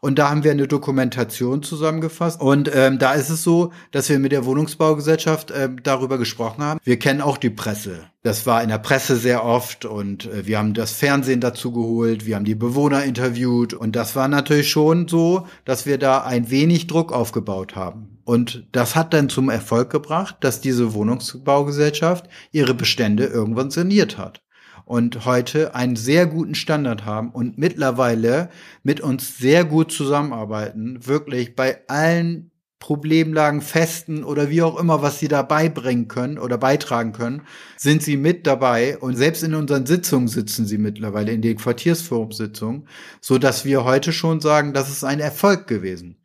Und 0.00 0.18
da 0.18 0.30
haben 0.30 0.44
wir 0.44 0.50
eine 0.50 0.66
Dokumentation 0.66 1.62
zusammengefasst. 1.62 2.40
Und 2.40 2.70
ähm, 2.74 2.98
da 2.98 3.12
ist 3.12 3.28
es 3.28 3.42
so, 3.42 3.72
dass 3.90 4.08
wir 4.08 4.18
mit 4.18 4.32
der 4.32 4.46
Wohnungsbaugesellschaft 4.46 5.50
äh, 5.50 5.68
darüber 5.82 6.16
gesprochen 6.16 6.64
haben. 6.64 6.80
Wir 6.84 6.98
kennen 6.98 7.20
auch 7.20 7.36
die 7.36 7.50
Presse. 7.50 8.04
Das 8.22 8.46
war 8.46 8.62
in 8.62 8.70
der 8.70 8.78
Presse 8.78 9.16
sehr 9.16 9.44
oft 9.44 9.84
und 9.84 10.26
äh, 10.26 10.46
wir 10.46 10.58
haben 10.58 10.74
das 10.74 10.92
Fernsehen 10.92 11.40
dazu 11.40 11.72
geholt, 11.72 12.26
wir 12.26 12.36
haben 12.36 12.44
die 12.44 12.54
Bewohner 12.54 13.04
interviewt 13.04 13.72
und 13.72 13.96
das 13.96 14.14
war 14.14 14.28
natürlich 14.28 14.70
schon 14.70 15.08
so, 15.08 15.46
dass 15.64 15.86
wir 15.86 15.96
da 15.96 16.22
ein 16.22 16.50
wenig 16.50 16.86
Druck 16.86 17.12
aufgebaut 17.12 17.76
haben. 17.76 18.18
Und 18.24 18.66
das 18.72 18.96
hat 18.96 19.14
dann 19.14 19.28
zum 19.28 19.48
Erfolg 19.48 19.90
gebracht, 19.90 20.36
dass 20.40 20.60
diese 20.60 20.94
Wohnungsbaugesellschaft 20.94 22.28
ihre 22.52 22.74
Bestände 22.74 23.26
irgendwann 23.26 23.70
saniert 23.70 24.18
hat 24.18 24.42
und 24.84 25.24
heute 25.24 25.74
einen 25.74 25.96
sehr 25.96 26.26
guten 26.26 26.54
Standard 26.54 27.04
haben 27.04 27.30
und 27.30 27.58
mittlerweile 27.58 28.50
mit 28.82 29.00
uns 29.00 29.38
sehr 29.38 29.64
gut 29.64 29.92
zusammenarbeiten, 29.92 31.06
wirklich 31.06 31.54
bei 31.54 31.80
allen 31.86 32.50
Problemlagen, 32.80 33.60
Festen 33.60 34.24
oder 34.24 34.48
wie 34.48 34.62
auch 34.62 34.80
immer, 34.80 35.02
was 35.02 35.18
sie 35.18 35.28
da 35.28 35.42
beibringen 35.42 36.08
können 36.08 36.38
oder 36.38 36.56
beitragen 36.56 37.12
können, 37.12 37.42
sind 37.76 38.02
sie 38.02 38.16
mit 38.16 38.46
dabei 38.46 38.98
und 38.98 39.16
selbst 39.16 39.42
in 39.42 39.54
unseren 39.54 39.84
Sitzungen 39.84 40.28
sitzen 40.28 40.66
sie 40.66 40.78
mittlerweile, 40.78 41.30
in 41.30 41.42
den 41.42 41.58
Quartiersforumsitzungen, 41.58 42.88
so 43.20 43.38
dass 43.38 43.66
wir 43.66 43.84
heute 43.84 44.12
schon 44.12 44.40
sagen, 44.40 44.72
das 44.72 44.88
ist 44.88 45.04
ein 45.04 45.20
Erfolg 45.20 45.66
gewesen. 45.66 46.16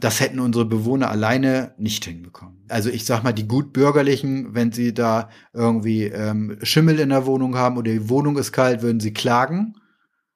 Das 0.00 0.20
hätten 0.20 0.40
unsere 0.40 0.64
Bewohner 0.64 1.10
alleine 1.10 1.74
nicht 1.78 2.04
hinbekommen. 2.04 2.64
Also 2.68 2.90
ich 2.90 3.04
sag 3.04 3.22
mal, 3.22 3.32
die 3.32 3.46
gutbürgerlichen, 3.46 4.54
wenn 4.54 4.72
sie 4.72 4.92
da 4.92 5.28
irgendwie 5.52 6.04
ähm, 6.04 6.58
Schimmel 6.62 6.98
in 6.98 7.10
der 7.10 7.26
Wohnung 7.26 7.56
haben 7.56 7.76
oder 7.76 7.92
die 7.92 8.08
Wohnung 8.08 8.36
ist 8.36 8.52
kalt, 8.52 8.82
würden 8.82 9.00
sie 9.00 9.12
klagen 9.12 9.74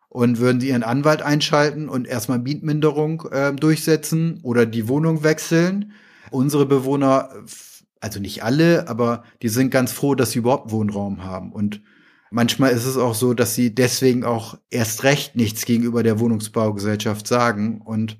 und 0.08 0.38
würden 0.38 0.60
sie 0.60 0.68
ihren 0.68 0.82
Anwalt 0.82 1.22
einschalten 1.22 1.88
und 1.88 2.06
erstmal 2.06 2.38
Mietminderung 2.38 3.28
äh, 3.30 3.52
durchsetzen 3.52 4.40
oder 4.42 4.66
die 4.66 4.88
Wohnung 4.88 5.24
wechseln. 5.24 5.92
Unsere 6.30 6.66
Bewohner, 6.66 7.30
also 8.00 8.20
nicht 8.20 8.44
alle, 8.44 8.88
aber 8.88 9.24
die 9.42 9.48
sind 9.48 9.70
ganz 9.70 9.92
froh, 9.92 10.14
dass 10.14 10.32
sie 10.32 10.40
überhaupt 10.40 10.70
Wohnraum 10.70 11.24
haben 11.24 11.52
und 11.52 11.80
Manchmal 12.30 12.72
ist 12.72 12.84
es 12.84 12.96
auch 12.96 13.14
so, 13.14 13.32
dass 13.32 13.54
sie 13.54 13.74
deswegen 13.74 14.24
auch 14.24 14.58
erst 14.70 15.02
recht 15.04 15.34
nichts 15.34 15.64
gegenüber 15.64 16.02
der 16.02 16.20
Wohnungsbaugesellschaft 16.20 17.26
sagen 17.26 17.80
und 17.80 18.18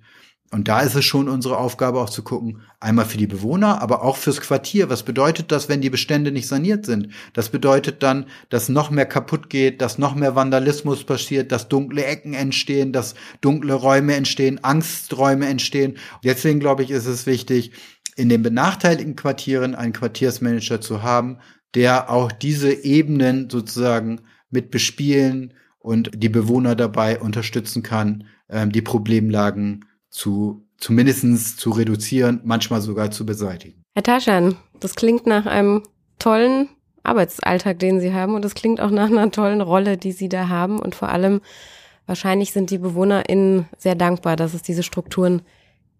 und 0.50 0.66
da 0.66 0.80
ist 0.80 0.94
es 0.94 1.04
schon 1.04 1.28
unsere 1.28 1.58
Aufgabe 1.58 2.00
auch 2.00 2.08
zu 2.08 2.22
gucken, 2.22 2.62
einmal 2.80 3.04
für 3.04 3.18
die 3.18 3.26
Bewohner, 3.26 3.82
aber 3.82 4.02
auch 4.02 4.16
fürs 4.16 4.40
Quartier. 4.40 4.88
Was 4.88 5.02
bedeutet 5.02 5.52
das, 5.52 5.68
wenn 5.68 5.82
die 5.82 5.90
Bestände 5.90 6.32
nicht 6.32 6.48
saniert 6.48 6.86
sind? 6.86 7.08
Das 7.34 7.50
bedeutet 7.50 8.02
dann, 8.02 8.26
dass 8.48 8.70
noch 8.70 8.90
mehr 8.90 9.04
kaputt 9.04 9.50
geht, 9.50 9.82
dass 9.82 9.98
noch 9.98 10.14
mehr 10.14 10.36
Vandalismus 10.36 11.04
passiert, 11.04 11.52
dass 11.52 11.68
dunkle 11.68 12.02
Ecken 12.02 12.32
entstehen, 12.32 12.94
dass 12.94 13.14
dunkle 13.42 13.74
Räume 13.74 14.14
entstehen, 14.14 14.64
Angsträume 14.64 15.46
entstehen. 15.46 15.98
Deswegen 16.24 16.60
glaube 16.60 16.82
ich, 16.82 16.90
ist 16.90 17.06
es 17.06 17.26
wichtig, 17.26 17.72
in 18.16 18.30
den 18.30 18.42
benachteiligten 18.42 19.16
Quartieren 19.16 19.74
einen 19.74 19.92
Quartiersmanager 19.92 20.80
zu 20.80 21.02
haben, 21.02 21.38
der 21.74 22.10
auch 22.10 22.32
diese 22.32 22.72
Ebenen 22.72 23.50
sozusagen 23.50 24.22
mit 24.48 24.70
bespielen 24.70 25.52
und 25.78 26.10
die 26.14 26.30
Bewohner 26.30 26.74
dabei 26.74 27.20
unterstützen 27.20 27.82
kann, 27.82 28.24
ähm, 28.48 28.72
die 28.72 28.82
Problemlagen 28.82 29.84
zu 30.10 30.64
zumindestens 30.78 31.56
zu 31.56 31.70
reduzieren, 31.70 32.40
manchmal 32.44 32.80
sogar 32.80 33.10
zu 33.10 33.26
beseitigen. 33.26 33.82
Herr 33.94 34.04
Taschan, 34.04 34.56
das 34.80 34.94
klingt 34.94 35.26
nach 35.26 35.46
einem 35.46 35.82
tollen 36.18 36.68
Arbeitsalltag, 37.02 37.78
den 37.78 38.00
Sie 38.00 38.12
haben 38.12 38.34
und 38.34 38.44
das 38.44 38.54
klingt 38.54 38.80
auch 38.80 38.90
nach 38.90 39.10
einer 39.10 39.30
tollen 39.30 39.60
Rolle, 39.60 39.96
die 39.96 40.12
Sie 40.12 40.28
da 40.28 40.48
haben 40.48 40.78
und 40.78 40.94
vor 40.94 41.08
allem 41.08 41.40
wahrscheinlich 42.06 42.52
sind 42.52 42.70
die 42.70 42.78
BewohnerInnen 42.78 43.66
sehr 43.76 43.94
dankbar, 43.94 44.36
dass 44.36 44.54
es 44.54 44.62
diese 44.62 44.82
Strukturen 44.82 45.42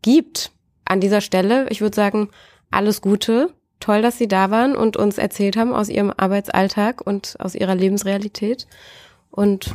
gibt. 0.02 0.52
An 0.84 1.00
dieser 1.00 1.20
Stelle, 1.20 1.68
ich 1.70 1.80
würde 1.80 1.96
sagen, 1.96 2.30
alles 2.70 3.00
Gute. 3.00 3.52
Toll, 3.80 4.02
dass 4.02 4.18
Sie 4.18 4.26
da 4.28 4.50
waren 4.50 4.74
und 4.74 4.96
uns 4.96 5.18
erzählt 5.18 5.56
haben 5.56 5.72
aus 5.72 5.88
Ihrem 5.88 6.12
Arbeitsalltag 6.16 7.06
und 7.06 7.36
aus 7.38 7.54
Ihrer 7.54 7.74
Lebensrealität. 7.74 8.66
Und 9.30 9.74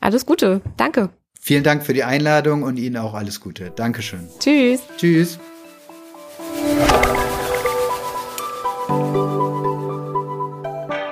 alles 0.00 0.26
Gute. 0.26 0.60
Danke. 0.76 1.10
Vielen 1.46 1.62
Dank 1.62 1.84
für 1.84 1.92
die 1.92 2.04
Einladung 2.04 2.62
und 2.62 2.78
Ihnen 2.78 2.96
auch 2.96 3.12
alles 3.12 3.38
Gute. 3.38 3.70
Dankeschön. 3.76 4.30
Tschüss. 4.38 4.80
Tschüss. 4.96 5.38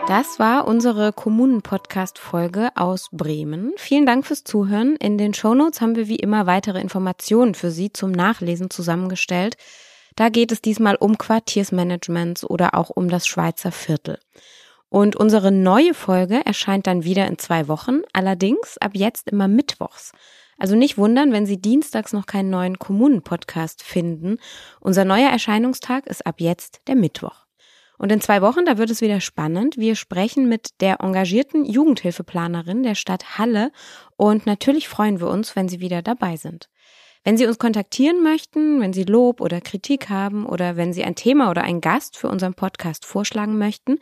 Das 0.08 0.38
war 0.38 0.66
unsere 0.66 1.12
Kommunen-Podcast-Folge 1.12 2.70
aus 2.76 3.10
Bremen. 3.12 3.74
Vielen 3.76 4.06
Dank 4.06 4.24
fürs 4.24 4.42
Zuhören. 4.42 4.96
In 4.96 5.18
den 5.18 5.34
Shownotes 5.34 5.82
haben 5.82 5.96
wir 5.96 6.08
wie 6.08 6.16
immer 6.16 6.46
weitere 6.46 6.80
Informationen 6.80 7.54
für 7.54 7.70
Sie 7.70 7.92
zum 7.92 8.10
Nachlesen 8.10 8.70
zusammengestellt. 8.70 9.58
Da 10.16 10.30
geht 10.30 10.50
es 10.50 10.62
diesmal 10.62 10.96
um 10.96 11.18
Quartiersmanagements 11.18 12.42
oder 12.42 12.74
auch 12.74 12.88
um 12.88 13.10
das 13.10 13.26
Schweizer 13.26 13.70
Viertel. 13.70 14.18
Und 14.92 15.16
unsere 15.16 15.50
neue 15.50 15.94
Folge 15.94 16.44
erscheint 16.44 16.86
dann 16.86 17.02
wieder 17.02 17.26
in 17.26 17.38
zwei 17.38 17.66
Wochen, 17.66 18.02
allerdings 18.12 18.76
ab 18.76 18.90
jetzt 18.92 19.30
immer 19.30 19.48
mittwochs. 19.48 20.12
Also 20.58 20.76
nicht 20.76 20.98
wundern, 20.98 21.32
wenn 21.32 21.46
Sie 21.46 21.56
dienstags 21.58 22.12
noch 22.12 22.26
keinen 22.26 22.50
neuen 22.50 22.78
Kommunen-Podcast 22.78 23.82
finden. 23.82 24.36
Unser 24.80 25.06
neuer 25.06 25.30
Erscheinungstag 25.30 26.06
ist 26.06 26.26
ab 26.26 26.42
jetzt 26.42 26.82
der 26.88 26.94
Mittwoch. 26.94 27.46
Und 27.96 28.12
in 28.12 28.20
zwei 28.20 28.42
Wochen, 28.42 28.66
da 28.66 28.76
wird 28.76 28.90
es 28.90 29.00
wieder 29.00 29.22
spannend. 29.22 29.78
Wir 29.78 29.96
sprechen 29.96 30.46
mit 30.46 30.82
der 30.82 31.00
engagierten 31.00 31.64
Jugendhilfeplanerin 31.64 32.82
der 32.82 32.94
Stadt 32.94 33.38
Halle 33.38 33.72
und 34.18 34.44
natürlich 34.44 34.90
freuen 34.90 35.20
wir 35.20 35.28
uns, 35.28 35.56
wenn 35.56 35.70
Sie 35.70 35.80
wieder 35.80 36.02
dabei 36.02 36.36
sind. 36.36 36.68
Wenn 37.24 37.38
Sie 37.38 37.46
uns 37.46 37.58
kontaktieren 37.58 38.22
möchten, 38.22 38.82
wenn 38.82 38.92
Sie 38.92 39.04
Lob 39.04 39.40
oder 39.40 39.62
Kritik 39.62 40.10
haben 40.10 40.44
oder 40.44 40.76
wenn 40.76 40.92
Sie 40.92 41.02
ein 41.02 41.14
Thema 41.14 41.50
oder 41.50 41.62
einen 41.62 41.80
Gast 41.80 42.18
für 42.18 42.28
unseren 42.28 42.52
Podcast 42.52 43.06
vorschlagen 43.06 43.56
möchten, 43.56 43.98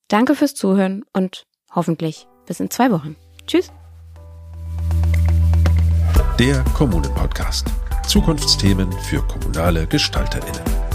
Danke 0.08 0.34
fürs 0.34 0.54
Zuhören 0.54 1.04
und 1.12 1.46
hoffentlich 1.72 2.26
bis 2.46 2.60
in 2.60 2.70
zwei 2.70 2.90
Wochen. 2.90 3.16
Tschüss. 3.46 3.70
Der 6.38 6.62
Kommunen-Podcast. 6.74 7.66
Zukunftsthemen 8.06 8.92
für 8.92 9.22
kommunale 9.22 9.86
GestalterInnen. 9.86 10.85